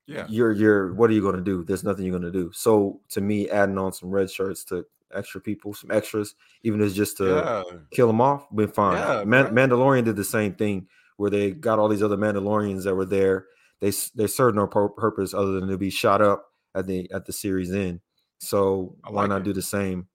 Yeah, 0.06 0.26
you're 0.28 0.52
you're 0.52 0.94
what 0.94 1.10
are 1.10 1.12
you 1.12 1.22
gonna 1.22 1.42
do? 1.42 1.64
There's 1.64 1.84
nothing 1.84 2.06
you're 2.06 2.18
gonna 2.18 2.32
do. 2.32 2.50
So 2.52 3.00
to 3.10 3.20
me, 3.20 3.48
adding 3.50 3.78
on 3.78 3.92
some 3.92 4.10
red 4.10 4.30
shirts 4.30 4.64
to 4.64 4.84
extra 5.14 5.40
people, 5.40 5.74
some 5.74 5.90
extras, 5.90 6.34
even 6.62 6.80
if 6.80 6.88
it's 6.88 6.96
just 6.96 7.16
to 7.18 7.24
yeah, 7.26 7.78
kill 7.90 8.06
them 8.06 8.20
off, 8.20 8.46
been 8.54 8.68
fine. 8.68 8.96
Yeah, 8.96 9.24
Man- 9.24 9.46
bruh. 9.46 9.52
Mandalorian 9.70 10.04
did 10.04 10.16
the 10.16 10.24
same 10.24 10.54
thing 10.54 10.86
where 11.16 11.30
they 11.30 11.50
got 11.50 11.78
all 11.78 11.88
these 11.88 12.02
other 12.02 12.16
Mandalorians 12.16 12.84
that 12.84 12.94
were 12.94 13.04
there. 13.04 13.46
They 13.80 13.92
they 14.14 14.26
served 14.26 14.56
no 14.56 14.66
pur- 14.66 14.88
purpose 14.88 15.34
other 15.34 15.52
than 15.58 15.68
to 15.68 15.78
be 15.78 15.90
shot 15.90 16.20
up 16.20 16.46
at 16.74 16.86
the 16.86 17.10
at 17.12 17.26
the 17.26 17.32
series 17.32 17.72
end. 17.72 18.00
So 18.38 18.96
I 19.04 19.10
why 19.10 19.26
not 19.26 19.42
it. 19.42 19.44
do 19.44 19.52
the 19.52 19.62
same 19.62 20.08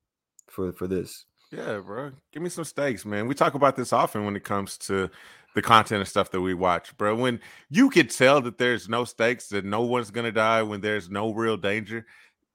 for 0.48 0.72
for 0.74 0.88
this. 0.88 1.26
Yeah, 1.52 1.80
bro. 1.80 2.12
Give 2.34 2.42
me 2.44 2.50
some 2.50 2.64
stakes, 2.64 3.06
man. 3.06 3.28
We 3.28 3.36
talk 3.36 3.54
about 3.54 3.76
this 3.76 3.94
often 3.94 4.26
when 4.26 4.36
it 4.36 4.44
comes 4.44 4.78
to 4.80 5.10
the 5.54 5.62
content 5.62 6.00
and 6.00 6.08
stuff 6.08 6.32
that 6.32 6.42
we 6.42 6.54
watch, 6.54 6.96
bro. 6.98 7.16
When 7.16 7.40
you 7.70 7.90
could 7.90 8.10
tell 8.10 8.42
that 8.42 8.58
there's 8.58 8.90
no 8.90 9.06
stakes, 9.06 9.48
that 9.50 9.64
no 9.64 9.82
one's 9.82 10.12
gonna 10.12 10.32
die, 10.32 10.64
when 10.64 10.82
there's 10.82 11.10
no 11.10 11.32
real 11.34 11.56
danger, 11.56 12.06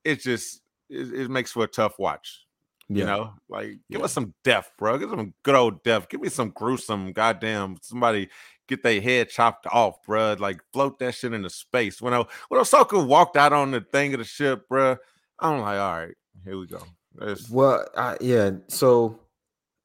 it's 0.05 0.25
just 0.25 0.61
it, 0.91 1.13
it 1.23 1.31
makes 1.31 1.53
for 1.53 1.65
a 1.65 1.69
tough 1.69 1.99
watch. 1.99 2.45
You 2.93 3.05
know, 3.05 3.35
like 3.49 3.79
give 3.89 4.01
Yeah. 4.01 4.05
us 4.07 4.13
some 4.13 4.35
death, 4.43 4.73
bro. 4.77 4.99
Give 4.99 5.11
us 5.13 5.17
some 5.17 5.33
good 5.45 5.55
old 5.55 5.81
death. 5.85 6.09
Give 6.09 6.21
me 6.21 6.29
some 6.29 6.51
gruesome, 6.51 7.13
goddamn 7.13 7.77
somebody 7.83 8.29
get 8.67 8.83
their 8.83 9.01
head 9.01 9.29
chopped 9.29 9.67
off, 9.69 10.03
bro. 10.05 10.35
Like 10.41 10.61
float 10.73 10.99
that 10.99 11.15
shit 11.15 11.33
into 11.33 11.51
space. 11.51 12.03
When 12.03 12.13
I, 12.15 12.25
when 12.49 12.61
Ahsoka 12.61 13.07
walked 13.07 13.37
out 13.37 13.53
on 13.53 13.71
the 13.71 13.81
thing 13.81 14.13
of 14.15 14.19
the 14.19 14.25
ship, 14.25 14.69
bro, 14.69 14.97
I'm 15.39 15.61
like, 15.61 15.79
all 15.79 15.99
right, 15.99 16.15
here 16.45 16.59
we 16.59 16.67
go. 16.67 16.83
Let's- 17.15 17.49
Well, 17.49 17.87
I, 17.97 18.17
yeah. 18.21 18.51
So, 18.67 19.21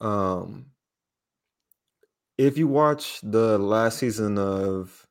um, 0.01 0.66
if 2.39 2.58
you 2.58 2.68
watch 2.68 3.20
the 3.22 3.58
last 3.60 3.99
season 3.99 4.38
of 4.39 5.06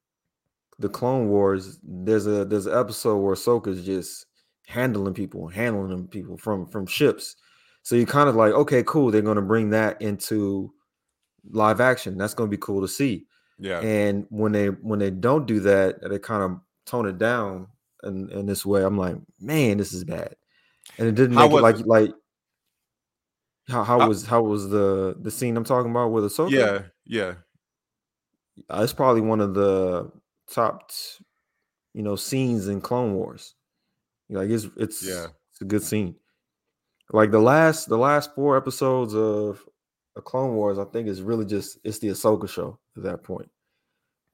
the 0.80 0.88
Clone 0.88 1.28
Wars, 1.28 1.78
there's 1.82 2.26
a 2.26 2.44
there's 2.44 2.66
an 2.66 2.76
episode 2.78 3.18
where 3.18 3.34
Ahsoka's 3.34 3.84
just 3.86 4.26
handling 4.66 5.14
people, 5.14 5.48
handling 5.48 5.90
them 5.90 6.08
people 6.08 6.36
from 6.36 6.66
from 6.66 6.86
ships. 6.86 7.36
So 7.82 7.96
you're 7.96 8.06
kind 8.06 8.28
of 8.28 8.34
like, 8.36 8.52
okay, 8.52 8.82
cool. 8.84 9.10
They're 9.10 9.20
going 9.22 9.36
to 9.36 9.42
bring 9.42 9.70
that 9.70 10.00
into 10.00 10.72
live 11.50 11.80
action. 11.80 12.16
That's 12.16 12.32
going 12.34 12.48
to 12.50 12.56
be 12.56 12.60
cool 12.60 12.80
to 12.80 12.88
see. 12.88 13.26
yeah, 13.58 13.80
And 13.80 14.26
when 14.30 14.52
they 14.52 14.68
when 14.68 14.98
they 14.98 15.10
don't 15.10 15.46
do 15.46 15.60
that, 15.60 15.96
they 16.08 16.18
kind 16.18 16.42
of 16.42 16.60
tone 16.86 17.06
it 17.06 17.18
down 17.18 17.66
in, 18.02 18.30
in 18.30 18.46
this 18.46 18.64
way. 18.64 18.82
I'm 18.82 18.96
like, 18.96 19.16
man, 19.38 19.76
this 19.78 19.92
is 19.92 20.04
bad. 20.04 20.34
And 20.98 21.08
it 21.08 21.14
didn't 21.14 21.36
make 21.36 21.50
it 21.50 21.60
like 21.60 21.80
it? 21.80 21.86
like 21.86 22.10
how 23.68 23.82
how 23.84 23.98
How- 24.00 24.08
was 24.08 24.24
how 24.26 24.42
was 24.42 24.68
the 24.70 25.16
the 25.20 25.30
scene 25.30 25.56
I'm 25.56 25.64
talking 25.64 25.90
about 25.90 26.10
with 26.12 26.24
Ahsoka? 26.24 26.50
yeah, 26.50 26.82
yeah. 27.06 27.34
Uh, 28.70 28.80
it's 28.82 28.92
probably 28.92 29.20
one 29.20 29.40
of 29.40 29.54
the 29.54 30.10
top 30.50 30.90
t- 30.90 31.24
you 31.92 32.02
know 32.02 32.16
scenes 32.16 32.68
in 32.68 32.80
Clone 32.80 33.14
Wars. 33.14 33.54
Like 34.30 34.50
it's 34.50 34.66
it's 34.76 35.02
Yeah. 35.02 35.28
it's 35.52 35.60
a 35.60 35.64
good 35.64 35.82
scene. 35.82 36.16
Like 37.12 37.30
the 37.30 37.40
last 37.40 37.88
the 37.88 37.98
last 37.98 38.34
four 38.34 38.56
episodes 38.56 39.14
of 39.14 39.64
a 40.16 40.22
Clone 40.22 40.54
Wars, 40.54 40.78
I 40.78 40.84
think 40.86 41.08
is 41.08 41.22
really 41.22 41.44
just 41.44 41.78
it's 41.84 41.98
the 41.98 42.08
Ahsoka 42.08 42.48
show 42.48 42.78
at 42.96 43.02
that 43.04 43.22
point. 43.22 43.50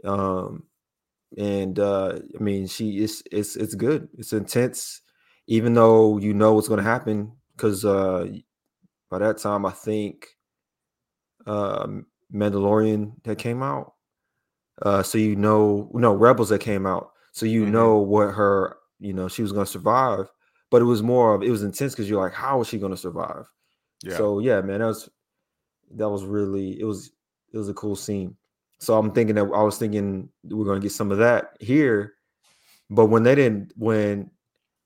Um 0.04 0.64
and 1.38 1.78
uh 1.78 2.18
I 2.38 2.42
mean 2.42 2.66
she 2.66 3.00
is 3.02 3.22
it's 3.32 3.56
it's 3.56 3.74
good. 3.74 4.08
It's 4.18 4.32
intense, 4.32 5.02
even 5.46 5.74
though 5.74 6.18
you 6.18 6.34
know 6.34 6.54
what's 6.54 6.68
gonna 6.68 6.82
happen, 6.82 7.32
because 7.56 7.84
uh 7.84 8.28
by 9.10 9.18
that 9.18 9.38
time 9.38 9.66
I 9.66 9.72
think 9.72 10.28
uh, 11.46 11.86
Mandalorian 12.32 13.12
that 13.24 13.38
came 13.38 13.62
out. 13.62 13.94
Uh 14.82 15.02
so 15.02 15.18
you 15.18 15.36
know 15.36 15.90
no 15.94 16.14
Rebels 16.14 16.50
that 16.50 16.60
came 16.60 16.86
out. 16.86 17.12
So 17.32 17.46
you 17.46 17.66
Mhm. 17.66 17.70
know 17.72 17.98
what 17.98 18.34
her, 18.34 18.76
you 19.00 19.12
know, 19.12 19.28
she 19.28 19.42
was 19.42 19.52
gonna 19.52 19.66
survive. 19.66 20.26
But 20.70 20.82
it 20.82 20.86
was 20.86 21.02
more 21.02 21.34
of 21.34 21.42
it 21.42 21.50
was 21.50 21.64
intense 21.64 21.94
because 21.94 22.08
you're 22.08 22.22
like, 22.22 22.32
how 22.32 22.60
is 22.60 22.68
she 22.68 22.78
gonna 22.78 22.96
survive? 22.96 23.46
Yeah. 24.04 24.16
So 24.16 24.38
yeah, 24.38 24.60
man, 24.60 24.80
that 24.80 24.86
was 24.86 25.08
that 25.92 26.08
was 26.08 26.24
really 26.24 26.78
it 26.78 26.84
was 26.84 27.10
it 27.52 27.58
was 27.58 27.68
a 27.68 27.74
cool 27.74 27.96
scene. 27.96 28.36
So 28.78 28.96
I'm 28.96 29.12
thinking 29.12 29.34
that 29.34 29.42
I 29.42 29.62
was 29.62 29.78
thinking 29.78 30.28
we're 30.44 30.64
gonna 30.64 30.80
get 30.80 30.92
some 30.92 31.10
of 31.10 31.18
that 31.18 31.56
here, 31.58 32.14
but 32.88 33.06
when 33.06 33.24
they 33.24 33.34
didn't, 33.34 33.72
when 33.76 34.30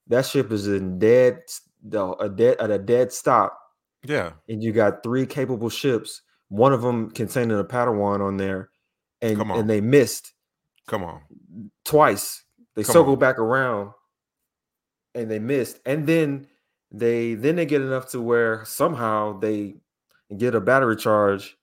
that 0.09 0.27
ship 0.27 0.51
is 0.53 0.67
in 0.67 0.99
dead, 0.99 1.43
the 1.83 2.13
a 2.15 2.29
dead 2.29 2.57
at 2.61 2.71
a 2.71 2.79
dead 2.79 3.13
stop, 3.13 3.59
yeah. 4.05 4.33
and 4.49 4.63
you 4.63 4.73
got 4.73 5.03
three 5.03 5.27
capable 5.27 5.69
ships, 5.69 6.23
one 6.49 6.73
of 6.73 6.83
them 6.83 7.11
containing 7.11 7.59
a 7.59 7.65
Padawan 7.65 8.21
on 8.21 8.37
there, 8.37 8.71
and 9.21 9.41
on. 9.41 9.51
and 9.53 9.71
they 9.71 9.81
missed 9.81 10.33
Come 10.87 11.05
on. 11.05 11.21
twice. 11.85 12.43
They 12.75 12.83
Come 12.83 13.09
on. 13.09 13.19
back 13.19 13.39
around 13.39 13.93
and 15.15 15.31
they 15.31 15.39
missed. 15.39 15.81
And 15.87 16.07
then 16.07 16.47
they 16.91 17.35
then 17.35 17.57
they 17.57 17.67
get 17.67 17.83
enough 17.83 18.11
to 18.11 18.21
where 18.21 18.65
somehow 18.65 19.39
they 19.39 19.77
get 20.37 20.55
a 20.55 20.61
battery 20.61 20.97
charge 20.97 21.57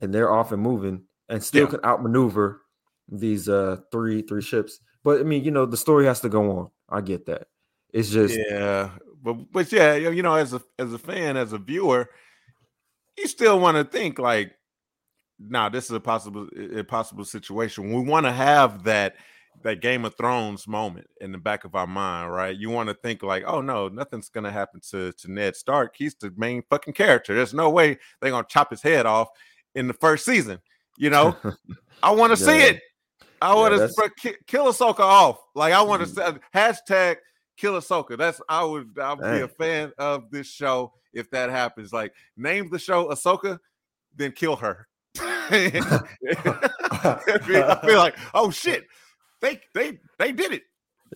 and 0.00 0.14
they're 0.14 0.32
off 0.32 0.52
and 0.52 0.62
moving 0.62 1.02
and 1.28 1.42
still 1.42 1.64
Yeah. 1.64 1.70
can 1.70 1.84
outmaneuver 1.84 2.62
these 3.08 3.48
uh 3.48 3.78
three 3.92 4.22
three 4.22 4.42
ships. 4.42 4.80
But 5.04 5.20
I 5.20 5.22
mean, 5.24 5.44
you 5.44 5.50
know, 5.50 5.66
the 5.66 5.76
story 5.76 6.06
has 6.06 6.20
to 6.20 6.28
go 6.28 6.50
on. 6.58 6.70
I 6.88 7.00
get 7.00 7.26
that. 7.26 7.48
It's 7.92 8.10
just 8.10 8.38
Yeah, 8.50 8.90
but 9.22 9.50
but 9.52 9.72
yeah, 9.72 9.94
you 9.96 10.22
know, 10.22 10.34
as 10.34 10.52
a 10.54 10.62
as 10.78 10.92
a 10.92 10.98
fan, 10.98 11.36
as 11.36 11.52
a 11.52 11.58
viewer, 11.58 12.10
you 13.16 13.26
still 13.26 13.58
want 13.60 13.76
to 13.76 13.84
think 13.84 14.18
like, 14.18 14.52
nah, 15.38 15.68
this 15.68 15.84
is 15.86 15.92
a 15.92 16.00
possible 16.00 16.48
a 16.76 16.82
possible 16.82 17.24
situation. 17.24 17.92
We 17.92 18.02
want 18.02 18.26
to 18.26 18.32
have 18.32 18.84
that 18.84 19.16
that 19.62 19.80
Game 19.80 20.04
of 20.04 20.16
Thrones 20.16 20.66
moment 20.68 21.06
in 21.20 21.32
the 21.32 21.38
back 21.38 21.64
of 21.64 21.74
our 21.74 21.86
mind, 21.86 22.32
right? 22.32 22.56
You 22.56 22.70
want 22.70 22.88
to 22.88 22.94
think 22.94 23.22
like, 23.22 23.44
oh 23.46 23.60
no, 23.60 23.88
nothing's 23.88 24.28
gonna 24.28 24.52
happen 24.52 24.80
to 24.90 25.12
to 25.12 25.32
Ned 25.32 25.56
Stark. 25.56 25.94
He's 25.96 26.14
the 26.14 26.32
main 26.36 26.62
fucking 26.70 26.94
character. 26.94 27.34
There's 27.34 27.54
no 27.54 27.70
way 27.70 27.98
they're 28.20 28.30
gonna 28.30 28.46
chop 28.48 28.70
his 28.70 28.82
head 28.82 29.06
off 29.06 29.28
in 29.74 29.88
the 29.88 29.94
first 29.94 30.24
season. 30.24 30.60
You 30.96 31.10
know, 31.10 31.36
I 32.02 32.10
want 32.12 32.32
to 32.32 32.36
see 32.36 32.58
it. 32.58 32.80
I 33.40 33.54
want 33.54 33.72
to 33.74 33.78
that's- 33.78 34.10
ki- 34.20 34.36
kill 34.46 34.66
Ahsoka 34.66 35.00
off. 35.00 35.38
Like 35.54 35.72
I 35.72 35.82
want 35.82 36.02
to 36.02 36.08
Mm. 36.08 36.14
say 36.14 36.38
hashtag 36.54 37.16
kill 37.56 37.74
Ahsoka. 37.74 38.16
That's 38.18 38.40
I 38.48 38.64
would 38.64 38.96
I 39.00 39.14
would 39.14 39.32
be 39.32 39.40
a 39.40 39.48
fan 39.48 39.92
of 39.98 40.30
this 40.30 40.46
show 40.48 40.92
if 41.12 41.30
that 41.30 41.50
happens. 41.50 41.92
Like 41.92 42.12
name 42.36 42.68
the 42.70 42.78
show 42.78 43.08
Ahsoka, 43.08 43.58
then 44.14 44.32
kill 44.32 44.56
her. 44.56 44.86
I 45.50 45.70
feel 47.84 47.98
like 47.98 48.16
oh 48.34 48.50
shit, 48.50 48.84
they 49.40 49.60
they 49.74 49.98
they 50.18 50.32
did 50.32 50.52
it. 50.52 50.62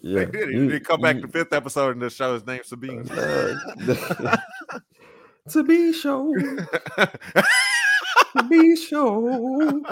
yeah. 0.03 0.21
They 0.25 0.31
did 0.31 0.49
it. 0.51 0.55
you- 0.55 0.71
they 0.71 0.81
come 0.81 1.01
back 1.01 1.17
you- 1.17 1.23
the 1.23 1.29
fifth 1.29 1.53
episode 1.53 1.93
and 1.93 2.03
the 2.03 2.11
show 2.11 2.35
is 2.35 2.47
named 2.47 2.65
Sabine. 2.65 3.09
uh, 3.11 3.57
to 5.51 5.63
be 5.65 5.93
show, 5.93 6.33
to 6.97 8.43
be 8.49 8.77
show. 8.77 9.83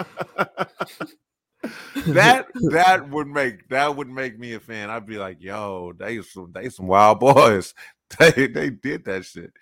that 2.07 2.47
that 2.71 3.09
would 3.09 3.27
make 3.27 3.67
that 3.69 3.95
would 3.95 4.09
make 4.09 4.39
me 4.39 4.53
a 4.53 4.59
fan. 4.59 4.89
I'd 4.89 5.05
be 5.05 5.17
like, 5.17 5.41
yo, 5.41 5.93
they 5.97 6.21
some 6.21 6.51
they 6.53 6.69
some 6.69 6.87
wild 6.87 7.19
boys. 7.19 7.73
They 8.19 8.47
they 8.47 8.69
did 8.69 9.05
that 9.05 9.23
shit. 9.23 9.53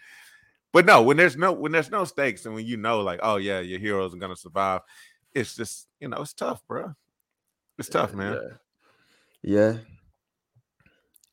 But 0.74 0.88
no, 0.88 1.04
when 1.04 1.18
there's 1.18 1.38
no 1.38 1.52
when 1.52 1.72
there's 1.72 1.92
no 1.92 2.04
stakes 2.06 2.48
and 2.48 2.56
when 2.56 2.66
you 2.66 2.78
know 2.78 3.02
like, 3.02 3.20
oh 3.22 3.36
yeah, 3.38 3.60
your 3.60 3.78
heroes 3.80 4.12
are 4.14 4.18
gonna 4.18 4.36
survive, 4.36 4.82
it's 5.36 5.56
just 5.56 5.88
you 6.00 6.08
know 6.08 6.18
it's 6.22 6.34
tough, 6.34 6.66
bro. 6.68 6.96
It's 7.80 7.90
tough, 7.90 8.14
man. 8.14 8.38
Yeah. 9.42 9.78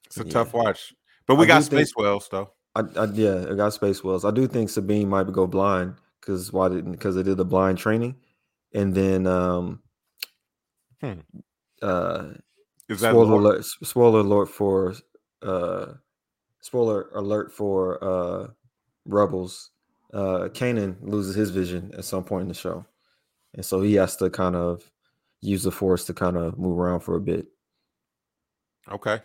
It's 0.06 0.18
a 0.18 0.24
Yeah. 0.24 0.30
tough 0.32 0.54
watch. 0.54 0.94
But 1.26 1.34
we 1.34 1.44
I 1.44 1.48
got 1.48 1.58
do 1.64 1.68
think- 1.76 1.88
Space 1.88 1.96
Whales 1.96 2.28
though. 2.30 2.52
I, 2.76 2.82
I 2.96 3.04
yeah, 3.06 3.46
I 3.50 3.54
got 3.54 3.72
Space 3.72 4.04
Wells. 4.04 4.24
I 4.24 4.30
do 4.30 4.46
think 4.46 4.70
Sabine 4.70 5.08
might 5.08 5.32
go 5.32 5.46
blind 5.46 5.94
because 6.20 6.52
why 6.52 6.68
didn't 6.68 6.92
because 6.92 7.14
they 7.16 7.22
did 7.22 7.36
the 7.38 7.44
blind 7.44 7.78
training, 7.78 8.16
and 8.74 8.94
then 8.94 9.26
um, 9.26 9.82
Hmm. 11.00 11.20
uh, 11.82 12.32
Is 12.88 13.00
that 13.00 13.10
spoiler 13.12 13.24
lore? 13.30 13.40
alert, 13.40 13.64
spoiler 13.64 14.20
alert 14.20 14.46
for 14.50 14.94
uh, 15.42 15.94
spoiler 16.60 17.08
alert 17.14 17.50
for 17.52 18.02
uh, 18.04 18.48
Rebels. 19.06 19.70
Uh, 20.12 20.48
Kanan 20.52 20.96
loses 21.00 21.34
his 21.34 21.50
vision 21.50 21.92
at 21.96 22.04
some 22.04 22.24
point 22.24 22.42
in 22.42 22.48
the 22.48 22.54
show, 22.54 22.84
and 23.54 23.64
so 23.64 23.80
he 23.80 23.94
has 23.94 24.16
to 24.16 24.28
kind 24.30 24.54
of 24.54 24.88
use 25.40 25.62
the 25.62 25.70
Force 25.70 26.04
to 26.06 26.14
kind 26.14 26.36
of 26.36 26.58
move 26.58 26.78
around 26.78 27.00
for 27.00 27.16
a 27.16 27.20
bit. 27.20 27.46
Okay. 28.90 29.20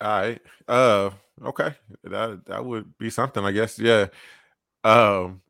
All 0.00 0.20
right. 0.20 0.40
Uh 0.66 1.10
okay. 1.44 1.74
That 2.04 2.46
that 2.46 2.64
would 2.64 2.96
be 2.98 3.10
something, 3.10 3.44
I 3.44 3.52
guess. 3.52 3.78
Yeah. 3.78 4.06
Um 4.84 5.42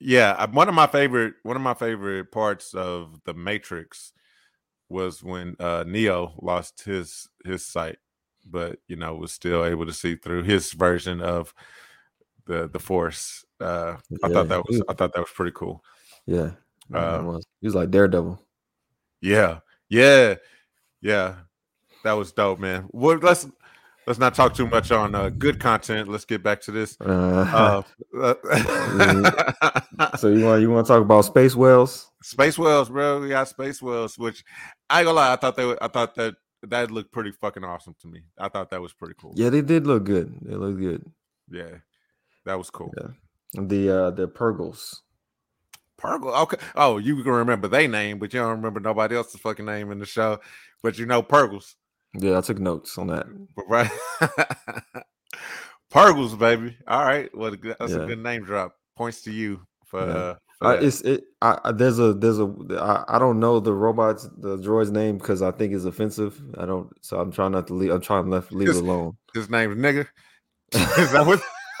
yeah, 0.00 0.46
one 0.46 0.68
of 0.68 0.74
my 0.74 0.86
favorite 0.86 1.34
one 1.42 1.56
of 1.56 1.62
my 1.62 1.74
favorite 1.74 2.30
parts 2.30 2.72
of 2.72 3.20
the 3.24 3.34
Matrix 3.34 4.12
was 4.88 5.22
when 5.22 5.56
uh 5.58 5.84
Neo 5.86 6.34
lost 6.40 6.84
his 6.84 7.28
his 7.44 7.66
sight, 7.66 7.98
but 8.46 8.78
you 8.86 8.96
know, 8.96 9.16
was 9.16 9.32
still 9.32 9.64
able 9.64 9.86
to 9.86 9.92
see 9.92 10.14
through 10.16 10.44
his 10.44 10.72
version 10.72 11.20
of 11.20 11.52
the 12.46 12.68
the 12.68 12.78
force. 12.78 13.44
Uh 13.60 13.96
I 14.22 14.28
thought 14.28 14.48
that 14.48 14.64
was 14.66 14.82
I 14.88 14.94
thought 14.94 15.12
that 15.14 15.20
was 15.20 15.30
pretty 15.34 15.52
cool. 15.54 15.82
Yeah, 16.26 16.52
Uh, 16.94 17.22
was. 17.24 17.46
He 17.60 17.66
was 17.66 17.74
like 17.74 17.90
Daredevil. 17.90 18.40
Yeah, 19.20 19.60
yeah, 19.88 20.36
yeah. 21.00 21.34
That 22.04 22.12
was 22.12 22.32
dope, 22.32 22.58
man. 22.60 22.88
Well, 22.92 23.18
let's 23.18 23.46
let's 24.06 24.18
not 24.18 24.34
talk 24.34 24.54
too 24.54 24.66
much 24.66 24.90
on 24.92 25.14
uh, 25.14 25.28
good 25.30 25.58
content. 25.60 26.08
Let's 26.08 26.24
get 26.24 26.42
back 26.42 26.60
to 26.62 26.70
this. 26.72 26.96
Uh, 27.00 27.82
Uh, 28.14 28.34
so 30.18 30.28
you 30.28 30.44
want 30.46 30.60
you 30.62 30.70
want 30.70 30.86
to 30.86 30.92
talk 30.92 31.02
about 31.02 31.22
space 31.24 31.54
whales? 31.54 32.10
Space 32.22 32.58
Whales, 32.58 32.88
bro. 32.88 33.20
We 33.20 33.28
got 33.28 33.46
Space 33.48 33.80
Whales, 33.80 34.18
which 34.18 34.44
I 34.90 35.00
ain't 35.00 35.06
gonna 35.06 35.16
lie, 35.16 35.32
I 35.32 35.36
thought 35.36 35.56
they 35.56 35.64
were, 35.64 35.78
I 35.82 35.86
thought 35.88 36.14
that 36.16 36.34
that 36.64 36.90
looked 36.90 37.12
pretty 37.12 37.30
fucking 37.30 37.62
awesome 37.62 37.94
to 38.00 38.08
me. 38.08 38.22
I 38.36 38.48
thought 38.48 38.70
that 38.70 38.80
was 38.82 38.92
pretty 38.92 39.14
cool. 39.20 39.34
Yeah, 39.36 39.50
they 39.50 39.62
did 39.62 39.86
look 39.86 40.04
good. 40.04 40.36
They 40.42 40.54
look 40.56 40.76
good. 40.78 41.04
yeah. 41.50 41.76
That 42.44 42.56
was 42.58 42.70
cool. 42.70 42.92
Yeah. 42.96 43.08
The 43.62 43.90
uh 43.90 44.10
the 44.10 44.26
Purrgils. 44.26 44.96
Purrgil. 46.00 46.42
Okay. 46.42 46.56
Oh, 46.74 46.98
you 46.98 47.22
can 47.22 47.32
remember 47.32 47.68
they 47.68 47.86
name, 47.86 48.18
but 48.18 48.32
you 48.32 48.40
don't 48.40 48.50
remember 48.50 48.80
nobody 48.80 49.16
else's 49.16 49.40
fucking 49.40 49.66
name 49.66 49.90
in 49.90 49.98
the 49.98 50.06
show. 50.06 50.38
But 50.82 50.98
you 50.98 51.06
know 51.06 51.22
Purrgils. 51.22 51.74
Yeah, 52.14 52.38
I 52.38 52.40
took 52.40 52.58
notes 52.58 52.96
on 52.96 53.08
that. 53.08 53.26
Right. 53.68 53.90
Purrgils, 55.92 56.38
baby. 56.38 56.76
All 56.86 57.04
right. 57.04 57.28
Well, 57.36 57.54
that's 57.78 57.92
yeah. 57.92 58.02
a 58.02 58.06
good 58.06 58.22
name 58.22 58.44
drop. 58.44 58.74
Points 58.96 59.22
to 59.22 59.32
you 59.32 59.66
for. 59.86 60.06
Yeah. 60.06 60.34
Uh, 60.60 60.76
it's 60.80 61.02
it. 61.02 61.24
I, 61.40 61.70
there's 61.72 62.00
a 62.00 62.14
there's 62.14 62.40
a 62.40 62.52
I, 62.80 63.16
I 63.16 63.18
don't 63.20 63.38
know 63.38 63.60
the 63.60 63.72
robots 63.72 64.28
the 64.38 64.58
droid's 64.58 64.90
name 64.90 65.16
because 65.16 65.40
I 65.40 65.52
think 65.52 65.72
it's 65.72 65.84
offensive. 65.84 66.40
I 66.58 66.66
don't. 66.66 66.90
So 67.00 67.20
I'm 67.20 67.30
trying 67.30 67.52
not 67.52 67.68
to 67.68 67.74
leave. 67.74 67.92
I'm 67.92 68.00
trying 68.00 68.24
to 68.24 68.30
leave, 68.30 68.50
leave 68.50 68.68
it 68.70 68.76
alone. 68.76 69.16
His 69.34 69.48
name's 69.48 69.76
nigga. 69.76 70.08
Is 70.72 71.12
that 71.12 71.24
what? 71.24 71.40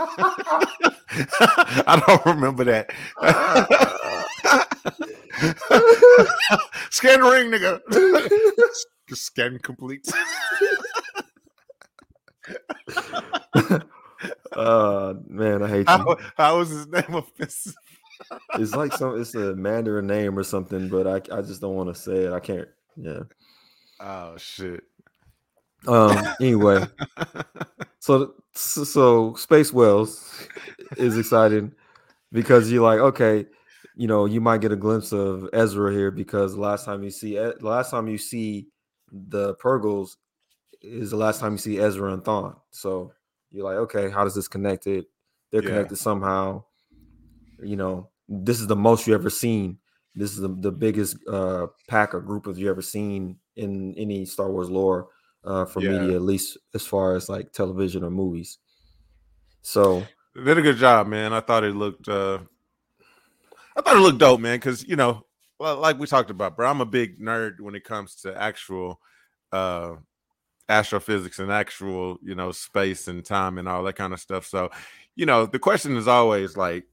I 1.88 2.02
don't 2.06 2.26
remember 2.26 2.64
that. 2.64 3.94
Scan 6.90 7.20
ring, 7.20 7.50
nigga. 7.50 7.80
Scan 9.12 9.58
complete. 9.60 10.06
uh 14.52 15.14
man, 15.28 15.62
I 15.62 15.68
hate 15.68 15.78
you. 15.78 15.84
How, 15.86 16.16
how 16.36 16.60
is 16.60 16.70
his 16.70 16.86
name 16.88 17.14
offensive? 17.14 17.74
it's 18.54 18.74
like 18.74 18.92
some 18.92 19.20
it's 19.20 19.34
a 19.34 19.54
Mandarin 19.54 20.06
name 20.06 20.38
or 20.38 20.42
something, 20.42 20.88
but 20.88 21.06
I 21.06 21.16
I 21.36 21.42
just 21.42 21.60
don't 21.60 21.74
want 21.74 21.94
to 21.94 22.00
say 22.00 22.24
it. 22.24 22.32
I 22.32 22.40
can't. 22.40 22.68
Yeah. 22.96 23.20
Oh 24.00 24.36
shit. 24.36 24.82
Um. 25.86 26.16
Anyway, 26.40 26.84
so 28.00 28.34
so 28.54 29.34
Space 29.34 29.72
Wells 29.72 30.48
is 30.96 31.16
exciting 31.16 31.72
because 32.32 32.70
you're 32.70 32.82
like, 32.82 32.98
okay, 32.98 33.46
you 33.98 34.06
know, 34.06 34.26
you 34.26 34.40
might 34.40 34.60
get 34.60 34.70
a 34.70 34.76
glimpse 34.76 35.12
of 35.12 35.50
Ezra 35.52 35.92
here 35.92 36.12
because 36.12 36.54
last 36.54 36.84
time 36.84 37.02
you 37.02 37.10
see 37.10 37.36
last 37.60 37.90
time 37.90 38.06
you 38.06 38.16
see 38.16 38.68
the 39.10 39.56
Purrgils 39.56 40.10
is 40.80 41.10
the 41.10 41.16
last 41.16 41.40
time 41.40 41.52
you 41.52 41.58
see 41.58 41.80
Ezra 41.80 42.12
and 42.12 42.24
Thrawn. 42.24 42.54
So 42.70 43.12
you're 43.50 43.64
like, 43.64 43.74
okay, 43.74 44.08
how 44.08 44.22
does 44.22 44.36
this 44.36 44.46
connect 44.46 44.86
it? 44.86 45.06
They're 45.50 45.64
yeah. 45.64 45.70
connected 45.70 45.96
somehow. 45.96 46.62
You 47.60 47.74
know, 47.74 48.10
this 48.28 48.60
is 48.60 48.68
the 48.68 48.76
most 48.76 49.08
you 49.08 49.14
ever 49.14 49.30
seen. 49.30 49.78
This 50.14 50.30
is 50.30 50.38
the, 50.38 50.48
the 50.48 50.70
biggest 50.70 51.16
uh, 51.26 51.66
pack 51.88 52.14
or 52.14 52.20
group 52.20 52.46
of 52.46 52.56
you 52.56 52.70
ever 52.70 52.82
seen 52.82 53.38
in 53.56 53.96
any 53.98 54.24
Star 54.26 54.48
Wars 54.48 54.70
lore 54.70 55.08
uh, 55.42 55.64
for 55.64 55.80
yeah. 55.82 55.98
media, 55.98 56.14
at 56.14 56.22
least 56.22 56.56
as 56.72 56.86
far 56.86 57.16
as 57.16 57.28
like 57.28 57.52
television 57.52 58.04
or 58.04 58.10
movies. 58.10 58.58
So 59.62 60.06
they 60.36 60.44
did 60.44 60.58
a 60.58 60.62
good 60.62 60.76
job, 60.76 61.08
man. 61.08 61.32
I 61.32 61.40
thought 61.40 61.64
it 61.64 61.74
looked, 61.74 62.08
uh, 62.08 62.38
I 63.78 63.82
thought 63.82 63.96
it 63.96 64.00
looked 64.00 64.18
dope, 64.18 64.40
man. 64.40 64.58
Because 64.58 64.86
you 64.86 64.96
know, 64.96 65.24
well, 65.58 65.78
like 65.78 65.98
we 65.98 66.06
talked 66.06 66.30
about, 66.30 66.56
bro, 66.56 66.68
I'm 66.68 66.80
a 66.80 66.86
big 66.86 67.20
nerd 67.20 67.60
when 67.60 67.74
it 67.74 67.84
comes 67.84 68.16
to 68.22 68.36
actual 68.36 69.00
uh, 69.52 69.94
astrophysics 70.68 71.38
and 71.38 71.50
actual, 71.50 72.18
you 72.22 72.34
know, 72.34 72.52
space 72.52 73.08
and 73.08 73.24
time 73.24 73.58
and 73.58 73.68
all 73.68 73.82
that 73.84 73.96
kind 73.96 74.12
of 74.12 74.20
stuff. 74.20 74.46
So, 74.46 74.70
you 75.16 75.26
know, 75.26 75.46
the 75.46 75.58
question 75.58 75.96
is 75.96 76.08
always 76.08 76.56
like, 76.56 76.84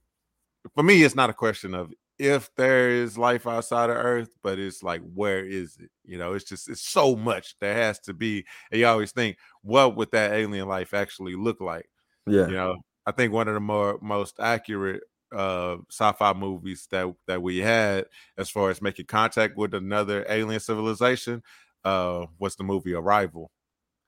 for 0.73 0.83
me, 0.83 1.03
it's 1.03 1.15
not 1.15 1.29
a 1.29 1.33
question 1.33 1.73
of 1.73 1.93
if 2.17 2.49
there 2.55 2.89
is 2.89 3.17
life 3.17 3.45
outside 3.45 3.89
of 3.89 3.97
Earth, 3.97 4.29
but 4.41 4.57
it's 4.57 4.81
like, 4.81 5.01
where 5.13 5.45
is 5.45 5.77
it? 5.79 5.89
You 6.05 6.17
know, 6.17 6.33
it's 6.33 6.45
just, 6.45 6.69
it's 6.69 6.81
so 6.87 7.15
much 7.15 7.55
there 7.59 7.75
has 7.75 7.99
to 8.01 8.13
be. 8.13 8.45
And 8.71 8.79
you 8.79 8.87
always 8.87 9.11
think, 9.11 9.37
what 9.61 9.95
would 9.97 10.11
that 10.11 10.31
alien 10.31 10.67
life 10.67 10.93
actually 10.93 11.35
look 11.35 11.59
like? 11.59 11.89
Yeah. 12.25 12.47
You 12.47 12.53
know, 12.53 12.77
I 13.05 13.11
think 13.11 13.33
one 13.33 13.47
of 13.47 13.53
the 13.53 13.59
more 13.59 13.99
most 14.01 14.39
accurate 14.39 15.03
uh 15.31 15.77
sci-fi 15.89 16.33
movies 16.33 16.87
that 16.91 17.13
that 17.27 17.41
we 17.41 17.57
had 17.57 18.05
as 18.37 18.49
far 18.49 18.69
as 18.69 18.81
making 18.81 19.05
contact 19.05 19.57
with 19.57 19.73
another 19.73 20.25
alien 20.29 20.59
civilization 20.59 21.41
uh 21.83 22.25
was 22.39 22.55
the 22.55 22.63
movie 22.63 22.93
Arrival. 22.93 23.51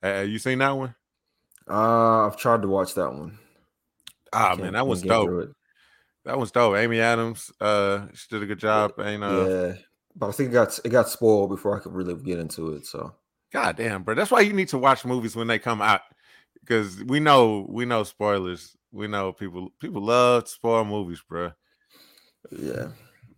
Have 0.01 0.29
you 0.29 0.39
seen 0.39 0.59
that 0.59 0.71
one? 0.71 0.95
Uh 1.69 2.27
I've 2.27 2.37
tried 2.37 2.61
to 2.61 2.67
watch 2.67 2.93
that 2.95 3.11
one. 3.11 3.37
Ah 4.31 4.55
man, 4.57 4.73
that 4.73 4.87
was 4.87 5.01
dope. 5.01 5.53
That 6.25 6.37
was 6.37 6.51
dope. 6.51 6.75
Amy 6.75 6.99
Adams, 6.99 7.51
uh, 7.61 8.07
she 8.13 8.27
did 8.29 8.43
a 8.43 8.45
good 8.45 8.59
job. 8.59 8.93
Ain't 8.99 9.23
uh, 9.23 9.47
yeah, 9.47 9.73
but 10.13 10.27
I 10.27 10.31
think 10.31 10.49
it 10.49 10.53
got 10.53 10.79
it 10.83 10.89
got 10.89 11.09
spoiled 11.09 11.49
before 11.49 11.77
I 11.77 11.79
could 11.79 11.93
really 11.93 12.15
get 12.15 12.39
into 12.39 12.73
it. 12.73 12.85
So, 12.85 13.15
god 13.51 13.77
damn, 13.77 14.03
bro, 14.03 14.13
that's 14.13 14.31
why 14.31 14.41
you 14.41 14.53
need 14.53 14.67
to 14.69 14.77
watch 14.77 15.05
movies 15.05 15.35
when 15.35 15.47
they 15.47 15.57
come 15.57 15.81
out 15.81 16.01
because 16.59 17.01
we 17.05 17.19
know 17.19 17.65
we 17.69 17.85
know 17.85 18.03
spoilers. 18.03 18.75
We 18.91 19.07
know 19.07 19.33
people 19.33 19.69
people 19.79 20.01
love 20.01 20.47
spoil 20.47 20.85
movies, 20.85 21.21
bro. 21.27 21.51
Yeah, 22.51 22.89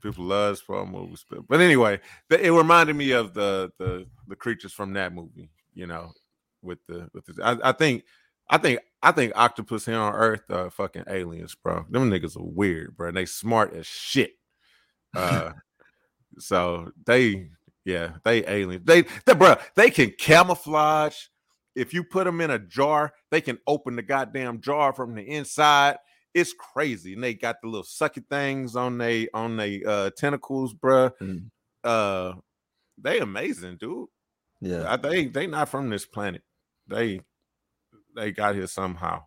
people 0.01 0.25
love 0.25 0.57
spoil 0.57 0.85
movies. 0.85 1.25
But, 1.29 1.47
but 1.47 1.61
anyway, 1.61 1.99
it 2.29 2.51
reminded 2.51 2.95
me 2.95 3.11
of 3.11 3.33
the 3.33 3.71
the 3.77 4.05
the 4.27 4.35
creatures 4.35 4.73
from 4.73 4.93
that 4.93 5.13
movie. 5.13 5.49
You 5.73 5.87
know, 5.87 6.11
with 6.61 6.79
the 6.87 7.09
with 7.13 7.25
the, 7.25 7.43
I, 7.43 7.69
I 7.69 7.71
think 7.71 8.03
I 8.49 8.57
think 8.57 8.79
I 9.01 9.11
think 9.11 9.33
octopus 9.35 9.85
here 9.85 9.97
on 9.97 10.13
Earth 10.13 10.49
are 10.49 10.69
fucking 10.69 11.05
aliens, 11.07 11.55
bro. 11.55 11.85
Them 11.89 12.09
niggas 12.09 12.35
are 12.37 12.43
weird, 12.43 12.97
bro. 12.97 13.09
And 13.09 13.17
they 13.17 13.25
smart 13.25 13.73
as 13.73 13.85
shit. 13.85 14.33
Uh, 15.15 15.51
so 16.39 16.91
they, 17.05 17.49
yeah, 17.85 18.13
they 18.25 18.45
aliens. 18.47 18.85
They, 18.85 19.03
they, 19.25 19.33
bro, 19.33 19.55
they 19.75 19.89
can 19.89 20.11
camouflage. 20.11 21.27
If 21.79 21.93
you 21.93 22.03
put 22.03 22.25
them 22.25 22.41
in 22.41 22.51
a 22.51 22.59
jar, 22.59 23.13
they 23.31 23.39
can 23.41 23.57
open 23.65 23.95
the 23.95 24.01
goddamn 24.01 24.59
jar 24.59 24.91
from 24.91 25.15
the 25.15 25.23
inside. 25.23 25.97
It's 26.33 26.53
crazy, 26.53 27.13
and 27.13 27.23
they 27.23 27.33
got 27.33 27.61
the 27.61 27.67
little 27.69 27.85
sucky 27.85 28.23
things 28.29 28.75
on 28.75 28.97
they 28.97 29.29
on 29.33 29.57
they 29.57 29.83
uh 29.83 30.11
tentacles, 30.15 30.73
bro. 30.73 31.11
Mm. 31.21 31.49
Uh, 31.83 32.33
they 32.97 33.19
amazing, 33.19 33.77
dude. 33.77 34.07
Yeah, 34.61 34.97
they 34.97 35.27
they 35.27 35.47
not 35.47 35.69
from 35.69 35.89
this 35.89 36.05
planet. 36.05 36.43
They 36.87 37.21
they 38.15 38.31
got 38.31 38.55
here 38.55 38.67
somehow. 38.67 39.23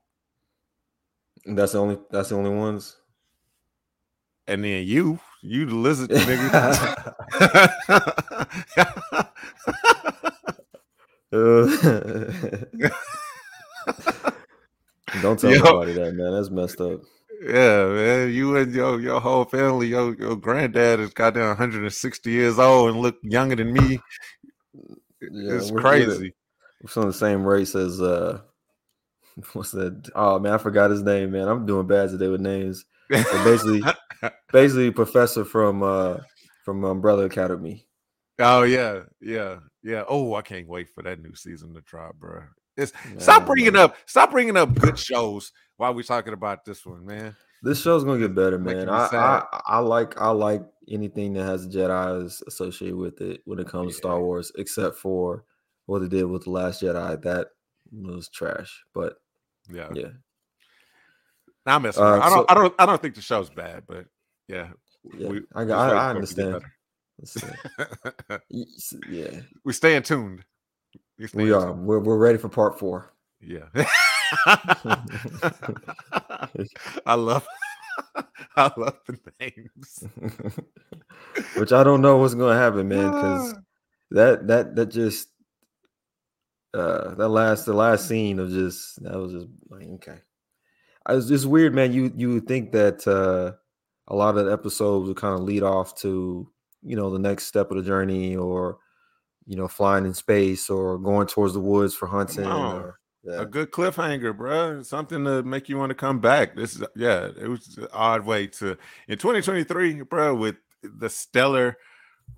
That's 1.46 1.72
the 1.72 1.78
only. 1.78 1.98
That's 2.10 2.28
the 2.28 2.36
only 2.36 2.50
ones. 2.50 2.96
And 4.46 4.62
then 4.64 4.86
you, 4.86 5.20
you 5.40 5.66
the 5.66 5.74
lizard 5.74 6.10
nigga. 6.10 7.08
Don't 15.22 15.38
tell 15.38 15.50
Yo. 15.50 15.62
nobody 15.62 15.94
that, 15.94 16.14
man. 16.14 16.34
That's 16.34 16.50
messed 16.50 16.80
up. 16.80 17.00
Yeah, 17.42 17.86
man. 17.86 18.32
You 18.32 18.56
and 18.56 18.74
your 18.74 19.00
your 19.00 19.18
whole 19.18 19.46
family, 19.46 19.88
your 19.88 20.14
your 20.14 20.36
granddad 20.36 21.00
is 21.00 21.14
goddamn 21.14 21.48
160 21.48 22.30
years 22.30 22.58
old 22.58 22.90
and 22.90 23.00
look 23.00 23.16
younger 23.22 23.56
than 23.56 23.72
me. 23.72 23.98
Yeah, 24.74 25.54
it's 25.54 25.70
crazy. 25.70 26.34
We're 26.82 26.88
from 26.88 27.06
the 27.06 27.14
same 27.14 27.44
race 27.44 27.74
as 27.74 28.00
uh 28.00 28.42
what's 29.54 29.70
that? 29.70 30.10
Oh 30.14 30.38
man, 30.38 30.52
I 30.52 30.58
forgot 30.58 30.90
his 30.90 31.02
name, 31.02 31.32
man. 31.32 31.48
I'm 31.48 31.66
doing 31.66 31.86
bad 31.86 32.10
today 32.10 32.28
with 32.28 32.40
names. 32.40 32.84
basically, 33.08 33.82
basically, 34.52 34.90
professor 34.90 35.44
from 35.44 35.82
uh 35.82 36.18
from 36.64 36.84
Umbrella 36.84 37.24
Academy. 37.24 37.86
Oh 38.38 38.64
yeah, 38.64 39.00
yeah, 39.20 39.58
yeah. 39.82 40.04
Oh, 40.08 40.34
I 40.34 40.42
can't 40.42 40.68
wait 40.68 40.88
for 40.88 41.02
that 41.02 41.20
new 41.20 41.34
season 41.34 41.74
to 41.74 41.80
drop, 41.82 42.16
bro. 42.16 42.42
It's 42.76 42.92
man, 43.04 43.20
stop 43.20 43.46
bringing 43.46 43.74
man. 43.74 43.82
up, 43.82 43.96
stop 44.06 44.30
bringing 44.30 44.56
up 44.56 44.74
good 44.74 44.98
shows 44.98 45.52
while 45.76 45.94
we're 45.94 46.02
talking 46.02 46.32
about 46.32 46.64
this 46.64 46.86
one, 46.86 47.04
man. 47.04 47.36
This 47.62 47.82
show's 47.82 48.02
gonna 48.02 48.18
get 48.18 48.34
better, 48.34 48.58
man. 48.58 48.88
I, 48.88 49.06
I, 49.12 49.60
I 49.66 49.78
like 49.78 50.20
I 50.20 50.30
like 50.30 50.62
anything 50.88 51.34
that 51.34 51.44
has 51.44 51.68
Jedi's 51.68 52.42
associated 52.46 52.96
with 52.96 53.20
it 53.20 53.42
when 53.44 53.58
it 53.58 53.68
comes 53.68 53.86
yeah. 53.86 53.90
to 53.90 53.96
Star 53.98 54.20
Wars, 54.20 54.50
except 54.56 54.96
for 54.96 55.44
what 55.86 56.00
they 56.00 56.08
did 56.08 56.24
with 56.24 56.44
the 56.44 56.50
Last 56.50 56.82
Jedi. 56.82 57.22
That 57.22 57.48
was 57.92 58.28
trash. 58.28 58.82
But 58.94 59.14
yeah, 59.70 59.88
yeah. 59.94 60.08
I'm 61.66 61.82
messing. 61.82 62.02
Uh, 62.02 62.18
I 62.20 62.30
don't. 62.30 62.38
So, 62.38 62.46
I 62.48 62.54
don't. 62.54 62.74
I 62.78 62.86
don't 62.86 63.00
think 63.00 63.14
the 63.14 63.22
show's 63.22 63.50
bad, 63.50 63.84
but 63.86 64.06
yeah, 64.48 64.68
yeah. 65.16 65.28
We, 65.28 65.42
I, 65.54 65.62
I, 65.62 65.88
I 65.90 66.10
understand. 66.10 66.62
yeah, 69.08 69.40
we 69.64 69.72
stay 69.72 69.96
tuned. 70.00 70.44
We, 71.18 71.28
we 71.34 71.52
are. 71.52 71.66
Tuned. 71.66 71.86
We're 71.86 72.00
we're 72.00 72.18
ready 72.18 72.38
for 72.38 72.48
part 72.48 72.78
four. 72.78 73.12
Yeah. 73.40 73.66
I 77.06 77.14
love. 77.14 77.46
I 78.56 78.70
love 78.76 78.98
the 79.06 79.18
names. 79.40 80.04
Which 81.56 81.72
I 81.72 81.84
don't 81.84 82.00
know 82.00 82.16
what's 82.18 82.34
to 82.34 82.60
happen, 82.60 82.88
man, 82.88 83.10
because 83.10 83.54
that 84.10 84.46
that 84.48 84.76
that 84.76 84.86
just 84.86 85.28
uh 86.74 87.14
that 87.14 87.28
last 87.28 87.66
the 87.66 87.74
last 87.74 88.08
scene 88.08 88.38
of 88.38 88.50
just 88.50 89.02
that 89.02 89.18
was 89.18 89.32
just 89.32 89.46
like 89.68 89.86
okay. 89.94 90.18
I 91.04 91.14
was 91.14 91.28
just 91.28 91.46
weird, 91.46 91.74
man. 91.74 91.92
You 91.92 92.12
you 92.16 92.34
would 92.34 92.46
think 92.46 92.72
that 92.72 93.06
uh 93.06 93.52
a 94.08 94.16
lot 94.16 94.36
of 94.36 94.46
the 94.46 94.52
episodes 94.52 95.08
would 95.08 95.16
kind 95.16 95.34
of 95.34 95.42
lead 95.42 95.62
off 95.62 95.94
to 95.96 96.48
you 96.82 96.96
know 96.96 97.10
the 97.10 97.18
next 97.18 97.46
step 97.46 97.70
of 97.70 97.76
the 97.76 97.82
journey 97.82 98.36
or 98.36 98.78
you 99.46 99.56
know 99.56 99.68
flying 99.68 100.04
in 100.04 100.14
space 100.14 100.70
or 100.70 100.98
going 100.98 101.26
towards 101.26 101.54
the 101.54 101.60
woods 101.60 101.94
for 101.94 102.06
hunting 102.06 102.46
or 102.46 102.98
a 103.28 103.46
good 103.46 103.70
cliffhanger, 103.70 104.36
bro. 104.36 104.82
Something 104.82 105.24
to 105.24 105.42
make 105.42 105.68
you 105.68 105.78
want 105.78 105.90
to 105.90 105.94
come 105.94 106.18
back. 106.18 106.56
This 106.56 106.74
is 106.74 106.84
yeah, 106.96 107.28
it 107.40 107.48
was 107.48 107.78
an 107.78 107.88
odd 107.92 108.26
way 108.26 108.48
to 108.48 108.76
in 109.08 109.18
2023, 109.18 110.02
bro, 110.02 110.34
with 110.34 110.56
the 110.82 111.08
stellar 111.08 111.76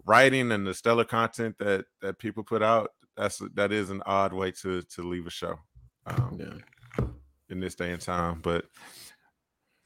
writing 0.05 0.53
and 0.53 0.67
the 0.67 0.75
stellar 0.75 1.05
content 1.05 1.57
that 1.59 1.87
that 2.03 2.19
people 2.19 2.45
put 2.45 2.63
out. 2.63 2.91
That's 3.17 3.41
that 3.55 3.73
is 3.73 3.91
an 3.91 4.03
odd 4.05 4.33
way 4.33 4.51
to 4.63 4.83
to 4.83 5.03
leave 5.03 5.27
a 5.27 5.31
show. 5.31 5.59
Um, 6.07 6.39
yeah. 6.39 7.07
in 7.49 7.61
this 7.61 7.75
day 7.75 7.91
and 7.91 8.01
time, 8.01 8.41
but 8.43 8.67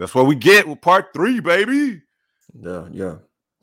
that's 0.00 0.16
what 0.16 0.26
we 0.26 0.34
get 0.34 0.66
with 0.66 0.80
part 0.80 1.12
three, 1.14 1.38
baby. 1.38 2.02
Yeah, 2.60 2.88
yeah. 2.90 3.16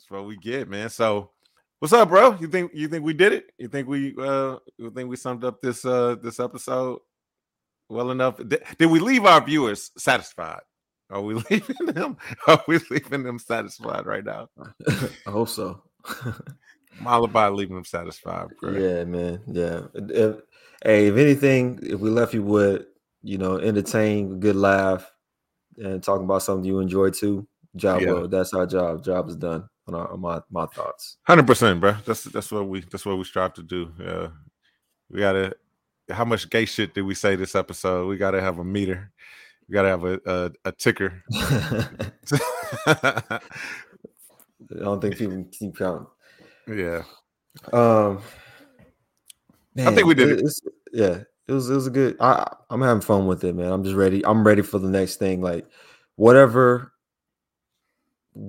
That's 0.06 0.12
what 0.12 0.28
we 0.28 0.38
get, 0.38 0.70
man. 0.70 0.89
So 0.89 1.32
what's 1.80 1.91
up, 1.93 2.10
bro? 2.10 2.38
You 2.39 2.47
think 2.47 2.72
you 2.76 2.88
think 2.88 3.03
we 3.03 3.14
did 3.14 3.34
it? 3.34 3.47
You 3.58 3.68
think 3.68 3.88
we 3.88 4.14
uh 4.20 4.58
you 4.78 4.91
think 4.91 5.10
we 5.10 5.16
summed 5.16 5.43
up 5.43 5.62
this 5.62 5.84
uh 5.84 6.16
this 6.22 6.39
episode 6.39 6.99
well 7.89 8.12
enough? 8.12 8.38
Did, 8.38 8.62
did 8.78 8.86
we 8.86 8.99
leave 8.99 9.26
our 9.26 9.43
viewers 9.43 9.89
satisfied? 9.97 10.62
Are 11.10 11.22
we 11.22 11.34
leaving 11.49 11.88
them? 11.88 12.18
Are 12.47 12.64
we 12.68 12.80
leaving 12.91 13.24
them 13.24 13.39
satisfied 13.39 14.06
right 14.06 14.24
now? 14.24 14.47
I 15.26 15.32
hope 15.32 15.49
so. 15.49 15.82
I'm 16.99 17.08
all 17.08 17.24
about 17.24 17.56
leaving 17.56 17.76
them 17.76 17.86
satisfied, 17.86 18.49
bro. 18.62 18.74
Yeah, 18.74 19.06
man. 19.06 19.41
Yeah. 19.47 19.82
If, 19.95 20.36
hey, 20.84 21.08
if 21.08 21.18
anything, 21.18 21.80
if 21.82 21.99
we 21.99 22.12
left 22.12 22.36
you 22.36 22.43
with, 22.43 22.84
you 23.24 23.39
know, 23.39 23.58
entertain, 23.58 24.39
good 24.39 24.56
laugh, 24.56 25.12
and 25.78 26.01
talking 26.01 26.26
about 26.26 26.43
something 26.43 26.64
you 26.64 26.80
enjoy 26.80 27.10
too, 27.10 27.47
job 27.76 28.01
yeah. 28.01 28.12
well. 28.12 28.28
That's 28.28 28.53
our 28.53 28.68
job. 28.68 29.03
Job 29.03 29.28
is 29.30 29.36
done. 29.36 29.68
On, 29.88 29.94
our, 29.94 30.12
on 30.12 30.20
my 30.20 30.42
my 30.50 30.66
thoughts. 30.66 31.18
Hundred 31.24 31.46
percent, 31.46 31.80
bro. 31.80 31.96
That's 32.06 32.24
that's 32.24 32.52
what 32.52 32.68
we 32.68 32.82
that's 32.82 33.06
what 33.06 33.18
we 33.18 33.24
strive 33.24 33.54
to 33.54 33.64
do. 33.64 33.92
Yeah, 34.00 34.28
we 35.10 35.20
gotta. 35.20 35.56
How 36.10 36.26
much 36.26 36.50
gay 36.50 36.66
shit 36.66 36.94
did 36.94 37.04
we 37.04 37.16
say 37.16 37.36
this 37.36 37.56
episode? 37.56 38.08
We 38.08 38.18
gotta 38.18 38.42
have 38.42 38.60
a 38.60 38.64
meter. 38.64 39.12
We 39.68 39.74
gotta 39.74 39.90
have 39.90 40.04
a 40.04 40.20
a, 40.26 40.52
a 40.66 40.72
ticker. 40.72 41.24
I 44.72 44.80
don't 44.80 45.02
think 45.02 45.18
people 45.18 45.46
keep 45.52 45.78
count. 45.78 46.08
Yeah. 46.68 47.04
Um. 47.72 48.22
Man, 49.76 49.88
I 49.88 49.92
think 49.94 50.08
we 50.08 50.14
did 50.14 50.40
it. 50.40 50.54
yeah, 50.94 51.20
it 51.48 51.52
was 51.52 51.70
it 51.70 51.76
was 51.76 51.88
a 51.88 51.92
good. 51.92 52.18
I 52.20 52.52
I'm 52.70 52.82
having 52.82 53.02
fun 53.02 53.28
with 53.28 53.44
it, 53.44 53.54
man. 53.54 53.72
I'm 53.72 53.84
just 53.84 53.96
ready. 53.96 54.26
I'm 54.26 54.46
ready 54.46 54.62
for 54.62 54.80
the 54.80 54.90
next 54.90 55.18
thing. 55.18 55.42
Like 55.42 55.68
whatever, 56.16 56.94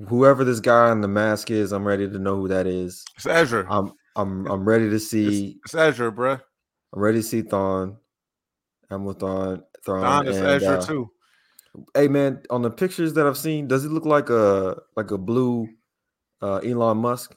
whoever 0.09 0.45
this 0.45 0.61
guy 0.61 0.91
in 0.93 1.01
the 1.01 1.09
mask 1.09 1.51
is, 1.51 1.73
I'm 1.73 1.87
ready 1.87 2.09
to 2.09 2.19
know 2.19 2.37
who 2.37 2.49
that 2.49 2.67
is. 2.67 3.05
It's 3.17 3.27
Ezra. 3.27 3.67
I'm 3.71 3.93
I'm 4.17 4.47
I'm 4.47 4.65
ready 4.65 4.91
to 4.91 4.99
see. 4.99 5.59
It's, 5.65 5.75
it's 5.75 5.75
Ezra, 5.75 6.11
bro. 6.11 6.33
I'm 6.33 6.41
ready 7.01 7.19
to 7.19 7.23
see 7.23 7.43
Thon. 7.43 7.97
I'm 8.91 9.05
with 9.05 9.21
Thon. 9.21 9.63
Thon, 9.85 10.27
is 10.27 10.37
and, 10.37 10.47
Ezra 10.47 10.79
uh, 10.79 10.87
too. 10.87 11.11
Hey 11.95 12.09
man, 12.09 12.43
on 12.51 12.63
the 12.63 12.71
pictures 12.71 13.13
that 13.15 13.27
I've 13.27 13.37
seen, 13.37 13.69
does 13.69 13.85
it 13.85 13.93
look 13.93 14.07
like 14.07 14.31
a 14.31 14.77
like 14.97 15.11
a 15.11 15.19
blue 15.19 15.69
uh 16.43 16.57
Elon 16.59 16.99
Musk? 16.99 17.37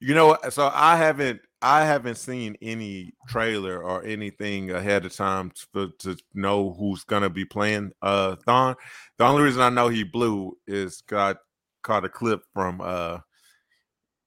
You 0.00 0.14
know, 0.14 0.36
so 0.50 0.70
I 0.72 0.96
haven't 0.96 1.40
I 1.64 1.86
haven't 1.86 2.16
seen 2.16 2.56
any 2.60 3.14
trailer 3.26 3.82
or 3.82 4.04
anything 4.04 4.70
ahead 4.70 5.06
of 5.06 5.16
time 5.16 5.50
to, 5.72 5.90
to 6.00 6.14
know 6.34 6.74
who's 6.78 7.04
gonna 7.04 7.30
be 7.30 7.46
playing 7.46 7.92
uh 8.02 8.36
Thrawn. 8.36 8.76
The 9.16 9.24
only 9.24 9.42
reason 9.42 9.62
I 9.62 9.70
know 9.70 9.88
he 9.88 10.04
blue 10.04 10.58
is 10.66 11.00
got 11.00 11.38
caught 11.82 12.04
a 12.04 12.10
clip 12.10 12.42
from 12.52 12.82
uh 12.82 13.20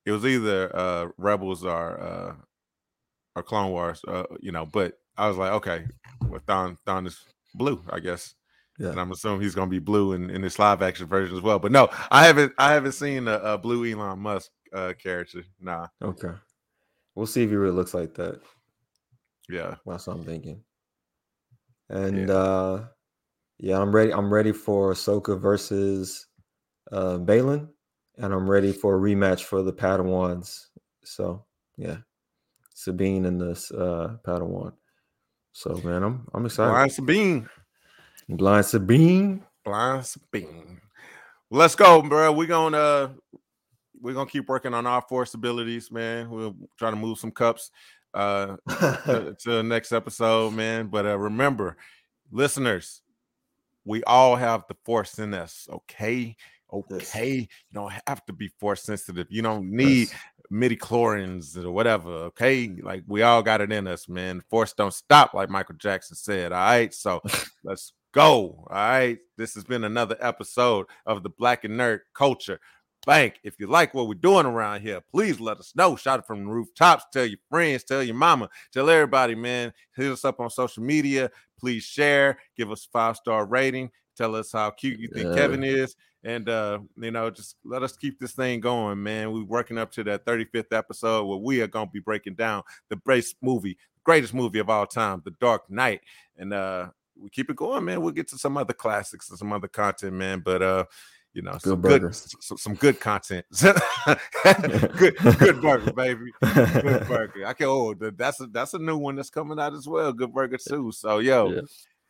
it 0.07 0.11
was 0.11 0.25
either 0.25 0.75
uh 0.75 1.09
Rebels 1.17 1.63
or 1.63 2.01
uh 2.01 2.33
or 3.35 3.43
Clone 3.43 3.69
Wars, 3.69 4.01
uh, 4.07 4.23
you 4.39 4.51
know, 4.51 4.65
but 4.65 4.95
I 5.15 5.27
was 5.27 5.37
like, 5.37 5.51
okay, 5.51 5.85
well 6.27 6.41
Thon 6.47 6.75
Thrawn 6.85 7.05
is 7.05 7.23
blue, 7.53 7.83
I 7.91 7.99
guess. 7.99 8.33
Yeah. 8.79 8.89
And 8.89 8.99
I'm 8.99 9.11
assuming 9.11 9.41
he's 9.41 9.53
gonna 9.53 9.69
be 9.69 9.77
blue 9.77 10.13
in, 10.13 10.31
in 10.31 10.41
this 10.41 10.57
live 10.57 10.81
action 10.81 11.05
version 11.05 11.37
as 11.37 11.43
well. 11.43 11.59
But 11.59 11.71
no, 11.71 11.89
I 12.09 12.25
haven't 12.25 12.53
I 12.57 12.73
haven't 12.73 12.93
seen 12.93 13.27
a, 13.27 13.37
a 13.37 13.57
blue 13.59 13.85
Elon 13.85 14.17
Musk 14.17 14.49
uh 14.73 14.93
character. 14.99 15.43
Nah. 15.61 15.85
Okay. 16.01 16.33
We'll 17.17 17.25
see 17.25 17.41
if 17.41 17.49
he 17.49 17.55
really 17.55 17.73
looks 17.73 17.95
like 17.95 18.13
that. 18.13 18.41
Yeah. 19.49 19.73
That's 19.87 20.05
what 20.05 20.17
I'm 20.17 20.23
thinking. 20.23 20.61
And 21.89 22.27
yeah. 22.27 22.35
uh 22.35 22.85
yeah, 23.57 23.81
I'm 23.81 23.91
ready. 23.91 24.13
I'm 24.13 24.31
ready 24.31 24.51
for 24.51 24.93
Ahsoka 24.93 25.41
versus 25.41 26.27
uh 26.91 27.17
Baylan, 27.17 27.69
and 28.19 28.31
I'm 28.31 28.47
ready 28.47 28.71
for 28.71 28.97
a 28.97 28.99
rematch 28.99 29.45
for 29.45 29.63
the 29.63 29.73
Padawans. 29.73 30.67
So 31.05 31.43
yeah. 31.75 31.97
Sabine 32.75 33.25
and 33.25 33.41
this 33.41 33.71
uh 33.71 34.17
Padawan. 34.23 34.73
So 35.53 35.73
man, 35.83 36.03
I'm 36.03 36.27
I'm 36.35 36.45
excited. 36.45 36.69
Blind 36.69 36.91
Sabine. 36.91 37.49
Blind 38.29 38.65
Sabine. 38.67 39.43
Blind 39.65 40.05
Sabine. 40.05 40.81
Let's 41.49 41.73
go, 41.73 42.03
bro. 42.03 42.31
We're 42.31 42.45
gonna 42.45 43.15
we're 44.01 44.13
gonna 44.13 44.29
keep 44.29 44.47
working 44.47 44.73
on 44.73 44.85
our 44.85 45.01
force 45.01 45.33
abilities, 45.33 45.91
man. 45.91 46.29
We'll 46.29 46.55
try 46.77 46.89
to 46.89 46.95
move 46.95 47.19
some 47.19 47.31
cups 47.31 47.71
uh 48.13 48.57
to, 48.69 49.35
to, 49.39 49.51
the 49.51 49.63
next 49.63 49.91
episode, 49.91 50.53
man. 50.53 50.87
But 50.87 51.05
uh 51.05 51.17
remember, 51.17 51.77
listeners, 52.31 53.01
we 53.85 54.03
all 54.03 54.35
have 54.35 54.65
the 54.67 54.75
force 54.85 55.19
in 55.19 55.33
us, 55.33 55.67
okay? 55.71 56.35
Okay, 56.71 56.95
yes. 56.97 57.47
you 57.69 57.73
don't 57.73 57.93
have 58.07 58.25
to 58.25 58.33
be 58.33 58.49
force 58.59 58.83
sensitive. 58.83 59.27
You 59.29 59.41
don't 59.41 59.71
need 59.71 60.09
yes. 60.09 60.15
midi 60.49 60.75
chlorians 60.75 61.55
or 61.63 61.71
whatever. 61.71 62.09
Okay, 62.09 62.75
like 62.81 63.03
we 63.07 63.21
all 63.21 63.41
got 63.41 63.61
it 63.61 63.71
in 63.71 63.87
us, 63.87 64.09
man. 64.09 64.41
Force 64.49 64.73
don't 64.73 64.93
stop, 64.93 65.33
like 65.33 65.49
Michael 65.49 65.75
Jackson 65.75 66.17
said. 66.17 66.51
All 66.51 66.59
right, 66.59 66.93
so 66.93 67.21
let's 67.63 67.93
go. 68.11 68.65
All 68.69 68.75
right, 68.75 69.17
this 69.37 69.53
has 69.55 69.63
been 69.63 69.85
another 69.85 70.17
episode 70.19 70.87
of 71.05 71.23
the 71.23 71.29
Black 71.29 71.63
and 71.63 71.79
Nerd 71.79 71.99
Culture 72.13 72.59
Bank. 73.07 73.39
If 73.41 73.55
you 73.57 73.67
like 73.67 73.93
what 73.93 74.09
we're 74.09 74.15
doing 74.15 74.45
around 74.45 74.81
here, 74.81 74.99
please 75.11 75.39
let 75.39 75.57
us 75.57 75.71
know. 75.77 75.95
Shout 75.95 76.19
it 76.19 76.27
from 76.27 76.43
the 76.43 76.51
rooftops. 76.51 77.05
Tell 77.13 77.25
your 77.25 77.39
friends, 77.49 77.85
tell 77.85 78.03
your 78.03 78.15
mama, 78.15 78.49
tell 78.73 78.89
everybody, 78.89 79.33
man. 79.33 79.71
Hit 79.95 80.11
us 80.11 80.25
up 80.25 80.41
on 80.41 80.49
social 80.49 80.83
media. 80.83 81.31
Please 81.57 81.83
share, 81.83 82.37
give 82.57 82.69
us 82.69 82.85
five 82.91 83.15
star 83.15 83.45
rating. 83.45 83.89
Tell 84.17 84.35
us 84.35 84.51
how 84.51 84.71
cute 84.71 84.99
you 84.99 85.07
think 85.07 85.29
yeah. 85.29 85.35
Kevin 85.35 85.63
is. 85.63 85.95
And 86.25 86.49
uh, 86.49 86.79
you 86.97 87.11
know, 87.11 87.29
just 87.29 87.55
let 87.63 87.81
us 87.81 87.95
keep 87.95 88.19
this 88.19 88.33
thing 88.33 88.59
going, 88.59 89.01
man. 89.01 89.31
We're 89.31 89.45
working 89.45 89.77
up 89.77 89.89
to 89.93 90.03
that 90.03 90.25
35th 90.25 90.73
episode 90.73 91.25
where 91.27 91.37
we 91.37 91.61
are 91.61 91.67
gonna 91.67 91.89
be 91.89 92.01
breaking 92.01 92.35
down 92.35 92.63
the 92.89 92.97
best 92.97 93.37
movie, 93.41 93.77
greatest 94.03 94.33
movie 94.33 94.59
of 94.59 94.69
all 94.69 94.85
time, 94.85 95.21
The 95.23 95.31
Dark 95.39 95.69
Knight. 95.69 96.01
And 96.35 96.51
uh 96.51 96.89
we 97.19 97.29
keep 97.29 97.49
it 97.49 97.55
going, 97.55 97.85
man. 97.85 98.01
We'll 98.01 98.11
get 98.11 98.27
to 98.29 98.37
some 98.37 98.57
other 98.57 98.73
classics 98.73 99.29
and 99.29 99.39
some 99.39 99.53
other 99.53 99.69
content, 99.69 100.13
man. 100.13 100.41
But 100.43 100.61
uh 100.61 100.85
you 101.37 101.43
know, 101.43 101.51
good 101.51 101.61
some 101.61 101.81
burger. 101.81 101.99
good 101.99 102.15
some, 102.15 102.57
some 102.57 102.73
good 102.73 102.99
content. 102.99 103.45
good 103.61 105.15
good 105.37 105.61
burger, 105.61 105.93
baby. 105.93 106.31
Good 106.41 107.07
burger. 107.07 107.45
I 107.45 107.53
can 107.53 107.67
oh 107.67 107.93
that's 107.93 108.41
a 108.41 108.47
that's 108.47 108.73
a 108.73 108.79
new 108.79 108.97
one 108.97 109.15
that's 109.15 109.29
coming 109.29 109.59
out 109.59 109.75
as 109.75 109.87
well. 109.87 110.11
Good 110.11 110.33
burger 110.33 110.57
too. 110.57 110.91
So 110.91 111.19
yo, 111.19 111.51
yeah. 111.51 111.61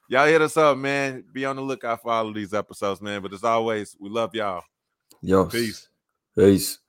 y'all 0.07 0.27
hit 0.27 0.41
us 0.41 0.55
up, 0.55 0.77
man. 0.77 1.25
Be 1.33 1.43
on 1.43 1.57
the 1.57 1.61
lookout 1.61 2.01
for 2.01 2.11
all 2.11 2.29
of 2.29 2.35
these 2.35 2.53
episodes, 2.53 3.01
man. 3.01 3.21
But 3.21 3.33
as 3.33 3.43
always, 3.43 3.97
we 3.99 4.09
love 4.09 4.33
y'all. 4.33 4.63
Yo. 5.21 5.45
Peace. 5.47 5.89
Peace. 6.37 6.79